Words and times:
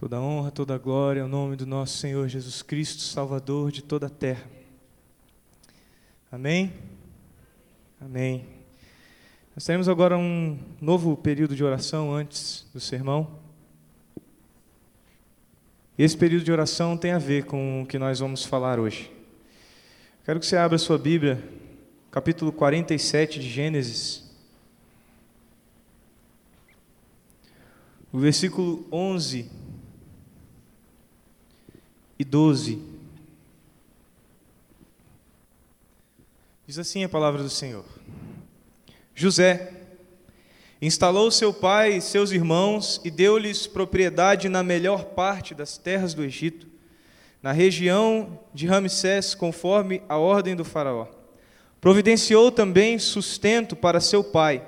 Toda 0.00 0.18
honra, 0.18 0.50
toda 0.50 0.78
glória 0.78 1.20
ao 1.20 1.28
nome 1.28 1.56
do 1.56 1.66
nosso 1.66 1.98
Senhor 1.98 2.26
Jesus 2.26 2.62
Cristo, 2.62 3.02
Salvador 3.02 3.70
de 3.70 3.82
toda 3.82 4.06
a 4.06 4.08
terra. 4.08 4.46
Amém? 6.32 6.72
Amém. 8.00 8.46
Nós 9.54 9.62
teremos 9.66 9.90
agora 9.90 10.16
um 10.16 10.58
novo 10.80 11.14
período 11.18 11.54
de 11.54 11.62
oração 11.62 12.14
antes 12.14 12.66
do 12.72 12.80
sermão. 12.80 13.28
Esse 15.98 16.16
período 16.16 16.44
de 16.44 16.50
oração 16.50 16.96
tem 16.96 17.12
a 17.12 17.18
ver 17.18 17.44
com 17.44 17.82
o 17.82 17.86
que 17.86 17.98
nós 17.98 18.20
vamos 18.20 18.42
falar 18.42 18.80
hoje. 18.80 19.12
Quero 20.24 20.40
que 20.40 20.46
você 20.46 20.56
abra 20.56 20.78
sua 20.78 20.96
Bíblia, 20.96 21.46
capítulo 22.10 22.50
47 22.52 23.38
de 23.38 23.50
Gênesis. 23.50 24.32
O 28.10 28.18
versículo 28.18 28.88
11 28.90 29.68
e 32.20 32.24
12. 32.24 32.78
Diz 36.66 36.78
assim 36.78 37.02
a 37.02 37.08
palavra 37.08 37.42
do 37.42 37.48
Senhor: 37.48 37.86
José 39.14 39.72
instalou 40.82 41.30
seu 41.30 41.50
pai 41.50 41.94
e 41.94 42.02
seus 42.02 42.30
irmãos 42.30 43.00
e 43.02 43.10
deu-lhes 43.10 43.66
propriedade 43.66 44.50
na 44.50 44.62
melhor 44.62 45.06
parte 45.06 45.54
das 45.54 45.78
terras 45.78 46.12
do 46.12 46.22
Egito, 46.22 46.66
na 47.42 47.52
região 47.52 48.38
de 48.52 48.66
Ramsés, 48.66 49.34
conforme 49.34 50.02
a 50.06 50.18
ordem 50.18 50.54
do 50.54 50.62
Faraó. 50.62 51.08
Providenciou 51.80 52.52
também 52.52 52.98
sustento 52.98 53.74
para 53.74 53.98
seu 53.98 54.22
pai, 54.22 54.62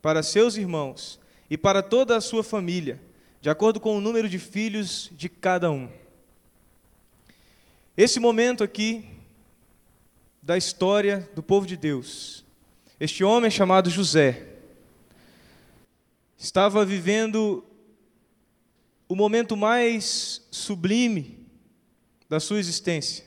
para 0.00 0.22
seus 0.22 0.56
irmãos 0.56 1.20
e 1.50 1.58
para 1.58 1.82
toda 1.82 2.16
a 2.16 2.22
sua 2.22 2.42
família, 2.42 2.98
de 3.42 3.50
acordo 3.50 3.80
com 3.80 3.98
o 3.98 4.00
número 4.00 4.30
de 4.30 4.38
filhos 4.38 5.10
de 5.14 5.28
cada 5.28 5.70
um. 5.70 5.90
Esse 7.96 8.20
momento 8.20 8.62
aqui 8.62 9.08
da 10.42 10.58
história 10.58 11.30
do 11.34 11.42
povo 11.42 11.66
de 11.66 11.78
Deus, 11.78 12.44
este 13.00 13.24
homem 13.24 13.50
chamado 13.50 13.88
José, 13.88 14.48
estava 16.36 16.84
vivendo 16.84 17.64
o 19.08 19.16
momento 19.16 19.56
mais 19.56 20.46
sublime 20.50 21.38
da 22.28 22.38
sua 22.38 22.58
existência. 22.58 23.24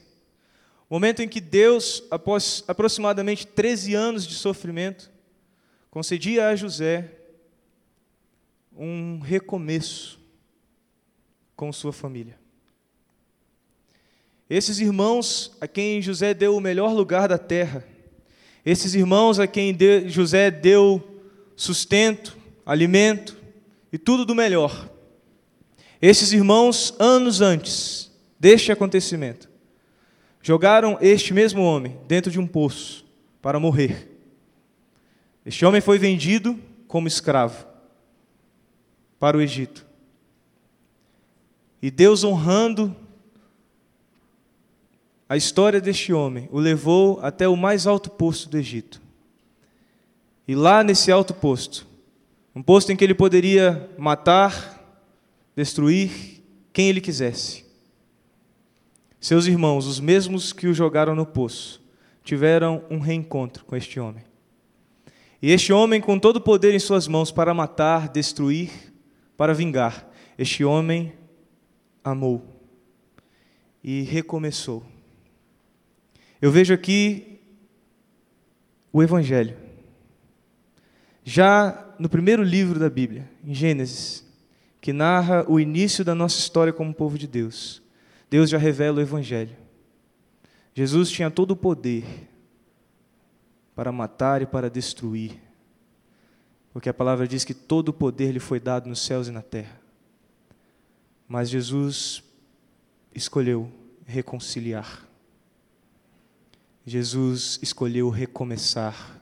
O 0.87 0.93
momento 0.93 1.23
em 1.23 1.27
que 1.27 1.41
Deus, 1.41 2.03
após 2.11 2.63
aproximadamente 2.67 3.47
13 3.47 3.95
anos 3.95 4.27
de 4.27 4.35
sofrimento, 4.35 5.09
concedia 5.89 6.47
a 6.47 6.55
José 6.55 7.11
um 8.71 9.17
recomeço 9.17 10.19
com 11.55 11.73
sua 11.73 11.91
família. 11.91 12.38
Esses 14.49 14.79
irmãos 14.79 15.55
a 15.61 15.67
quem 15.67 16.01
José 16.01 16.33
deu 16.33 16.55
o 16.55 16.61
melhor 16.61 16.91
lugar 16.91 17.27
da 17.27 17.37
terra, 17.37 17.85
esses 18.65 18.95
irmãos 18.95 19.39
a 19.39 19.45
quem 19.45 19.77
José 20.07 20.49
deu 20.49 21.21
sustento, 21.55 22.35
alimento 22.65 23.37
e 23.91 23.97
tudo 23.97 24.25
do 24.25 24.33
melhor. 24.33 24.89
Esses 26.01 26.31
irmãos, 26.31 26.95
anos 26.97 27.41
antes 27.41 28.11
deste 28.39 28.71
acontecimento, 28.71 29.49
jogaram 30.41 30.97
este 31.01 31.33
mesmo 31.33 31.61
homem 31.61 31.97
dentro 32.07 32.31
de 32.31 32.39
um 32.39 32.47
poço 32.47 33.05
para 33.41 33.59
morrer. 33.59 34.09
Este 35.45 35.65
homem 35.65 35.81
foi 35.81 35.99
vendido 35.99 36.59
como 36.87 37.07
escravo 37.07 37.65
para 39.19 39.37
o 39.37 39.41
Egito. 39.41 39.85
E 41.81 41.91
Deus 41.91 42.23
honrando 42.23 42.95
a 45.29 45.37
história 45.37 45.79
deste 45.79 46.11
homem 46.11 46.49
o 46.51 46.59
levou 46.59 47.19
até 47.21 47.47
o 47.47 47.55
mais 47.55 47.85
alto 47.85 48.09
posto 48.09 48.49
do 48.49 48.57
Egito. 48.57 48.99
E 50.47 50.55
lá 50.55 50.83
nesse 50.83 51.11
alto 51.11 51.35
posto, 51.35 51.85
um 52.55 52.63
posto 52.63 52.91
em 52.91 52.95
que 52.95 53.03
ele 53.03 53.13
poderia 53.13 53.87
matar, 53.95 54.83
destruir 55.55 56.41
quem 56.73 56.89
ele 56.89 56.99
quisesse. 56.99 57.63
Seus 59.21 59.45
irmãos, 59.45 59.85
os 59.85 59.99
mesmos 59.99 60.51
que 60.51 60.67
o 60.67 60.73
jogaram 60.73 61.13
no 61.13 61.27
poço, 61.27 61.79
tiveram 62.23 62.83
um 62.89 62.97
reencontro 62.97 63.63
com 63.65 63.75
este 63.75 63.99
homem. 63.99 64.23
E 65.39 65.51
este 65.51 65.71
homem, 65.71 66.01
com 66.01 66.17
todo 66.17 66.37
o 66.37 66.41
poder 66.41 66.73
em 66.73 66.79
suas 66.79 67.07
mãos 67.07 67.31
para 67.31 67.53
matar, 67.53 68.09
destruir, 68.09 68.71
para 69.37 69.53
vingar, 69.53 70.09
este 70.39 70.65
homem 70.65 71.13
amou 72.03 72.43
e 73.83 74.01
recomeçou. 74.01 74.83
Eu 76.41 76.51
vejo 76.51 76.73
aqui 76.73 77.41
o 78.93 79.03
Evangelho. 79.03 79.57
Já 81.23 81.93
no 81.99 82.07
primeiro 82.07 82.41
livro 82.41 82.79
da 82.79 82.89
Bíblia, 82.89 83.29
em 83.43 83.53
Gênesis, 83.53 84.25
que 84.79 84.93
narra 84.93 85.45
o 85.49 85.59
início 85.59 86.05
da 86.05 86.15
nossa 86.15 86.39
história 86.39 86.71
como 86.71 86.93
povo 86.93 87.17
de 87.17 87.27
Deus, 87.27 87.81
Deus 88.29 88.49
já 88.49 88.57
revela 88.57 88.99
o 88.99 89.01
Evangelho. 89.01 89.55
Jesus 90.73 91.11
tinha 91.11 91.29
todo 91.29 91.51
o 91.51 91.57
poder 91.57 92.05
para 93.75 93.91
matar 93.91 94.41
e 94.41 94.45
para 94.45 94.69
destruir, 94.69 95.41
porque 96.71 96.87
a 96.87 96.93
palavra 96.93 97.27
diz 97.27 97.43
que 97.43 97.53
todo 97.53 97.89
o 97.89 97.93
poder 97.93 98.31
lhe 98.31 98.39
foi 98.39 98.59
dado 98.59 98.87
nos 98.87 99.01
céus 99.01 99.27
e 99.27 99.31
na 99.31 99.41
terra. 99.41 99.79
Mas 101.27 101.49
Jesus 101.49 102.23
escolheu 103.13 103.69
reconciliar. 104.05 105.08
Jesus 106.89 107.59
escolheu 107.61 108.09
recomeçar 108.09 109.21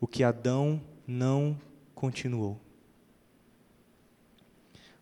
o 0.00 0.08
que 0.08 0.24
Adão 0.24 0.82
não 1.06 1.56
continuou. 1.94 2.58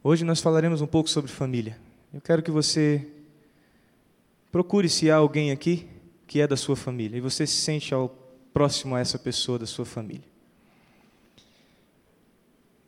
Hoje 0.04 0.22
nós 0.22 0.40
falaremos 0.40 0.82
um 0.82 0.86
pouco 0.86 1.08
sobre 1.08 1.30
família. 1.30 1.78
Eu 2.12 2.20
quero 2.20 2.42
que 2.42 2.50
você 2.50 3.08
procure 4.52 4.88
se 4.88 5.10
há 5.10 5.16
alguém 5.16 5.50
aqui 5.50 5.88
que 6.26 6.40
é 6.40 6.46
da 6.46 6.56
sua 6.56 6.76
família 6.76 7.16
e 7.16 7.20
você 7.22 7.46
se 7.46 7.56
sente 7.56 7.94
ao 7.94 8.10
próximo 8.52 8.94
a 8.94 9.00
essa 9.00 9.18
pessoa 9.18 9.58
da 9.58 9.66
sua 9.66 9.86
família. 9.86 10.28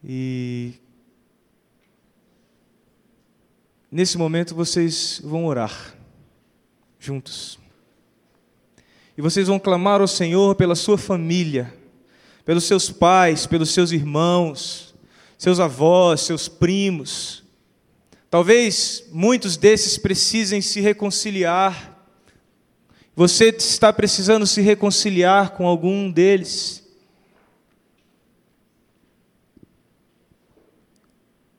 E 0.04 0.74
nesse 3.90 4.18
momento 4.18 4.54
vocês 4.54 5.22
vão 5.24 5.46
orar 5.46 5.96
juntos. 6.98 7.59
E 9.16 9.22
vocês 9.22 9.48
vão 9.48 9.58
clamar 9.58 10.00
ao 10.00 10.08
Senhor 10.08 10.54
pela 10.54 10.74
sua 10.74 10.96
família, 10.96 11.74
pelos 12.44 12.64
seus 12.64 12.90
pais, 12.90 13.46
pelos 13.46 13.70
seus 13.70 13.92
irmãos, 13.92 14.94
seus 15.36 15.60
avós, 15.60 16.22
seus 16.22 16.48
primos. 16.48 17.42
Talvez 18.30 19.04
muitos 19.10 19.56
desses 19.56 19.98
precisem 19.98 20.60
se 20.60 20.80
reconciliar. 20.80 21.98
Você 23.16 23.48
está 23.48 23.92
precisando 23.92 24.46
se 24.46 24.60
reconciliar 24.60 25.50
com 25.50 25.66
algum 25.66 26.10
deles. 26.10 26.80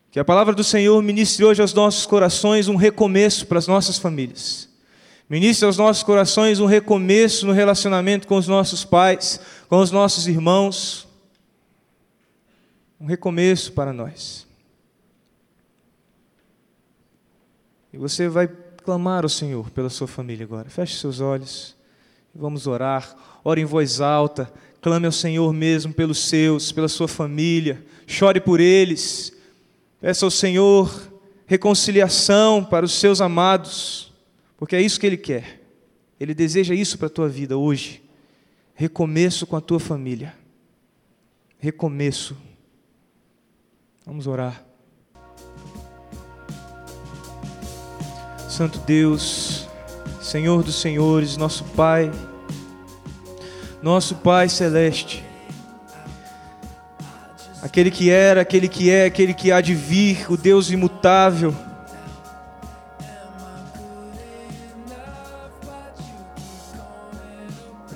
Que 0.10 0.20
a 0.20 0.26
palavra 0.26 0.54
do 0.54 0.64
Senhor 0.64 1.02
ministre 1.02 1.46
hoje 1.46 1.62
aos 1.62 1.74
nossos 1.74 2.06
corações 2.06 2.68
um 2.68 2.76
recomeço 2.76 3.48
para 3.48 3.60
as 3.60 3.68
nossas 3.68 3.98
famílias. 3.98 4.71
Ministre 5.32 5.66
aos 5.66 5.78
nossos 5.78 6.04
corações 6.04 6.60
um 6.60 6.66
recomeço 6.66 7.48
no 7.48 7.54
relacionamento 7.54 8.28
com 8.28 8.36
os 8.36 8.50
nossos 8.50 8.84
pais, 8.84 9.40
com 9.70 9.80
os 9.80 9.90
nossos 9.90 10.28
irmãos. 10.28 11.08
Um 13.00 13.06
recomeço 13.06 13.72
para 13.72 13.94
nós. 13.94 14.46
E 17.94 17.98
você 17.98 18.28
vai 18.28 18.46
clamar 18.84 19.24
ao 19.24 19.30
Senhor 19.30 19.70
pela 19.70 19.90
sua 19.90 20.06
família 20.06 20.44
agora. 20.46 20.70
Feche 20.70 21.00
seus 21.00 21.22
olhos. 21.22 21.78
Vamos 22.36 22.68
orar. 22.68 23.16
Ore 23.42 23.62
em 23.62 23.66
voz 23.66 24.02
alta. 24.02 24.52
Clame 24.82 25.06
ao 25.06 25.14
Senhor 25.14 25.54
mesmo 25.54 25.94
pelos 25.94 26.20
seus, 26.20 26.74
pela 26.74 26.90
sua 26.90 27.08
família. 27.08 27.82
Chore 28.06 28.42
por 28.42 28.60
eles. 28.60 29.32
Peça 30.02 30.26
ao 30.26 30.30
Senhor 30.30 31.10
reconciliação 31.46 32.66
para 32.66 32.86
os 32.86 32.92
seus 32.92 33.22
amados. 33.22 34.11
Porque 34.62 34.76
é 34.76 34.82
isso 34.82 35.00
que 35.00 35.08
Ele 35.08 35.18
quer. 35.18 35.60
Ele 36.20 36.36
deseja 36.36 36.76
isso 36.76 36.96
para 36.96 37.08
a 37.08 37.10
tua 37.10 37.28
vida 37.28 37.58
hoje. 37.58 38.00
Recomeço 38.76 39.48
com 39.48 39.56
a 39.56 39.60
tua 39.60 39.80
família. 39.80 40.36
Recomeço. 41.58 42.38
Vamos 44.06 44.28
orar. 44.28 44.64
Santo 48.48 48.78
Deus, 48.82 49.68
Senhor 50.22 50.62
dos 50.62 50.80
Senhores, 50.80 51.38
nosso 51.38 51.64
Pai, 51.64 52.12
nosso 53.82 54.14
Pai 54.18 54.48
Celeste, 54.48 55.24
aquele 57.64 57.90
que 57.90 58.12
era, 58.12 58.42
aquele 58.42 58.68
que 58.68 58.92
é, 58.92 59.06
aquele 59.06 59.34
que 59.34 59.52
há 59.52 59.60
de 59.60 59.74
vir, 59.74 60.32
o 60.32 60.38
Deus 60.38 60.70
imutável, 60.70 61.52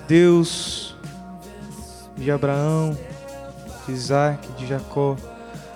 Deus 0.07 0.95
de 2.15 2.29
Abraão, 2.31 2.97
de 3.85 3.91
Isaac, 3.91 4.47
de 4.53 4.67
Jacó, 4.67 5.17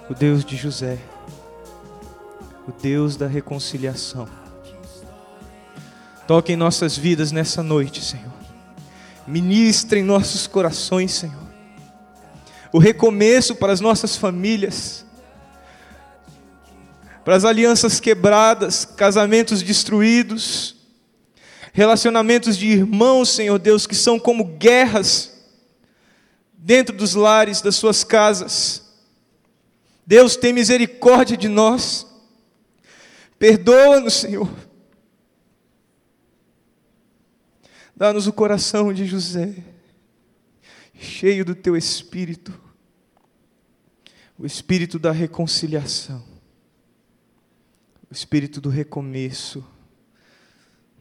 o 0.10 0.14
Deus 0.14 0.46
de 0.46 0.56
José, 0.56 0.98
o 2.68 2.72
Deus 2.72 3.16
da 3.16 3.28
reconciliação. 3.28 4.28
Toque 6.28 6.54
em 6.54 6.56
nossas 6.56 6.96
vidas 6.96 7.31
nessa 7.31 7.64
noite, 7.64 8.04
Senhor. 8.04 8.31
Ministre 9.26 10.00
em 10.00 10.04
nossos 10.04 10.46
corações, 10.46 11.12
Senhor. 11.12 11.50
O 12.72 12.78
recomeço 12.78 13.56
para 13.56 13.74
as 13.74 13.82
nossas 13.82 14.16
famílias, 14.16 15.06
para 17.25 17.36
as 17.36 17.46
alianças 17.46 18.00
quebradas, 18.00 18.86
casamentos 18.86 19.64
destruídos, 19.64 20.79
relacionamentos 21.74 22.57
de 22.57 22.68
irmãos, 22.68 23.30
Senhor 23.30 23.60
Deus, 23.60 23.86
que 23.86 23.95
são 23.95 24.19
como 24.19 24.44
guerras 24.44 25.39
dentro 26.54 26.95
dos 26.95 27.16
lares, 27.16 27.62
das 27.62 27.75
suas 27.75 28.04
casas. 28.04 28.83
Deus 30.06 30.36
tem 30.36 30.51
misericórdia 30.51 31.38
de 31.38 31.48
nós. 31.48 32.06
Perdoa-nos, 33.38 34.16
Senhor. 34.16 34.50
Dá-nos 37.95 38.27
o 38.27 38.33
coração 38.33 38.94
de 38.94 39.06
José, 39.06 39.54
cheio 40.98 41.44
do 41.44 41.54
teu 41.54 41.75
espírito, 41.75 42.57
o 44.38 44.45
espírito 44.45 44.98
da 44.98 45.12
reconciliação, 45.12 46.24
o 48.10 48.13
espírito 48.13 48.62
do 48.62 48.69
recomeço, 48.69 49.65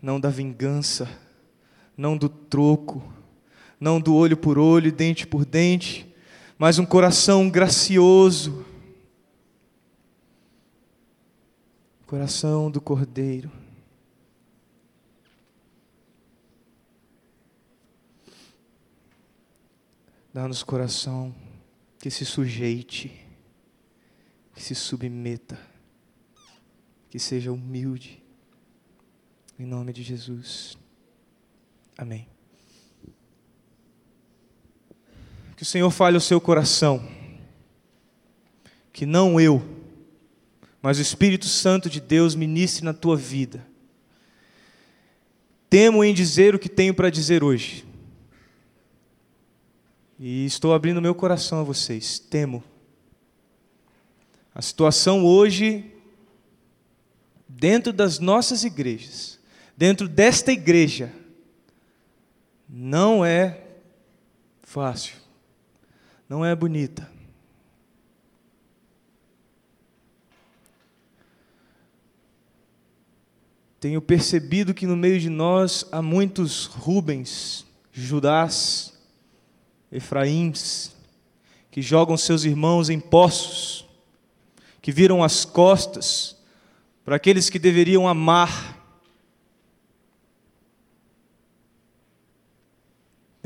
não 0.01 0.21
da 0.21 0.31
vingança, 0.31 1.09
não 1.97 2.17
do 2.17 2.29
troco, 2.29 3.03
não 3.81 4.01
do 4.01 4.15
olho 4.15 4.37
por 4.37 4.59
olho, 4.59 4.93
dente 4.93 5.27
por 5.27 5.45
dente, 5.45 6.07
mas 6.57 6.79
um 6.79 6.87
coração 6.87 7.49
gracioso, 7.49 8.65
coração 12.07 12.71
do 12.71 12.81
Cordeiro. 12.81 13.51
Dá-nos 20.33 20.63
coração 20.63 21.35
que 21.99 22.11
se 22.11 22.25
sujeite, 22.25 23.27
que 24.55 24.63
se 24.63 24.75
submeta, 24.75 25.59
que 27.11 27.19
seja 27.19 27.53
humilde. 27.53 28.23
Em 29.59 29.67
nome 29.67 29.93
de 29.93 30.03
Jesus. 30.03 30.79
Amém. 31.97 32.29
Que 35.57 35.63
o 35.63 35.67
Senhor 35.67 35.91
fale 35.91 36.17
o 36.17 36.21
seu 36.21 36.41
coração. 36.41 37.07
Que 38.93 39.05
não 39.05 39.41
eu 39.41 39.79
mas 40.81 40.99
o 40.99 41.03
Espírito 41.03 41.47
Santo 41.47 41.91
de 41.91 42.01
Deus 42.01 42.35
ministre 42.35 42.85
na 42.85 42.95
tua 42.95 43.17
vida. 43.17 43.67
Temo 45.69 46.03
em 46.03 46.15
dizer 46.15 46.55
o 46.55 46.59
que 46.59 46.69
tenho 46.69 46.95
para 46.95 47.11
dizer 47.11 47.43
hoje. 47.43 47.85
E 50.19 50.47
estou 50.47 50.73
abrindo 50.73 51.03
meu 51.03 51.15
coração 51.15 51.61
a 51.61 51.63
vocês. 51.63 52.19
Temo. 52.19 52.63
A 54.55 54.63
situação 54.63 55.25
hoje, 55.25 55.93
dentro 57.47 57.93
das 57.93 58.19
nossas 58.19 58.65
igrejas, 58.65 59.38
dentro 59.79 60.09
desta 60.09 60.51
igreja, 60.51 61.13
não 62.69 63.25
é 63.25 63.61
fácil, 64.61 65.15
não 66.29 66.45
é 66.45 66.53
bonita. 66.53 67.09
Tenho 73.79 74.03
percebido 74.03 74.75
que 74.75 74.85
no 74.85 74.97
meio 74.97 75.21
de 75.21 75.31
nós 75.31 75.87
há 75.93 76.03
muitos 76.03 76.65
Rubens, 76.65 77.65
Judás, 77.93 78.93
Efraíns, 79.93 80.91
que 81.71 81.81
jogam 81.81 82.17
seus 82.17 82.43
irmãos 82.43 82.91
em 82.91 82.99
poços, 82.99 83.89
que 84.83 84.91
viram 84.91 85.23
as 85.23 85.45
costas 85.45 86.37
para 87.05 87.15
aqueles 87.15 87.49
que 87.49 87.61
deveriam 87.61 88.09
amar. 88.09 88.77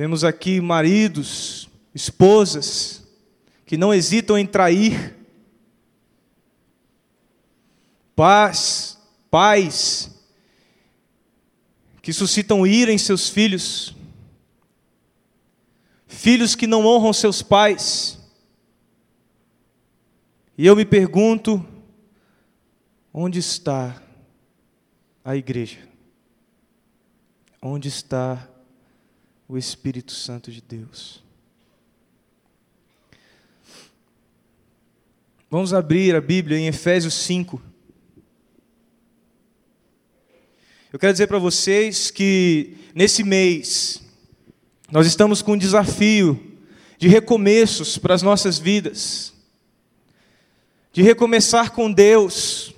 Vemos 0.02 0.25
aqui 0.25 0.60
maridos, 0.60 1.69
esposas, 1.94 3.06
que 3.64 3.76
não 3.76 3.94
hesitam 3.94 4.37
em 4.37 4.44
trair, 4.44 5.14
pais, 8.16 8.99
pais 9.31 10.10
que 12.02 12.12
suscitam 12.12 12.66
ira 12.66 12.93
em 12.93 12.99
seus 12.99 13.28
filhos, 13.28 13.94
filhos 16.08 16.56
que 16.56 16.66
não 16.66 16.84
honram 16.84 17.12
seus 17.12 17.40
pais. 17.40 18.19
E 20.58 20.66
eu 20.66 20.75
me 20.75 20.84
pergunto: 20.84 21.64
onde 23.14 23.38
está 23.38 24.02
a 25.25 25.37
igreja? 25.37 25.88
Onde 27.62 27.87
está 27.87 28.49
o 29.52 29.58
Espírito 29.58 30.12
Santo 30.12 30.50
de 30.50 30.62
Deus? 30.62 31.22
Vamos 35.50 35.75
abrir 35.75 36.16
a 36.16 36.22
Bíblia 36.22 36.56
em 36.56 36.69
Efésios 36.69 37.12
5. 37.12 37.60
Eu 40.90 40.99
quero 40.99 41.12
dizer 41.12 41.26
para 41.26 41.38
vocês 41.38 42.10
que 42.10 42.78
nesse 42.94 43.22
mês 43.22 44.02
nós 44.90 45.06
estamos 45.06 45.43
com 45.43 45.52
um 45.52 45.58
desafio 45.58 46.58
de 46.96 47.06
recomeços 47.06 47.99
para 47.99 48.14
as 48.14 48.22
nossas 48.22 48.58
vidas, 48.58 49.34
de 50.94 51.02
recomeçar 51.02 51.72
com 51.72 51.93
Deus, 51.93 52.75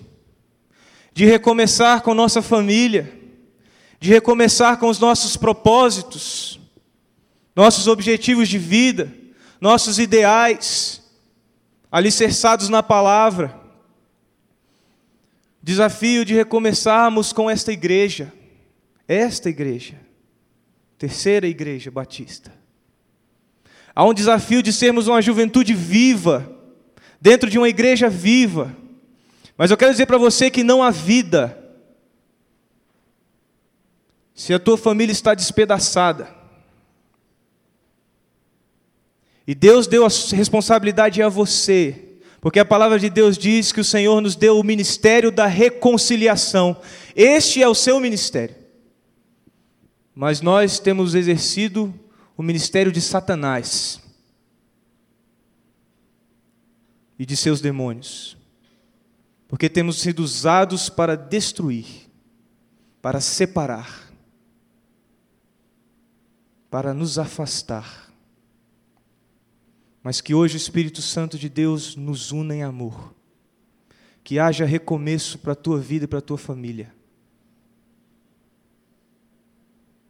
de 1.13 1.25
recomeçar 1.25 2.03
com 2.03 2.15
nossa 2.15 2.43
família, 2.43 3.17
de 4.01 4.11
recomeçar 4.11 4.77
com 4.81 4.89
os 4.89 4.99
nossos 4.99 5.37
propósitos, 5.37 6.64
nossos 7.55 7.87
objetivos 7.87 8.49
de 8.49 8.59
vida, 8.59 9.13
nossos 9.61 9.99
ideais, 9.99 11.03
alicerçados 11.91 12.69
na 12.69 12.83
palavra. 12.83 13.61
Desafio 15.63 16.25
de 16.25 16.35
recomeçarmos 16.35 17.33
com 17.33 17.49
esta 17.49 17.73
igreja, 17.73 18.33
esta 19.07 19.49
igreja, 19.49 19.99
terceira 20.99 21.47
igreja 21.47 21.91
batista. 21.91 22.53
Há 23.95 24.05
um 24.05 24.13
desafio 24.13 24.63
de 24.63 24.73
sermos 24.73 25.07
uma 25.07 25.23
juventude 25.23 25.73
viva, 25.73 26.51
dentro 27.21 27.49
de 27.49 27.57
uma 27.57 27.69
igreja 27.69 28.11
viva. 28.11 28.77
Mas 29.57 29.71
eu 29.71 29.77
quero 29.77 29.93
dizer 29.93 30.07
para 30.07 30.19
você 30.19 30.51
que 30.51 30.65
não 30.65 30.83
há 30.83 30.91
vida 30.91 31.61
se 34.35 34.53
a 34.53 34.59
tua 34.59 34.77
família 34.77 35.13
está 35.13 35.33
despedaçada. 35.33 36.44
E 39.47 39.55
Deus 39.55 39.87
deu 39.87 40.05
a 40.05 40.09
responsabilidade 40.09 41.23
a 41.23 41.29
você 41.29 42.05
porque 42.45 42.59
a 42.61 42.65
palavra 42.65 42.99
de 42.99 43.09
Deus 43.09 43.39
diz 43.39 43.73
que 43.73 43.81
o 43.81 43.85
Senhor 43.85 44.21
nos 44.21 44.37
deu 44.37 44.61
o 44.61 44.63
ministério 44.63 45.33
da 45.33 45.47
reconciliação. 45.47 46.79
Este 47.17 47.63
é 47.63 47.67
o 47.67 47.75
seu 47.75 47.99
ministério. 47.99 48.55
Mas 50.15 50.43
nós 50.43 50.79
temos 50.79 51.15
exercido 51.15 51.99
o 52.37 52.43
ministério 52.43 52.93
de 52.93 53.01
Satanás 53.01 53.99
e 57.19 57.25
de 57.25 57.35
seus 57.35 57.63
demônios. 57.63 58.37
Porque 59.49 59.71
temos 59.71 59.99
sido 59.99 60.21
usados 60.21 60.91
para 60.91 61.17
destruir, 61.17 62.11
para 63.01 63.23
separar, 63.23 64.13
para 66.69 66.93
nos 66.93 67.19
afastar 67.19 68.04
mas 70.05 70.21
que 70.21 70.35
hoje 70.35 70.55
o 70.55 70.59
Espírito 70.59 71.01
Santo 71.01 71.39
de 71.39 71.49
Deus 71.49 71.97
nos 71.97 72.31
una 72.31 72.55
em 72.55 72.63
amor. 72.63 73.15
Que 74.23 74.39
haja 74.39 74.67
recomeço 74.67 75.39
para 75.39 75.53
a 75.53 75.57
tua 75.57 75.79
vida 75.81 76.05
e 76.05 76.09
para 76.09 76.19
a 76.19 76.23
tua 76.23 76.37
família. 76.37 76.95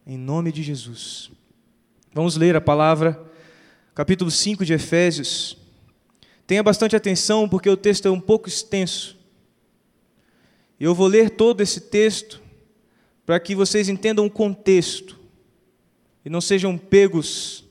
Em 0.05 0.17
nome 0.17 0.51
de 0.51 0.61
Jesus. 0.61 1.31
Vamos 2.13 2.35
ler 2.35 2.57
a 2.57 2.61
palavra, 2.61 3.25
capítulo 3.93 4.29
5 4.29 4.65
de 4.65 4.73
Efésios. 4.73 5.57
Tenha 6.45 6.61
bastante 6.61 6.93
atenção, 6.93 7.47
porque 7.47 7.69
o 7.69 7.77
texto 7.77 8.05
é 8.05 8.11
um 8.11 8.19
pouco 8.19 8.49
extenso. 8.49 9.17
Eu 10.77 10.93
vou 10.93 11.07
ler 11.07 11.29
todo 11.29 11.61
esse 11.61 11.79
texto 11.79 12.41
para 13.25 13.39
que 13.39 13.55
vocês 13.55 13.87
entendam 13.87 14.25
o 14.25 14.31
contexto 14.31 15.17
e 16.25 16.29
não 16.29 16.41
sejam 16.41 16.77
pegos 16.77 17.64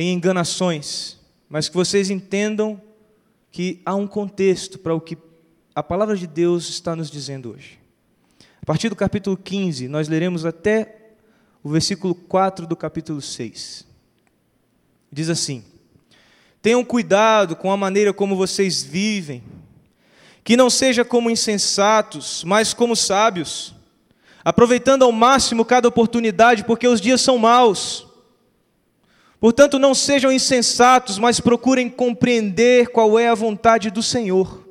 em 0.00 0.12
enganações, 0.12 1.16
mas 1.48 1.68
que 1.68 1.74
vocês 1.74 2.08
entendam 2.08 2.80
que 3.50 3.82
há 3.84 3.96
um 3.96 4.06
contexto 4.06 4.78
para 4.78 4.94
o 4.94 5.00
que 5.00 5.18
a 5.74 5.82
palavra 5.82 6.16
de 6.16 6.24
Deus 6.24 6.68
está 6.68 6.94
nos 6.94 7.10
dizendo 7.10 7.50
hoje. 7.50 7.80
A 8.62 8.64
partir 8.64 8.88
do 8.88 8.94
capítulo 8.94 9.36
15, 9.36 9.88
nós 9.88 10.06
leremos 10.06 10.46
até 10.46 11.14
o 11.64 11.70
versículo 11.70 12.14
4 12.14 12.64
do 12.64 12.76
capítulo 12.76 13.20
6. 13.20 13.84
Diz 15.10 15.28
assim: 15.28 15.64
Tenham 16.62 16.84
cuidado 16.84 17.56
com 17.56 17.72
a 17.72 17.76
maneira 17.76 18.12
como 18.12 18.36
vocês 18.36 18.84
vivem, 18.84 19.42
que 20.44 20.56
não 20.56 20.70
seja 20.70 21.04
como 21.04 21.28
insensatos, 21.28 22.44
mas 22.44 22.72
como 22.72 22.94
sábios, 22.94 23.74
aproveitando 24.44 25.02
ao 25.02 25.10
máximo 25.10 25.64
cada 25.64 25.88
oportunidade, 25.88 26.62
porque 26.62 26.86
os 26.86 27.00
dias 27.00 27.20
são 27.20 27.36
maus. 27.36 28.07
Portanto, 29.40 29.78
não 29.78 29.94
sejam 29.94 30.32
insensatos, 30.32 31.18
mas 31.18 31.38
procurem 31.38 31.88
compreender 31.88 32.88
qual 32.88 33.18
é 33.18 33.28
a 33.28 33.34
vontade 33.34 33.90
do 33.90 34.02
Senhor. 34.02 34.66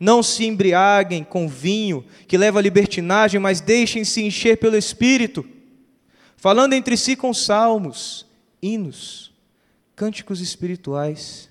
Não 0.00 0.22
se 0.22 0.44
embriaguem 0.46 1.22
com 1.22 1.46
vinho, 1.46 2.04
que 2.26 2.38
leva 2.38 2.58
à 2.58 2.62
libertinagem, 2.62 3.38
mas 3.38 3.60
deixem-se 3.60 4.22
encher 4.22 4.56
pelo 4.56 4.76
Espírito, 4.76 5.44
falando 6.36 6.72
entre 6.72 6.96
si 6.96 7.14
com 7.14 7.32
salmos, 7.34 8.26
hinos, 8.60 9.32
cânticos 9.94 10.40
espirituais, 10.40 11.48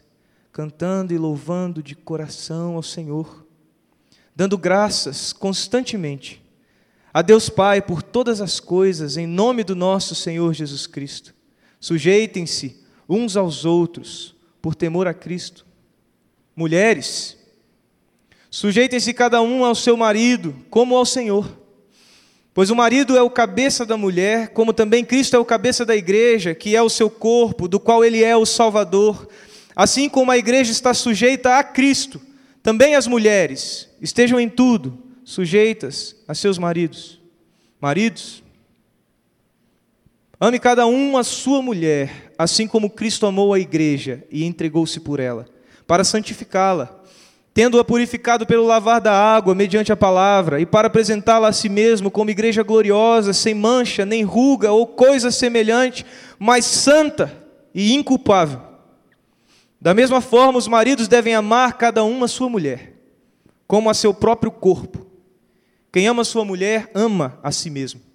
cantando 0.51 1.13
e 1.13 1.17
louvando 1.17 1.83
de 1.83 1.95
coração 1.95 2.75
ao 2.75 2.83
Senhor, 2.83 3.45
dando 4.35 4.57
graças 4.57 5.31
constantemente 5.31 6.41
a 7.13 7.21
Deus 7.21 7.47
Pai 7.47 7.81
por 7.81 8.01
todas 8.01 8.41
as 8.41 8.59
coisas, 8.59 9.17
em 9.17 9.27
nome 9.27 9.63
do 9.63 9.75
nosso 9.75 10.15
Senhor 10.15 10.53
Jesus 10.53 10.87
Cristo 10.87 11.33
Sujeitem-se 11.81 12.77
uns 13.09 13.35
aos 13.35 13.65
outros 13.65 14.35
por 14.61 14.75
temor 14.75 15.07
a 15.07 15.13
Cristo. 15.13 15.65
Mulheres, 16.55 17.35
sujeitem-se 18.51 19.13
cada 19.13 19.41
um 19.41 19.65
ao 19.65 19.73
seu 19.73 19.97
marido, 19.97 20.55
como 20.69 20.95
ao 20.95 21.05
Senhor. 21.05 21.57
Pois 22.53 22.69
o 22.69 22.75
marido 22.75 23.17
é 23.17 23.21
o 23.21 23.29
cabeça 23.29 23.85
da 23.85 23.97
mulher, 23.97 24.49
como 24.49 24.73
também 24.73 25.03
Cristo 25.03 25.35
é 25.35 25.39
o 25.39 25.45
cabeça 25.45 25.83
da 25.83 25.95
igreja, 25.95 26.53
que 26.53 26.75
é 26.75 26.81
o 26.81 26.89
seu 26.89 27.09
corpo, 27.09 27.67
do 27.67 27.79
qual 27.79 28.05
ele 28.05 28.23
é 28.23 28.37
o 28.37 28.45
Salvador. 28.45 29.27
Assim 29.75 30.07
como 30.07 30.29
a 30.29 30.37
igreja 30.37 30.71
está 30.71 30.93
sujeita 30.93 31.57
a 31.57 31.63
Cristo, 31.63 32.21
também 32.61 32.93
as 32.93 33.07
mulheres 33.07 33.89
estejam 33.99 34.39
em 34.39 34.47
tudo 34.47 35.01
sujeitas 35.23 36.15
a 36.27 36.35
seus 36.35 36.57
maridos. 36.57 37.19
Maridos, 37.79 38.43
Ame 40.43 40.57
cada 40.57 40.87
um 40.87 41.17
a 41.17 41.23
sua 41.23 41.61
mulher, 41.61 42.33
assim 42.35 42.65
como 42.65 42.89
Cristo 42.89 43.27
amou 43.27 43.53
a 43.53 43.59
igreja 43.59 44.25
e 44.31 44.43
entregou-se 44.43 44.99
por 44.99 45.19
ela, 45.19 45.45
para 45.85 46.03
santificá-la, 46.03 46.99
tendo-a 47.53 47.85
purificado 47.85 48.43
pelo 48.43 48.65
lavar 48.65 48.99
da 48.99 49.13
água 49.13 49.53
mediante 49.53 49.91
a 49.91 49.95
palavra, 49.95 50.59
e 50.59 50.65
para 50.65 50.87
apresentá-la 50.87 51.49
a 51.49 51.53
si 51.53 51.69
mesmo 51.69 52.09
como 52.09 52.31
igreja 52.31 52.63
gloriosa, 52.63 53.33
sem 53.33 53.53
mancha, 53.53 54.03
nem 54.03 54.23
ruga 54.23 54.71
ou 54.71 54.87
coisa 54.87 55.29
semelhante, 55.29 56.03
mas 56.39 56.65
santa 56.65 57.31
e 57.71 57.93
inculpável. 57.93 58.61
Da 59.79 59.93
mesma 59.93 60.21
forma, 60.21 60.57
os 60.57 60.67
maridos 60.67 61.07
devem 61.07 61.35
amar 61.35 61.77
cada 61.77 62.03
um 62.03 62.23
a 62.23 62.27
sua 62.27 62.49
mulher, 62.49 62.95
como 63.67 63.91
a 63.91 63.93
seu 63.93 64.11
próprio 64.11 64.51
corpo. 64.51 65.05
Quem 65.93 66.07
ama 66.07 66.23
sua 66.23 66.43
mulher, 66.43 66.89
ama 66.95 67.37
a 67.43 67.51
si 67.51 67.69
mesmo. 67.69 68.10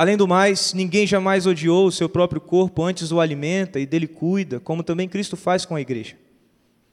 Além 0.00 0.16
do 0.16 0.26
mais, 0.26 0.72
ninguém 0.72 1.06
jamais 1.06 1.44
odiou 1.44 1.86
o 1.86 1.92
seu 1.92 2.08
próprio 2.08 2.40
corpo, 2.40 2.82
antes 2.82 3.12
o 3.12 3.20
alimenta 3.20 3.78
e 3.78 3.84
dele 3.84 4.06
cuida, 4.06 4.58
como 4.58 4.82
também 4.82 5.06
Cristo 5.06 5.36
faz 5.36 5.66
com 5.66 5.76
a 5.76 5.80
igreja. 5.82 6.16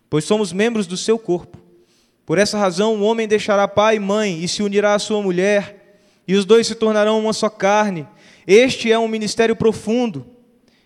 Pois 0.10 0.26
somos 0.26 0.52
membros 0.52 0.86
do 0.86 0.98
seu 0.98 1.18
corpo. 1.18 1.58
Por 2.26 2.38
essa 2.38 2.58
razão, 2.58 2.98
o 2.98 3.04
homem 3.04 3.26
deixará 3.26 3.66
pai 3.66 3.96
e 3.96 4.00
mãe 4.00 4.44
e 4.44 4.48
se 4.50 4.62
unirá 4.62 4.94
à 4.94 5.00
sua 5.00 5.22
mulher, 5.22 6.02
e 6.28 6.36
os 6.36 6.44
dois 6.44 6.68
se 6.68 6.76
tornarão 6.76 7.18
uma 7.18 7.32
só 7.32 7.50
carne. 7.50 8.06
Este 8.46 8.92
é 8.92 9.00
um 9.00 9.08
ministério 9.08 9.56
profundo. 9.56 10.28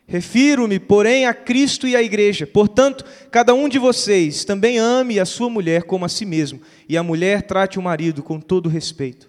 Refiro-me, 0.06 0.78
porém, 0.78 1.25
a 1.25 1.34
Cristo 1.34 1.88
e 1.88 1.96
à 1.96 2.04
igreja. 2.04 2.46
Portanto, 2.46 3.04
cada 3.32 3.56
um 3.56 3.68
de 3.68 3.80
vocês 3.80 4.46
também 4.46 4.78
ame 4.78 5.20
a 5.20 5.25
sua 5.25 5.50
mulher 5.50 5.86
como 5.86 6.06
a 6.06 6.08
si 6.08 6.25
mesmo, 6.25 6.62
e 6.88 6.96
a 6.96 7.01
mulher 7.01 7.42
trate 7.42 7.80
o 7.80 7.82
marido 7.82 8.22
com 8.22 8.40
todo 8.40 8.70
respeito. 8.70 9.28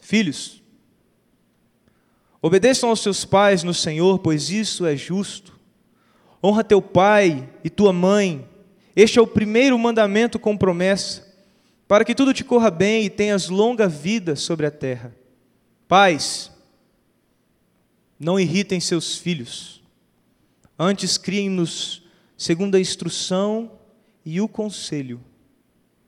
Filhos, 0.00 0.63
Obedeçam 2.44 2.90
aos 2.90 3.00
seus 3.00 3.24
pais 3.24 3.62
no 3.62 3.72
Senhor, 3.72 4.18
pois 4.18 4.50
isso 4.50 4.84
é 4.84 4.94
justo. 4.94 5.58
Honra 6.44 6.62
teu 6.62 6.82
pai 6.82 7.48
e 7.64 7.70
tua 7.70 7.90
mãe. 7.90 8.46
Este 8.94 9.18
é 9.18 9.22
o 9.22 9.26
primeiro 9.26 9.78
mandamento 9.78 10.38
com 10.38 10.54
promessa, 10.54 11.26
para 11.88 12.04
que 12.04 12.14
tudo 12.14 12.34
te 12.34 12.44
corra 12.44 12.70
bem 12.70 13.06
e 13.06 13.08
tenhas 13.08 13.48
longa 13.48 13.88
vida 13.88 14.36
sobre 14.36 14.66
a 14.66 14.70
terra. 14.70 15.16
Pais, 15.88 16.52
não 18.20 18.38
irritem 18.38 18.78
seus 18.78 19.16
filhos, 19.16 19.82
antes 20.78 21.16
criem-nos 21.16 22.02
segundo 22.36 22.74
a 22.74 22.80
instrução 22.80 23.72
e 24.22 24.38
o 24.38 24.46
conselho 24.46 25.18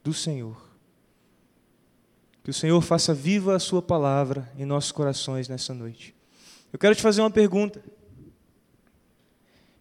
do 0.05 0.13
Senhor. 0.13 0.69
Que 2.45 2.51
o 2.51 2.55
Senhor 2.55 2.83
faça 2.83 3.15
viva 3.15 3.57
a 3.57 3.59
Sua 3.59 3.81
palavra 3.81 4.53
em 4.59 4.67
nossos 4.67 4.93
corações 4.93 5.49
nessa 5.49 5.73
noite. 5.73 6.15
Eu 6.77 6.79
quero 6.79 6.95
te 6.95 7.01
fazer 7.01 7.23
uma 7.23 7.31
pergunta. 7.31 7.83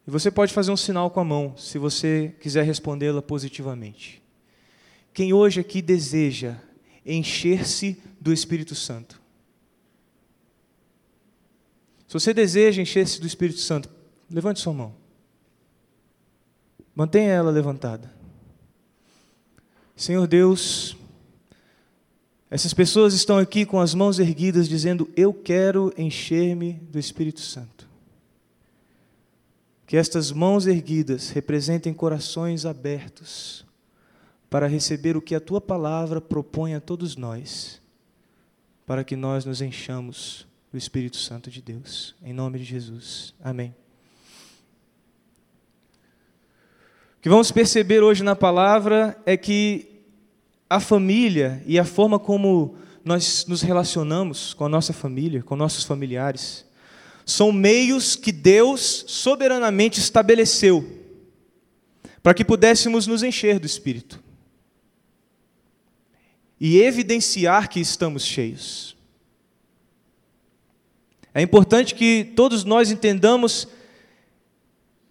E 0.08 0.10
você 0.10 0.32
pode 0.32 0.54
fazer 0.54 0.72
um 0.72 0.78
sinal 0.78 1.12
com 1.12 1.20
a 1.20 1.26
mão, 1.26 1.54
se 1.58 1.78
você 1.78 2.34
quiser 2.40 2.64
respondê-la 2.64 3.22
positivamente. 3.22 4.24
Quem 5.14 5.34
hoje 5.34 5.60
aqui 5.60 5.82
deseja 5.82 6.56
encher-se 7.06 8.02
do 8.18 8.32
Espírito 8.32 8.74
Santo? 8.76 9.22
Se 12.08 12.14
você 12.14 12.34
deseja 12.34 12.82
encher-se 12.82 13.20
do 13.20 13.28
Espírito 13.28 13.60
Santo, 13.60 13.90
levante 14.32 14.62
sua 14.62 14.72
mão. 14.72 14.96
Mantenha 16.96 17.34
ela 17.34 17.52
levantada. 17.52 18.10
Senhor 19.98 20.26
Deus, 20.28 20.96
essas 22.50 22.74
pessoas 22.74 23.14
estão 23.14 23.38
aqui 23.38 23.66
com 23.66 23.80
as 23.80 23.94
mãos 23.94 24.20
erguidas, 24.20 24.70
dizendo: 24.70 25.10
Eu 25.16 25.34
quero 25.34 25.94
encher-me 25.98 26.74
do 26.74 27.00
Espírito 27.00 27.42
Santo. 27.42 27.88
Que 29.88 29.98
estas 29.98 30.32
mãos 30.32 30.68
erguidas 30.68 31.30
representem 31.30 31.94
corações 31.94 32.66
abertos 32.66 33.66
para 34.50 34.68
receber 34.68 35.18
o 35.18 35.22
que 35.22 35.36
a 35.36 35.40
tua 35.40 35.60
palavra 35.60 36.22
propõe 36.22 36.76
a 36.76 36.80
todos 36.80 37.16
nós, 37.16 37.82
para 38.86 39.04
que 39.04 39.16
nós 39.16 39.44
nos 39.44 39.62
enchamos 39.62 40.48
do 40.72 40.78
Espírito 40.78 41.18
Santo 41.18 41.50
de 41.50 41.62
Deus. 41.62 42.16
Em 42.24 42.34
nome 42.34 42.60
de 42.60 42.66
Jesus. 42.66 43.34
Amém. 43.44 43.76
O 47.18 47.22
que 47.22 47.30
vamos 47.30 47.52
perceber 47.52 48.04
hoje 48.04 48.24
na 48.24 48.36
palavra 48.36 49.20
é 49.26 49.36
que 49.36 49.95
a 50.70 50.80
família 50.80 51.64
e 51.66 51.78
a 51.78 51.86
forma 51.86 52.18
como 52.18 52.76
nós 53.04 53.46
nos 53.48 53.62
relacionamos 53.62 54.54
com 54.54 54.66
a 54.66 54.70
nossa 54.70 54.92
família, 54.92 55.44
com 55.44 55.56
nossos 55.56 55.84
familiares, 55.84 56.66
são 57.26 57.52
meios 57.52 58.16
que 58.16 58.32
Deus 58.32 59.06
soberanamente 59.08 60.00
estabeleceu 60.00 61.04
para 62.22 62.34
que 62.34 62.46
pudéssemos 62.46 63.06
nos 63.06 63.22
encher 63.22 63.60
do 63.60 63.66
Espírito 63.66 64.24
e 66.60 66.82
evidenciar 66.82 67.70
que 67.70 67.80
estamos 67.80 68.24
cheios. 68.24 68.96
É 71.34 71.42
importante 71.42 71.94
que 71.94 72.32
todos 72.36 72.64
nós 72.64 72.90
entendamos 72.90 73.68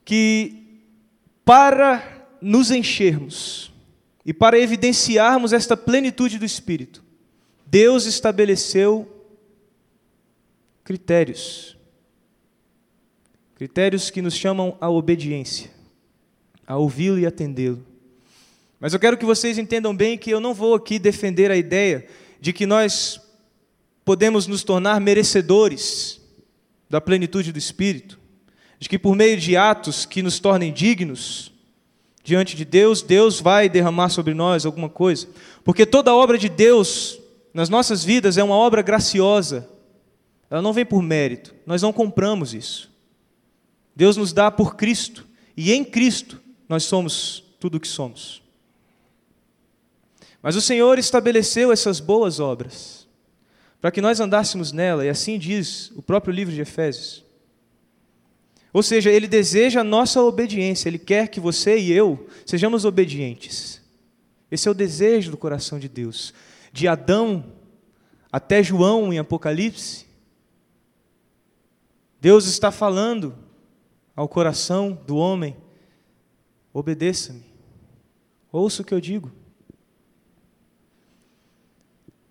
que 0.04 0.82
para 1.44 2.26
nos 2.40 2.70
enchermos, 2.70 3.73
e 4.24 4.32
para 4.32 4.58
evidenciarmos 4.58 5.52
esta 5.52 5.76
plenitude 5.76 6.38
do 6.38 6.44
Espírito, 6.44 7.04
Deus 7.66 8.06
estabeleceu 8.06 9.10
critérios. 10.82 11.76
Critérios 13.56 14.10
que 14.10 14.22
nos 14.22 14.34
chamam 14.34 14.76
à 14.80 14.88
obediência, 14.88 15.70
a 16.66 16.76
ouvi-lo 16.76 17.18
e 17.18 17.26
atendê-lo. 17.26 17.84
Mas 18.80 18.92
eu 18.92 18.98
quero 18.98 19.16
que 19.16 19.24
vocês 19.24 19.56
entendam 19.56 19.96
bem 19.96 20.18
que 20.18 20.30
eu 20.30 20.40
não 20.40 20.52
vou 20.52 20.74
aqui 20.74 20.98
defender 20.98 21.50
a 21.50 21.56
ideia 21.56 22.06
de 22.40 22.52
que 22.52 22.66
nós 22.66 23.20
podemos 24.04 24.46
nos 24.46 24.62
tornar 24.62 25.00
merecedores 25.00 26.20
da 26.90 27.00
plenitude 27.00 27.52
do 27.52 27.58
Espírito, 27.58 28.18
de 28.78 28.88
que 28.88 28.98
por 28.98 29.16
meio 29.16 29.38
de 29.38 29.56
atos 29.56 30.04
que 30.04 30.22
nos 30.22 30.38
tornem 30.38 30.72
dignos, 30.72 31.53
diante 32.24 32.56
de 32.56 32.64
Deus, 32.64 33.02
Deus 33.02 33.38
vai 33.38 33.68
derramar 33.68 34.08
sobre 34.08 34.32
nós 34.32 34.64
alguma 34.64 34.88
coisa. 34.88 35.28
Porque 35.62 35.84
toda 35.84 36.14
obra 36.14 36.38
de 36.38 36.48
Deus 36.48 37.20
nas 37.52 37.68
nossas 37.68 38.02
vidas 38.02 38.36
é 38.38 38.42
uma 38.42 38.56
obra 38.56 38.82
graciosa, 38.82 39.68
ela 40.50 40.60
não 40.60 40.72
vem 40.72 40.84
por 40.84 41.02
mérito, 41.02 41.54
nós 41.64 41.82
não 41.82 41.92
compramos 41.92 42.52
isso. 42.52 42.90
Deus 43.94 44.16
nos 44.16 44.32
dá 44.32 44.50
por 44.50 44.74
Cristo, 44.74 45.24
e 45.56 45.72
em 45.72 45.84
Cristo 45.84 46.40
nós 46.68 46.82
somos 46.82 47.44
tudo 47.60 47.76
o 47.76 47.80
que 47.80 47.86
somos. 47.86 48.42
Mas 50.42 50.56
o 50.56 50.60
Senhor 50.60 50.98
estabeleceu 50.98 51.70
essas 51.70 52.00
boas 52.00 52.40
obras 52.40 53.06
para 53.80 53.90
que 53.90 54.00
nós 54.00 54.18
andássemos 54.18 54.72
nela, 54.72 55.04
e 55.04 55.08
assim 55.10 55.38
diz 55.38 55.92
o 55.94 56.02
próprio 56.02 56.32
livro 56.32 56.54
de 56.54 56.60
Efésios. 56.60 57.23
Ou 58.74 58.82
seja, 58.82 59.08
Ele 59.08 59.28
deseja 59.28 59.82
a 59.82 59.84
nossa 59.84 60.20
obediência, 60.20 60.88
Ele 60.88 60.98
quer 60.98 61.28
que 61.28 61.38
você 61.38 61.78
e 61.78 61.92
eu 61.92 62.28
sejamos 62.44 62.84
obedientes. 62.84 63.80
Esse 64.50 64.66
é 64.66 64.70
o 64.70 64.74
desejo 64.74 65.30
do 65.30 65.36
coração 65.36 65.78
de 65.78 65.88
Deus. 65.88 66.34
De 66.72 66.88
Adão 66.88 67.52
até 68.32 68.64
João 68.64 69.12
em 69.12 69.18
Apocalipse, 69.20 70.06
Deus 72.20 72.46
está 72.46 72.72
falando 72.72 73.36
ao 74.16 74.28
coração 74.28 74.92
do 75.06 75.16
homem: 75.16 75.56
obedeça-me, 76.72 77.44
ouça 78.50 78.82
o 78.82 78.84
que 78.84 78.92
eu 78.92 79.00
digo. 79.00 79.30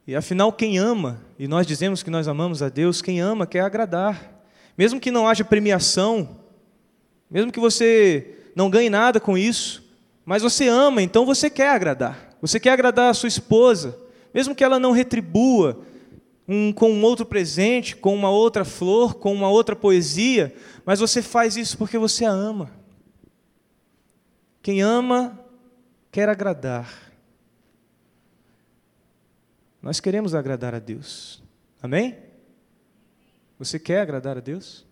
E 0.06 0.14
afinal, 0.14 0.52
quem 0.52 0.78
ama, 0.78 1.22
e 1.40 1.48
nós 1.48 1.66
dizemos 1.66 2.04
que 2.04 2.10
nós 2.10 2.28
amamos 2.28 2.62
a 2.62 2.68
Deus, 2.68 3.02
quem 3.02 3.22
ama 3.22 3.48
quer 3.48 3.62
agradar. 3.62 4.33
Mesmo 4.78 5.00
que 5.00 5.12
não 5.12 5.28
haja 5.28 5.46
premiação, 5.46 6.38
mesmo 7.30 7.52
que 7.52 7.60
você 7.60 8.36
não 8.56 8.70
ganhe 8.70 8.90
nada 8.90 9.20
com 9.20 9.38
isso, 9.38 9.84
mas 10.26 10.42
você 10.42 10.68
ama, 10.68 11.02
então 11.02 11.26
você 11.26 11.50
quer 11.50 11.70
agradar. 11.70 12.38
Você 12.42 12.60
quer 12.60 12.72
agradar 12.72 13.10
a 13.10 13.14
sua 13.14 13.28
esposa, 13.28 13.98
mesmo 14.34 14.56
que 14.56 14.64
ela 14.64 14.80
não 14.80 14.92
retribua 14.92 15.80
um, 16.48 16.74
com 16.74 16.92
um 16.92 17.04
outro 17.04 17.26
presente, 17.26 17.96
com 17.96 18.14
uma 18.14 18.30
outra 18.30 18.66
flor, 18.66 19.16
com 19.16 19.34
uma 19.34 19.50
outra 19.50 19.76
poesia, 19.76 20.54
mas 20.86 21.00
você 21.00 21.22
faz 21.22 21.56
isso 21.56 21.78
porque 21.78 21.98
você 21.98 22.26
a 22.26 22.32
ama. 22.32 22.72
Quem 24.62 24.82
ama 24.82 25.40
quer 26.12 26.30
agradar. 26.30 27.12
Nós 29.82 30.00
queremos 30.00 30.34
agradar 30.34 30.74
a 30.74 30.80
Deus. 30.80 31.44
Amém? 31.82 32.16
Você 33.58 33.80
quer 33.80 34.02
agradar 34.02 34.38
a 34.38 34.42
Deus? 34.42 34.86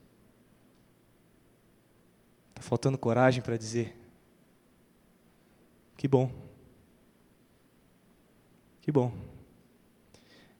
Está 2.49 2.61
faltando 2.61 2.97
coragem 2.97 3.41
para 3.41 3.57
dizer. 3.57 3.95
Que 5.97 6.07
bom. 6.07 6.31
Que 8.81 8.91
bom. 8.91 9.13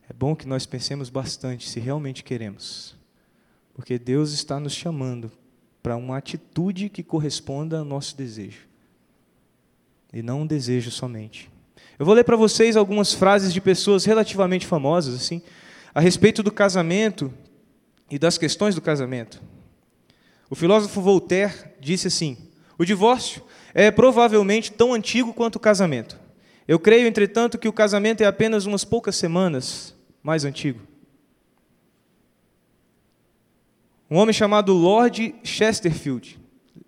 É 0.09 0.13
bom 0.13 0.35
que 0.35 0.47
nós 0.47 0.65
pensemos 0.65 1.09
bastante 1.09 1.69
se 1.69 1.79
realmente 1.79 2.23
queremos. 2.23 2.95
Porque 3.73 3.97
Deus 3.97 4.31
está 4.33 4.59
nos 4.59 4.73
chamando 4.73 5.31
para 5.81 5.95
uma 5.95 6.17
atitude 6.17 6.89
que 6.89 7.01
corresponda 7.01 7.79
ao 7.79 7.85
nosso 7.85 8.15
desejo. 8.15 8.67
E 10.13 10.21
não 10.21 10.41
um 10.41 10.47
desejo 10.47 10.91
somente. 10.91 11.49
Eu 11.97 12.05
vou 12.05 12.13
ler 12.13 12.23
para 12.23 12.35
vocês 12.35 12.75
algumas 12.75 13.13
frases 13.13 13.53
de 13.53 13.61
pessoas 13.61 14.05
relativamente 14.05 14.67
famosas, 14.67 15.15
assim, 15.15 15.41
a 15.93 15.99
respeito 15.99 16.43
do 16.43 16.51
casamento 16.51 17.33
e 18.11 18.19
das 18.19 18.37
questões 18.37 18.75
do 18.75 18.81
casamento. 18.81 19.41
O 20.49 20.55
filósofo 20.55 20.99
Voltaire 21.01 21.53
disse 21.79 22.07
assim: 22.07 22.37
O 22.77 22.83
divórcio 22.83 23.41
é 23.73 23.89
provavelmente 23.89 24.71
tão 24.71 24.93
antigo 24.93 25.33
quanto 25.33 25.55
o 25.55 25.59
casamento. 25.59 26.19
Eu 26.67 26.77
creio, 26.77 27.07
entretanto, 27.07 27.57
que 27.57 27.67
o 27.67 27.73
casamento 27.73 28.21
é 28.21 28.25
apenas 28.25 28.65
umas 28.65 28.83
poucas 28.83 29.15
semanas 29.15 29.95
mais 30.21 30.43
antigo. 30.43 30.81
Um 34.09 34.17
homem 34.17 34.33
chamado 34.33 34.73
Lord 34.73 35.35
Chesterfield 35.41 36.37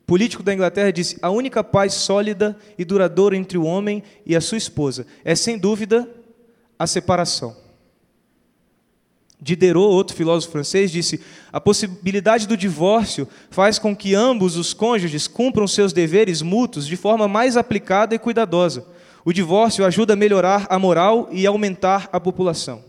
político 0.05 0.43
da 0.43 0.53
Inglaterra 0.53 0.91
disse: 0.91 1.17
a 1.21 1.29
única 1.29 1.63
paz 1.63 1.93
sólida 1.93 2.57
e 2.77 2.83
duradoura 2.83 3.37
entre 3.37 3.57
o 3.57 3.63
homem 3.63 4.03
e 4.25 4.35
a 4.35 4.41
sua 4.41 4.57
esposa 4.57 5.07
é, 5.23 5.33
sem 5.35 5.57
dúvida, 5.57 6.07
a 6.77 6.85
separação. 6.85 7.62
Diderot, 9.43 9.93
outro 9.93 10.15
filósofo 10.15 10.53
francês, 10.53 10.89
disse: 10.89 11.19
a 11.51 11.59
possibilidade 11.59 12.47
do 12.47 12.55
divórcio 12.55 13.27
faz 13.51 13.77
com 13.77 13.93
que 13.93 14.15
ambos 14.15 14.55
os 14.55 14.73
cônjuges 14.73 15.27
cumpram 15.27 15.67
seus 15.67 15.91
deveres 15.91 16.41
mútuos 16.41 16.87
de 16.87 16.95
forma 16.95 17.27
mais 17.27 17.57
aplicada 17.57 18.15
e 18.15 18.19
cuidadosa. 18.19 18.87
O 19.25 19.33
divórcio 19.33 19.85
ajuda 19.85 20.13
a 20.13 20.15
melhorar 20.15 20.65
a 20.69 20.79
moral 20.79 21.27
e 21.31 21.45
aumentar 21.45 22.09
a 22.11 22.19
população. 22.19 22.83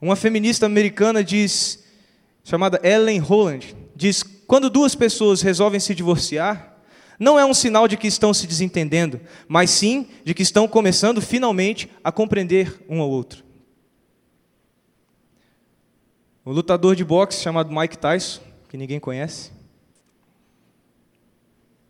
Uma 0.00 0.14
feminista 0.14 0.66
americana 0.66 1.24
diz, 1.24 1.82
chamada 2.44 2.78
Ellen 2.82 3.18
Holland, 3.18 3.74
diz: 3.96 4.22
quando 4.46 4.68
duas 4.68 4.94
pessoas 4.94 5.40
resolvem 5.40 5.80
se 5.80 5.94
divorciar, 5.94 6.76
não 7.18 7.38
é 7.38 7.44
um 7.44 7.54
sinal 7.54 7.88
de 7.88 7.96
que 7.96 8.06
estão 8.06 8.34
se 8.34 8.46
desentendendo, 8.46 9.18
mas 9.48 9.70
sim 9.70 10.06
de 10.24 10.34
que 10.34 10.42
estão 10.42 10.68
começando 10.68 11.22
finalmente 11.22 11.90
a 12.04 12.12
compreender 12.12 12.84
um 12.86 13.00
ao 13.00 13.10
outro. 13.10 13.47
O 16.48 16.50
lutador 16.50 16.96
de 16.96 17.04
boxe 17.04 17.42
chamado 17.42 17.70
Mike 17.70 17.98
Tyson, 17.98 18.40
que 18.70 18.78
ninguém 18.78 18.98
conhece, 18.98 19.52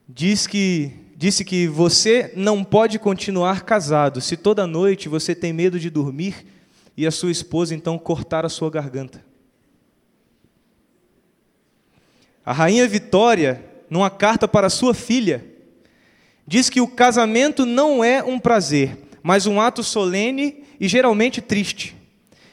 diz 0.08 0.48
que, 0.48 0.90
disse 1.16 1.44
que 1.44 1.68
você 1.68 2.32
não 2.34 2.64
pode 2.64 2.98
continuar 2.98 3.62
casado 3.62 4.20
se 4.20 4.36
toda 4.36 4.66
noite 4.66 5.08
você 5.08 5.32
tem 5.32 5.52
medo 5.52 5.78
de 5.78 5.88
dormir 5.88 6.44
e 6.96 7.06
a 7.06 7.12
sua 7.12 7.30
esposa 7.30 7.72
então 7.72 7.96
cortar 7.96 8.44
a 8.44 8.48
sua 8.48 8.68
garganta. 8.68 9.24
A 12.44 12.52
rainha 12.52 12.88
Vitória, 12.88 13.64
numa 13.88 14.10
carta 14.10 14.48
para 14.48 14.68
sua 14.68 14.92
filha, 14.92 15.46
diz 16.44 16.68
que 16.68 16.80
o 16.80 16.88
casamento 16.88 17.64
não 17.64 18.02
é 18.02 18.24
um 18.24 18.40
prazer, 18.40 18.98
mas 19.22 19.46
um 19.46 19.60
ato 19.60 19.84
solene 19.84 20.64
e 20.80 20.88
geralmente 20.88 21.40
triste. 21.40 21.96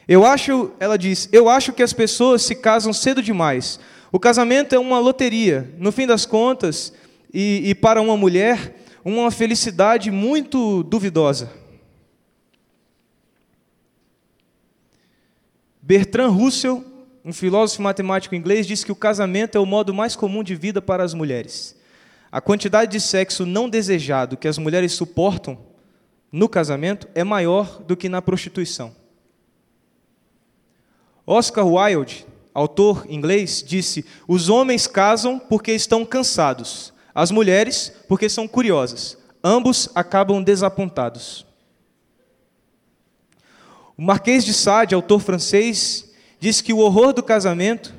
Eu 0.06 0.24
acho, 0.24 0.70
ela 0.78 0.96
diz, 0.96 1.28
eu 1.32 1.48
acho 1.48 1.72
que 1.72 1.82
as 1.82 1.92
pessoas 1.92 2.42
se 2.42 2.54
casam 2.54 2.92
cedo 2.92 3.22
demais. 3.22 3.80
O 4.12 4.20
casamento 4.20 4.74
é 4.74 4.78
uma 4.78 4.98
loteria, 4.98 5.74
no 5.78 5.90
fim 5.90 6.06
das 6.06 6.24
contas, 6.24 6.92
e, 7.32 7.62
e 7.64 7.74
para 7.74 8.00
uma 8.00 8.16
mulher, 8.16 8.76
uma 9.04 9.30
felicidade 9.30 10.10
muito 10.10 10.82
duvidosa. 10.84 11.50
Bertrand 15.82 16.30
Russell 16.30 16.84
um 17.26 17.32
filósofo 17.32 17.82
matemático 17.82 18.36
inglês 18.36 18.68
disse 18.68 18.86
que 18.86 18.92
o 18.92 18.94
casamento 18.94 19.58
é 19.58 19.60
o 19.60 19.66
modo 19.66 19.92
mais 19.92 20.14
comum 20.14 20.44
de 20.44 20.54
vida 20.54 20.80
para 20.80 21.02
as 21.02 21.12
mulheres. 21.12 21.74
A 22.30 22.40
quantidade 22.40 22.92
de 22.92 23.00
sexo 23.00 23.44
não 23.44 23.68
desejado 23.68 24.36
que 24.36 24.46
as 24.46 24.58
mulheres 24.58 24.92
suportam 24.92 25.58
no 26.30 26.48
casamento 26.48 27.08
é 27.16 27.24
maior 27.24 27.82
do 27.82 27.96
que 27.96 28.08
na 28.08 28.22
prostituição. 28.22 28.94
Oscar 31.26 31.66
Wilde, 31.66 32.24
autor 32.54 33.04
inglês, 33.08 33.64
disse: 33.66 34.04
Os 34.28 34.48
homens 34.48 34.86
casam 34.86 35.38
porque 35.38 35.72
estão 35.72 36.04
cansados, 36.04 36.92
as 37.14 37.30
mulheres 37.30 37.92
porque 38.06 38.28
são 38.28 38.46
curiosas. 38.46 39.18
Ambos 39.42 39.88
acabam 39.94 40.42
desapontados. 40.42 41.44
O 43.96 44.02
Marquês 44.02 44.44
de 44.44 44.52
Sade, 44.52 44.94
autor 44.94 45.20
francês, 45.20 46.12
diz 46.38 46.60
que 46.60 46.72
o 46.72 46.78
horror 46.78 47.12
do 47.12 47.22
casamento, 47.22 47.94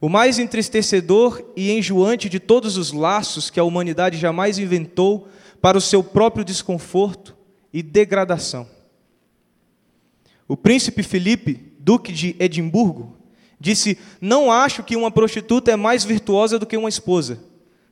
o 0.00 0.08
mais 0.08 0.38
entristecedor 0.38 1.42
e 1.56 1.70
enjoante 1.70 2.28
de 2.28 2.40
todos 2.40 2.76
os 2.76 2.92
laços 2.92 3.48
que 3.48 3.60
a 3.60 3.64
humanidade 3.64 4.18
jamais 4.18 4.58
inventou 4.58 5.28
para 5.60 5.78
o 5.78 5.80
seu 5.80 6.02
próprio 6.02 6.44
desconforto 6.44 7.36
e 7.72 7.82
degradação. 7.82 8.66
O 10.48 10.56
príncipe 10.56 11.04
Felipe, 11.04 11.71
duque 11.82 12.12
de 12.12 12.36
Edimburgo, 12.38 13.16
disse: 13.58 13.98
Não 14.20 14.50
acho 14.50 14.82
que 14.82 14.96
uma 14.96 15.10
prostituta 15.10 15.70
é 15.70 15.76
mais 15.76 16.04
virtuosa 16.04 16.58
do 16.58 16.66
que 16.66 16.76
uma 16.76 16.88
esposa, 16.88 17.40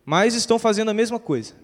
mas 0.05 0.35
estão 0.35 0.59
fazendo 0.59 0.91
a 0.91 0.95
mesma 0.95 1.19
coisa. 1.19 1.55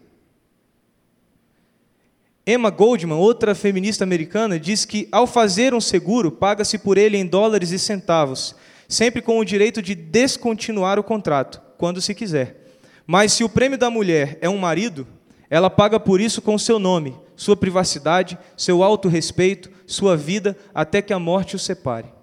Emma 2.47 2.71
Goldman, 2.71 3.17
outra 3.17 3.57
feminista 3.57 4.05
americana, 4.05 4.59
diz 4.61 4.85
que 4.85 5.09
ao 5.11 5.27
fazer 5.27 5.75
um 5.75 5.81
seguro, 5.81 6.31
paga-se 6.31 6.79
por 6.79 6.97
ele 6.97 7.17
em 7.17 7.27
dólares 7.27 7.73
e 7.73 7.79
centavos, 7.79 8.55
sempre 8.89 9.21
com 9.21 9.39
o 9.39 9.45
direito 9.45 9.83
de 9.83 9.97
descontinuar 9.97 10.97
o 10.97 11.03
contrato, 11.03 11.61
quando 11.77 12.01
se 12.01 12.15
quiser. 12.15 12.65
Mas 13.05 13.33
se 13.33 13.43
o 13.43 13.49
prêmio 13.49 13.77
da 13.77 13.91
mulher 13.91 14.39
é 14.41 14.49
um 14.49 14.59
marido, 14.59 15.09
ela 15.51 15.69
paga 15.69 15.99
por 15.99 16.21
isso 16.21 16.41
com 16.41 16.57
seu 16.57 16.79
nome, 16.79 17.17
sua 17.35 17.57
privacidade, 17.57 18.39
seu 18.57 18.81
autorrespeito, 18.83 19.69
sua 19.85 20.17
vida, 20.17 20.57
até 20.73 21.03
que 21.03 21.12
a 21.12 21.19
morte 21.19 21.57
o 21.57 21.59
separe. 21.59 22.15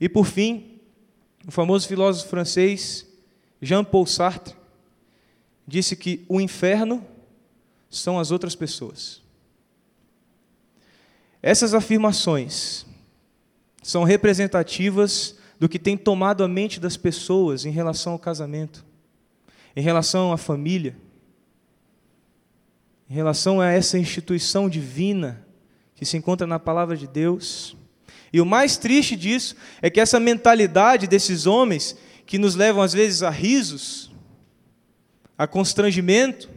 E 0.00 0.08
por 0.08 0.24
fim, 0.24 0.80
o 1.46 1.50
famoso 1.50 1.86
filósofo 1.86 2.28
francês 2.28 3.06
Jean-Paul 3.60 4.06
Sartre 4.06 4.54
disse 5.66 5.94
que 5.94 6.24
o 6.28 6.40
inferno 6.40 7.04
são 7.88 8.18
as 8.18 8.30
outras 8.30 8.54
pessoas. 8.54 9.20
Essas 11.42 11.74
afirmações 11.74 12.86
são 13.82 14.04
representativas 14.04 15.36
do 15.58 15.68
que 15.68 15.78
tem 15.78 15.96
tomado 15.96 16.42
a 16.42 16.48
mente 16.48 16.80
das 16.80 16.96
pessoas 16.96 17.64
em 17.64 17.70
relação 17.70 18.14
ao 18.14 18.18
casamento, 18.18 18.84
em 19.76 19.82
relação 19.82 20.32
à 20.32 20.38
família, 20.38 20.96
em 23.08 23.14
relação 23.14 23.60
a 23.60 23.70
essa 23.70 23.98
instituição 23.98 24.68
divina 24.68 25.46
que 25.94 26.04
se 26.04 26.16
encontra 26.16 26.46
na 26.46 26.58
palavra 26.58 26.96
de 26.96 27.06
Deus. 27.06 27.76
E 28.32 28.40
o 28.40 28.46
mais 28.46 28.76
triste 28.76 29.16
disso 29.16 29.56
é 29.82 29.90
que 29.90 30.00
essa 30.00 30.20
mentalidade 30.20 31.06
desses 31.06 31.46
homens, 31.46 31.96
que 32.24 32.38
nos 32.38 32.54
levam 32.54 32.82
às 32.82 32.92
vezes 32.92 33.22
a 33.22 33.30
risos, 33.30 34.10
a 35.36 35.46
constrangimento, 35.46 36.48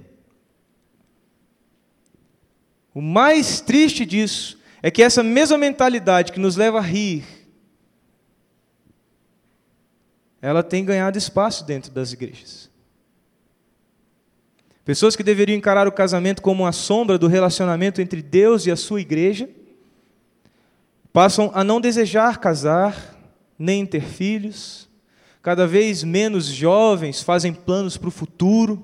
o 2.94 3.02
mais 3.02 3.60
triste 3.60 4.06
disso 4.06 4.60
é 4.82 4.92
que 4.92 5.02
essa 5.02 5.24
mesma 5.24 5.58
mentalidade 5.58 6.32
que 6.32 6.40
nos 6.40 6.56
leva 6.56 6.78
a 6.78 6.82
rir, 6.82 7.24
ela 10.42 10.62
tem 10.62 10.86
ganhado 10.86 11.18
espaço 11.18 11.66
dentro 11.66 11.90
das 11.90 12.12
igrejas. 12.12 12.70
Pessoas 14.86 15.16
que 15.16 15.24
deveriam 15.24 15.58
encarar 15.58 15.88
o 15.88 15.92
casamento 15.92 16.42
como 16.42 16.64
uma 16.64 16.74
sombra 16.74 17.18
do 17.18 17.28
relacionamento 17.28 18.02
entre 18.02 18.22
Deus 18.22 18.66
e 18.66 18.72
a 18.72 18.76
sua 18.76 19.00
igreja, 19.00 19.50
passam 21.14 21.52
a 21.54 21.64
não 21.64 21.80
desejar 21.80 22.40
casar, 22.40 23.16
nem 23.58 23.86
ter 23.86 24.02
filhos. 24.04 24.90
Cada 25.44 25.68
vez 25.68 26.04
menos 26.04 26.48
jovens 26.48 27.22
fazem 27.22 27.54
planos 27.54 27.96
para 27.96 28.08
o 28.08 28.12
futuro, 28.12 28.84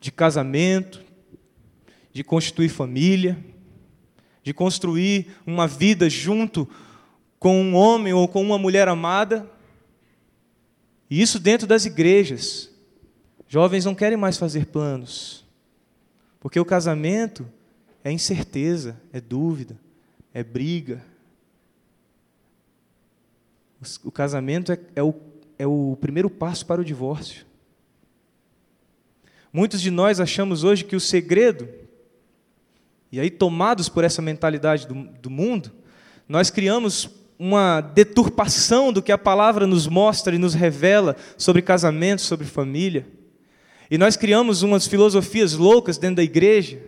de 0.00 0.12
casamento, 0.12 1.02
de 2.12 2.22
constituir 2.22 2.68
família, 2.68 3.36
de 4.42 4.54
construir 4.54 5.34
uma 5.44 5.66
vida 5.66 6.08
junto 6.08 6.68
com 7.40 7.60
um 7.60 7.74
homem 7.74 8.12
ou 8.12 8.28
com 8.28 8.40
uma 8.40 8.58
mulher 8.58 8.86
amada. 8.86 9.50
E 11.10 11.20
isso 11.20 11.40
dentro 11.40 11.66
das 11.66 11.84
igrejas. 11.84 12.70
Jovens 13.48 13.84
não 13.84 13.94
querem 13.94 14.16
mais 14.16 14.36
fazer 14.36 14.66
planos, 14.66 15.44
porque 16.40 16.58
o 16.58 16.64
casamento 16.64 17.48
é 18.02 18.10
incerteza, 18.12 19.00
é 19.12 19.20
dúvida, 19.20 19.78
é 20.34 20.42
briga, 20.42 21.02
o 24.04 24.10
casamento 24.10 24.72
é, 24.72 24.78
é, 24.94 25.02
o, 25.02 25.14
é 25.58 25.66
o 25.66 25.96
primeiro 26.00 26.30
passo 26.30 26.64
para 26.64 26.80
o 26.80 26.84
divórcio. 26.84 27.44
Muitos 29.52 29.80
de 29.80 29.90
nós 29.90 30.20
achamos 30.20 30.64
hoje 30.64 30.84
que 30.84 30.96
o 30.96 31.00
segredo, 31.00 31.68
e 33.10 33.20
aí 33.20 33.30
tomados 33.30 33.88
por 33.88 34.04
essa 34.04 34.20
mentalidade 34.20 34.86
do, 34.86 34.94
do 34.94 35.30
mundo, 35.30 35.72
nós 36.28 36.50
criamos 36.50 37.08
uma 37.38 37.80
deturpação 37.80 38.92
do 38.92 39.02
que 39.02 39.12
a 39.12 39.18
palavra 39.18 39.66
nos 39.66 39.86
mostra 39.86 40.34
e 40.34 40.38
nos 40.38 40.54
revela 40.54 41.16
sobre 41.36 41.62
casamento, 41.62 42.22
sobre 42.22 42.46
família. 42.46 43.06
E 43.90 43.98
nós 43.98 44.16
criamos 44.16 44.62
umas 44.62 44.86
filosofias 44.86 45.52
loucas 45.52 45.98
dentro 45.98 46.16
da 46.16 46.22
igreja, 46.22 46.80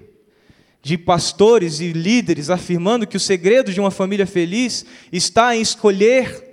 de 0.83 0.96
pastores 0.96 1.81
e 1.81 1.92
líderes 1.92 2.51
afirmando 2.51 3.07
que 3.07 3.16
o 3.16 3.20
segredo 3.20 3.72
de 3.72 3.81
uma 3.81 3.90
família 3.90 4.27
feliz 4.27 4.87
está 5.12 5.55
em 5.55 5.61
escolher 5.61 6.48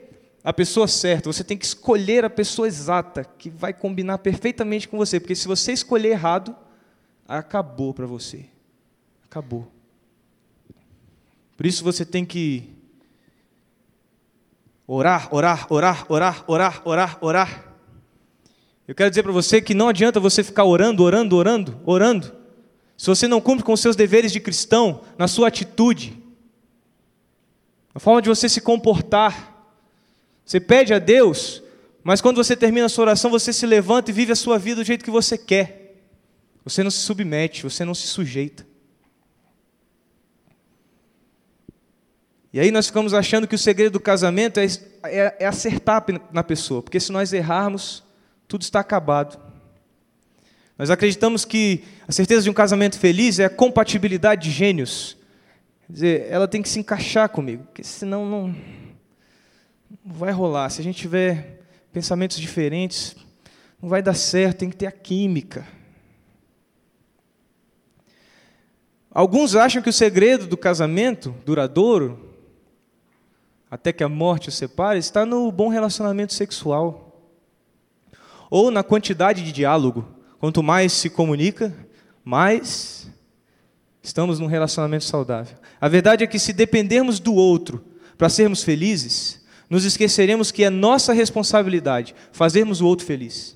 a 0.46 0.54
pessoa 0.54 0.88
certa, 0.88 1.34
você 1.34 1.44
tem 1.44 1.58
que 1.58 1.66
escolher 1.66 2.24
a 2.24 2.30
pessoa 2.30 2.68
exata, 2.68 3.26
que 3.26 3.50
vai 3.50 3.74
combinar 3.74 4.20
perfeitamente 4.20 4.88
com 4.88 4.96
você, 4.96 5.20
porque 5.20 5.34
se 5.34 5.48
você 5.48 5.74
escolher 5.74 6.10
errado, 6.10 6.56
acabou 7.28 7.96
para 7.96 8.06
você. 8.06 8.46
Acabou. 9.26 9.68
Por 11.58 11.66
isso 11.66 11.84
você 11.84 12.06
tem 12.06 12.24
que 12.24 12.70
orar, 14.86 15.34
orar, 15.34 15.66
orar, 15.68 16.06
orar, 16.08 16.44
orar, 16.46 16.82
orar, 16.86 17.18
orar. 17.22 17.74
Eu 18.88 18.94
quero 18.94 19.10
dizer 19.10 19.24
para 19.24 19.32
você 19.32 19.60
que 19.60 19.74
não 19.74 19.88
adianta 19.88 20.20
você 20.20 20.44
ficar 20.44 20.66
orando, 20.66 21.02
orando, 21.02 21.36
orando, 21.36 21.82
orando, 21.84 22.36
se 22.96 23.08
você 23.08 23.28
não 23.28 23.42
cumpre 23.42 23.66
com 23.66 23.74
os 23.74 23.80
seus 23.80 23.96
deveres 23.96 24.32
de 24.32 24.40
cristão, 24.40 25.02
na 25.18 25.28
sua 25.28 25.48
atitude, 25.48 26.22
na 27.96 28.00
forma 28.00 28.22
de 28.22 28.30
você 28.30 28.48
se 28.48 28.62
comportar, 28.62 29.55
você 30.46 30.60
pede 30.60 30.94
a 30.94 31.00
Deus, 31.00 31.64
mas 32.04 32.22
quando 32.22 32.38
você 32.38 32.56
termina 32.56 32.86
a 32.86 32.90
sua 32.90 33.06
oração, 33.06 33.32
você 33.32 33.52
se 33.52 33.66
levanta 33.66 34.12
e 34.12 34.14
vive 34.14 34.32
a 34.32 34.36
sua 34.36 34.60
vida 34.60 34.82
do 34.82 34.86
jeito 34.86 35.04
que 35.04 35.10
você 35.10 35.38
quer. 35.38 35.96
Você 36.64 36.84
não 36.84 36.92
se 36.92 37.00
submete, 37.00 37.64
você 37.64 37.84
não 37.84 37.96
se 37.96 38.06
sujeita. 38.06 38.66
E 42.54 42.60
aí 42.60 42.72
nós 42.72 42.88
ficamos 42.88 43.14
achando 43.14 43.48
que 43.48 43.56
o 43.56 43.58
segredo 43.58 43.94
do 43.94 44.00
casamento 44.00 44.60
é, 44.60 44.66
é, 45.04 45.36
é 45.40 45.46
acertar 45.46 46.06
na 46.32 46.44
pessoa, 46.44 46.82
porque 46.82 47.00
se 47.00 47.12
nós 47.12 47.34
errarmos, 47.34 48.04
tudo 48.48 48.62
está 48.62 48.80
acabado. 48.80 49.38
Nós 50.78 50.90
acreditamos 50.90 51.44
que 51.44 51.84
a 52.08 52.12
certeza 52.12 52.44
de 52.44 52.50
um 52.50 52.54
casamento 52.54 53.00
feliz 53.00 53.40
é 53.40 53.46
a 53.46 53.50
compatibilidade 53.50 54.44
de 54.44 54.52
gênios. 54.52 55.18
Quer 55.88 55.94
dizer, 55.94 56.28
ela 56.30 56.48
tem 56.48 56.62
que 56.62 56.70
se 56.70 56.80
encaixar 56.80 57.30
comigo, 57.30 57.64
porque 57.64 57.84
senão 57.84 58.26
não, 58.26 58.48
não 58.48 58.85
vai 60.04 60.32
rolar. 60.32 60.70
Se 60.70 60.82
a 60.82 60.84
gente 60.84 60.98
tiver 60.98 61.62
pensamentos 61.92 62.38
diferentes, 62.38 63.16
não 63.82 63.90
vai 63.90 64.02
dar 64.02 64.16
certo, 64.16 64.60
tem 64.60 64.70
que 64.70 64.76
ter 64.76 64.88
a 64.88 64.92
química. 64.92 65.66
Alguns 69.12 69.56
acham 69.56 69.82
que 69.82 69.90
o 69.90 69.94
segredo 69.94 70.46
do 70.46 70.58
casamento 70.58 71.34
duradouro, 71.46 72.36
até 73.72 73.94
que 73.94 74.04
a 74.04 74.10
morte 74.10 74.50
os 74.50 74.56
separe, 74.56 75.00
está 75.00 75.26
no 75.26 75.50
bom 75.52 75.70
relacionamento 75.70 76.34
sexual. 76.34 77.32
Ou 78.50 78.70
na 78.70 78.84
quantidade 78.84 79.44
de 79.44 79.52
diálogo. 79.52 80.06
Quanto 80.38 80.62
mais 80.62 80.92
se 80.92 81.10
comunica, 81.10 81.74
mais 82.24 83.10
estamos 84.04 84.40
num 84.40 84.48
relacionamento 84.48 85.06
saudável. 85.06 85.58
A 85.80 85.88
verdade 85.88 86.24
é 86.24 86.28
que 86.28 86.38
se 86.38 86.52
dependermos 86.52 87.20
do 87.20 87.34
outro 87.34 87.84
para 88.18 88.30
sermos 88.30 88.64
felizes, 88.64 89.45
nos 89.70 89.86
esqueceremos 89.86 90.52
que 90.52 90.64
é 90.64 90.70
nossa 90.70 91.14
responsabilidade 91.14 92.16
fazermos 92.32 92.82
o 92.82 92.86
outro 92.86 93.06
feliz. 93.06 93.56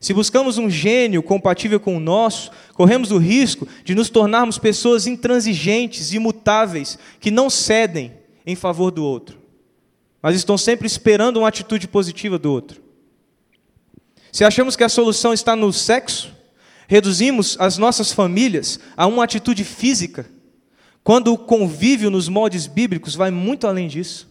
Se 0.00 0.14
buscamos 0.14 0.56
um 0.56 0.70
gênio 0.70 1.22
compatível 1.22 1.78
com 1.78 1.94
o 1.94 2.00
nosso, 2.00 2.50
corremos 2.72 3.10
o 3.10 3.18
risco 3.18 3.68
de 3.84 3.94
nos 3.94 4.08
tornarmos 4.08 4.56
pessoas 4.56 5.06
intransigentes, 5.06 6.14
imutáveis, 6.14 6.98
que 7.20 7.30
não 7.30 7.50
cedem 7.50 8.14
em 8.46 8.54
favor 8.54 8.90
do 8.90 9.04
outro, 9.04 9.38
mas 10.22 10.34
estão 10.34 10.56
sempre 10.56 10.86
esperando 10.86 11.36
uma 11.36 11.48
atitude 11.48 11.86
positiva 11.86 12.38
do 12.38 12.50
outro. 12.50 12.82
Se 14.32 14.42
achamos 14.42 14.74
que 14.74 14.84
a 14.84 14.88
solução 14.88 15.34
está 15.34 15.54
no 15.54 15.70
sexo, 15.70 16.34
reduzimos 16.88 17.56
as 17.60 17.76
nossas 17.76 18.10
famílias 18.10 18.80
a 18.96 19.06
uma 19.06 19.24
atitude 19.24 19.64
física, 19.64 20.24
quando 21.04 21.32
o 21.32 21.38
convívio 21.38 22.10
nos 22.10 22.26
moldes 22.28 22.66
bíblicos 22.66 23.14
vai 23.14 23.30
muito 23.30 23.66
além 23.66 23.86
disso. 23.86 24.29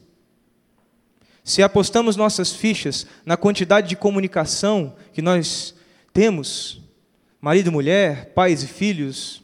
Se 1.49 1.63
apostamos 1.63 2.15
nossas 2.15 2.53
fichas 2.53 3.07
na 3.25 3.35
quantidade 3.35 3.89
de 3.89 3.95
comunicação 3.95 4.95
que 5.11 5.19
nós 5.19 5.73
temos, 6.13 6.79
marido 7.41 7.71
e 7.71 7.73
mulher, 7.73 8.35
pais 8.35 8.61
e 8.61 8.67
filhos, 8.67 9.41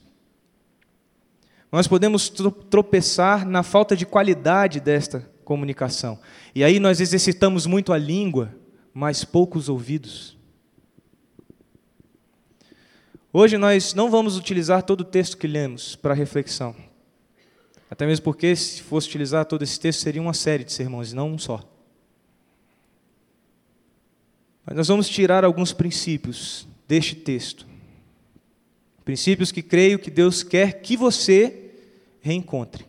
nós 1.72 1.88
podemos 1.88 2.32
tropeçar 2.70 3.44
na 3.44 3.63
falta 3.63 3.96
de 3.96 4.06
qualidade 4.06 4.80
desta 4.80 5.28
comunicação. 5.44 6.20
E 6.54 6.63
aí 6.63 6.80
nós 6.80 7.02
exercitamos 7.02 7.65
muito 7.65 7.91
a 7.91 7.98
língua, 7.98 8.56
mas 8.94 9.26
poucos 9.26 9.68
ouvidos. 9.68 10.38
Hoje 13.34 13.58
nós 13.58 13.96
não 13.96 14.12
vamos 14.12 14.38
utilizar 14.38 14.84
todo 14.84 15.02
o 15.02 15.06
texto 15.06 15.38
que 15.39 15.48
lemos 15.48 15.96
para 15.96 16.13
reflexão. 16.13 16.76
Até 17.89 18.06
mesmo 18.06 18.26
porque, 18.26 18.56
se 18.56 18.84
fosse 18.84 19.08
utilizar 19.08 19.46
todo 19.46 19.63
esse 19.63 19.80
texto, 19.80 20.02
seria 20.02 20.22
uma 20.22 20.36
série 20.36 20.63
de 20.63 20.72
sermões, 20.72 21.12
não 21.12 21.32
um 21.32 21.39
só. 21.39 21.72
Mas 24.65 24.75
nós 24.75 24.88
vamos 24.88 25.08
tirar 25.08 25.43
alguns 25.43 25.71
princípios 25.71 26.67
deste 26.88 27.15
texto. 27.15 27.67
Princípios 29.04 29.51
que 29.51 29.62
creio 29.62 29.99
que 29.99 30.10
Deus 30.10 30.41
quer 30.41 30.82
que 30.82 30.97
você 30.97 31.71
reencontre 32.21 32.86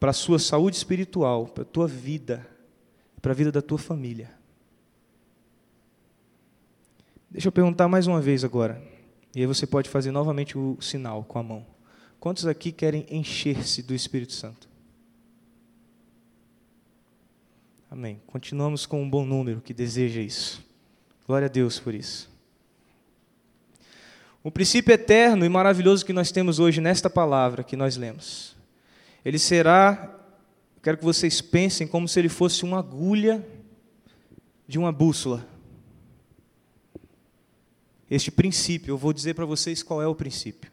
para 0.00 0.10
a 0.10 0.14
sua 0.14 0.38
saúde 0.38 0.76
espiritual, 0.76 1.46
para 1.46 1.62
a 1.62 1.66
tua 1.66 1.86
vida, 1.86 2.46
para 3.22 3.30
a 3.30 3.34
vida 3.34 3.52
da 3.52 3.62
tua 3.62 3.78
família. 3.78 4.34
Deixa 7.30 7.48
eu 7.48 7.52
perguntar 7.52 7.86
mais 7.86 8.06
uma 8.06 8.20
vez 8.20 8.42
agora. 8.42 8.82
E 9.34 9.40
aí 9.40 9.46
você 9.46 9.66
pode 9.66 9.88
fazer 9.88 10.10
novamente 10.10 10.58
o 10.58 10.76
sinal 10.80 11.22
com 11.24 11.38
a 11.38 11.42
mão. 11.42 11.66
Quantos 12.18 12.46
aqui 12.46 12.72
querem 12.72 13.06
encher-se 13.10 13.82
do 13.82 13.94
Espírito 13.94 14.32
Santo? 14.32 14.68
Amém. 17.90 18.20
Continuamos 18.26 18.84
com 18.84 19.02
um 19.02 19.08
bom 19.08 19.24
número 19.24 19.60
que 19.60 19.72
deseja 19.72 20.20
isso. 20.20 20.64
Glória 21.26 21.46
a 21.46 21.48
Deus 21.48 21.78
por 21.78 21.94
isso. 21.94 22.30
O 24.44 24.50
princípio 24.50 24.94
eterno 24.94 25.44
e 25.44 25.48
maravilhoso 25.48 26.06
que 26.06 26.12
nós 26.12 26.30
temos 26.30 26.60
hoje 26.60 26.80
nesta 26.80 27.10
palavra 27.10 27.64
que 27.64 27.74
nós 27.74 27.96
lemos, 27.96 28.54
ele 29.24 29.38
será 29.38 30.12
quero 30.80 30.98
que 30.98 31.04
vocês 31.04 31.40
pensem 31.40 31.84
como 31.84 32.06
se 32.06 32.20
ele 32.20 32.28
fosse 32.28 32.62
uma 32.62 32.78
agulha 32.78 33.44
de 34.68 34.78
uma 34.78 34.92
bússola. 34.92 35.44
Este 38.08 38.30
princípio, 38.30 38.92
eu 38.92 38.96
vou 38.96 39.12
dizer 39.12 39.34
para 39.34 39.44
vocês 39.44 39.82
qual 39.82 40.00
é 40.00 40.06
o 40.06 40.14
princípio. 40.14 40.70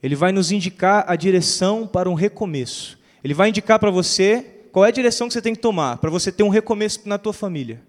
Ele 0.00 0.14
vai 0.14 0.30
nos 0.30 0.52
indicar 0.52 1.04
a 1.08 1.16
direção 1.16 1.88
para 1.88 2.08
um 2.08 2.14
recomeço. 2.14 2.96
Ele 3.24 3.34
vai 3.34 3.48
indicar 3.48 3.80
para 3.80 3.90
você 3.90 4.62
qual 4.70 4.84
é 4.84 4.88
a 4.88 4.92
direção 4.92 5.26
que 5.26 5.34
você 5.34 5.42
tem 5.42 5.56
que 5.56 5.60
tomar 5.60 5.96
para 5.96 6.10
você 6.10 6.30
ter 6.30 6.44
um 6.44 6.48
recomeço 6.48 7.00
na 7.04 7.18
tua 7.18 7.32
família. 7.32 7.82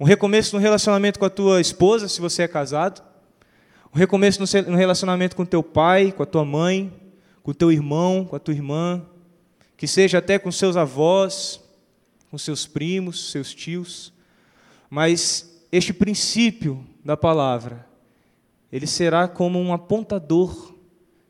Um 0.00 0.04
recomeço 0.04 0.54
no 0.54 0.62
relacionamento 0.62 1.18
com 1.18 1.24
a 1.24 1.30
tua 1.30 1.60
esposa, 1.60 2.06
se 2.06 2.20
você 2.20 2.42
é 2.42 2.48
casado. 2.48 3.02
Um 3.92 3.98
recomeço 3.98 4.40
no 4.68 4.76
relacionamento 4.76 5.34
com 5.34 5.44
teu 5.44 5.62
pai, 5.62 6.12
com 6.12 6.22
a 6.22 6.26
tua 6.26 6.44
mãe, 6.44 6.92
com 7.42 7.50
o 7.50 7.54
teu 7.54 7.72
irmão, 7.72 8.24
com 8.24 8.36
a 8.36 8.38
tua 8.38 8.54
irmã. 8.54 9.04
Que 9.76 9.88
seja 9.88 10.18
até 10.18 10.38
com 10.38 10.52
seus 10.52 10.76
avós, 10.76 11.60
com 12.30 12.38
seus 12.38 12.64
primos, 12.64 13.32
seus 13.32 13.52
tios. 13.52 14.12
Mas 14.88 15.60
este 15.72 15.92
princípio 15.92 16.86
da 17.04 17.16
palavra, 17.16 17.84
ele 18.70 18.86
será 18.86 19.26
como 19.26 19.58
um 19.58 19.72
apontador 19.72 20.74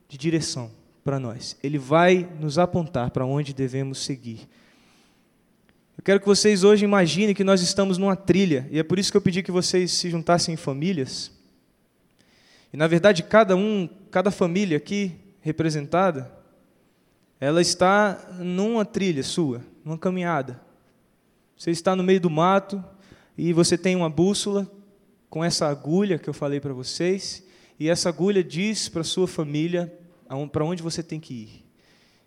de 0.09 0.19
direção 0.19 0.71
para 1.03 1.19
nós. 1.19 1.57
Ele 1.63 1.79
vai 1.79 2.29
nos 2.39 2.59
apontar 2.59 3.11
para 3.13 3.25
onde 3.25 3.55
devemos 3.55 4.05
seguir. 4.05 4.47
Eu 5.99 6.05
quero 6.05 6.21
que 6.21 6.27
vocês 6.27 6.63
hoje 6.63 6.85
imaginem 6.85 7.35
que 7.35 7.43
nós 7.43 7.61
estamos 7.61 7.99
numa 7.99 8.15
trilha, 8.15 8.69
e 8.71 8.79
é 8.79 8.85
por 8.85 9.01
isso 9.01 9.11
que 9.11 9.17
eu 9.17 9.21
pedi 9.21 9.43
que 9.43 9.51
vocês 9.51 9.91
se 9.91 10.09
juntassem 10.09 10.55
em 10.55 10.57
famílias. 10.57 11.33
E 12.73 12.77
na 12.77 12.87
verdade, 12.87 13.25
cada 13.25 13.57
um, 13.57 13.89
cada 14.09 14.31
família 14.31 14.77
aqui 14.77 15.17
representada, 15.41 16.33
ela 17.41 17.61
está 17.61 18.29
numa 18.39 18.85
trilha 18.85 19.25
sua, 19.25 19.61
numa 19.85 19.99
caminhada. 19.99 20.61
Você 21.57 21.73
está 21.73 21.97
no 21.97 22.05
meio 22.05 22.21
do 22.21 22.31
mato 22.31 22.83
e 23.37 23.53
você 23.53 23.77
tem 23.77 23.97
uma 23.97 24.09
bússola 24.09 24.71
com 25.29 25.45
essa 25.45 25.67
agulha 25.67 26.17
que 26.17 26.31
eu 26.31 26.35
falei 26.35 26.61
para 26.61 26.73
vocês, 26.73 27.45
e 27.79 27.89
essa 27.89 28.09
agulha 28.09 28.45
diz 28.45 28.89
para 28.89 29.03
sua 29.03 29.27
família 29.27 29.93
para 30.53 30.65
onde 30.65 30.81
você 30.81 31.03
tem 31.03 31.19
que 31.19 31.35
ir. 31.35 31.65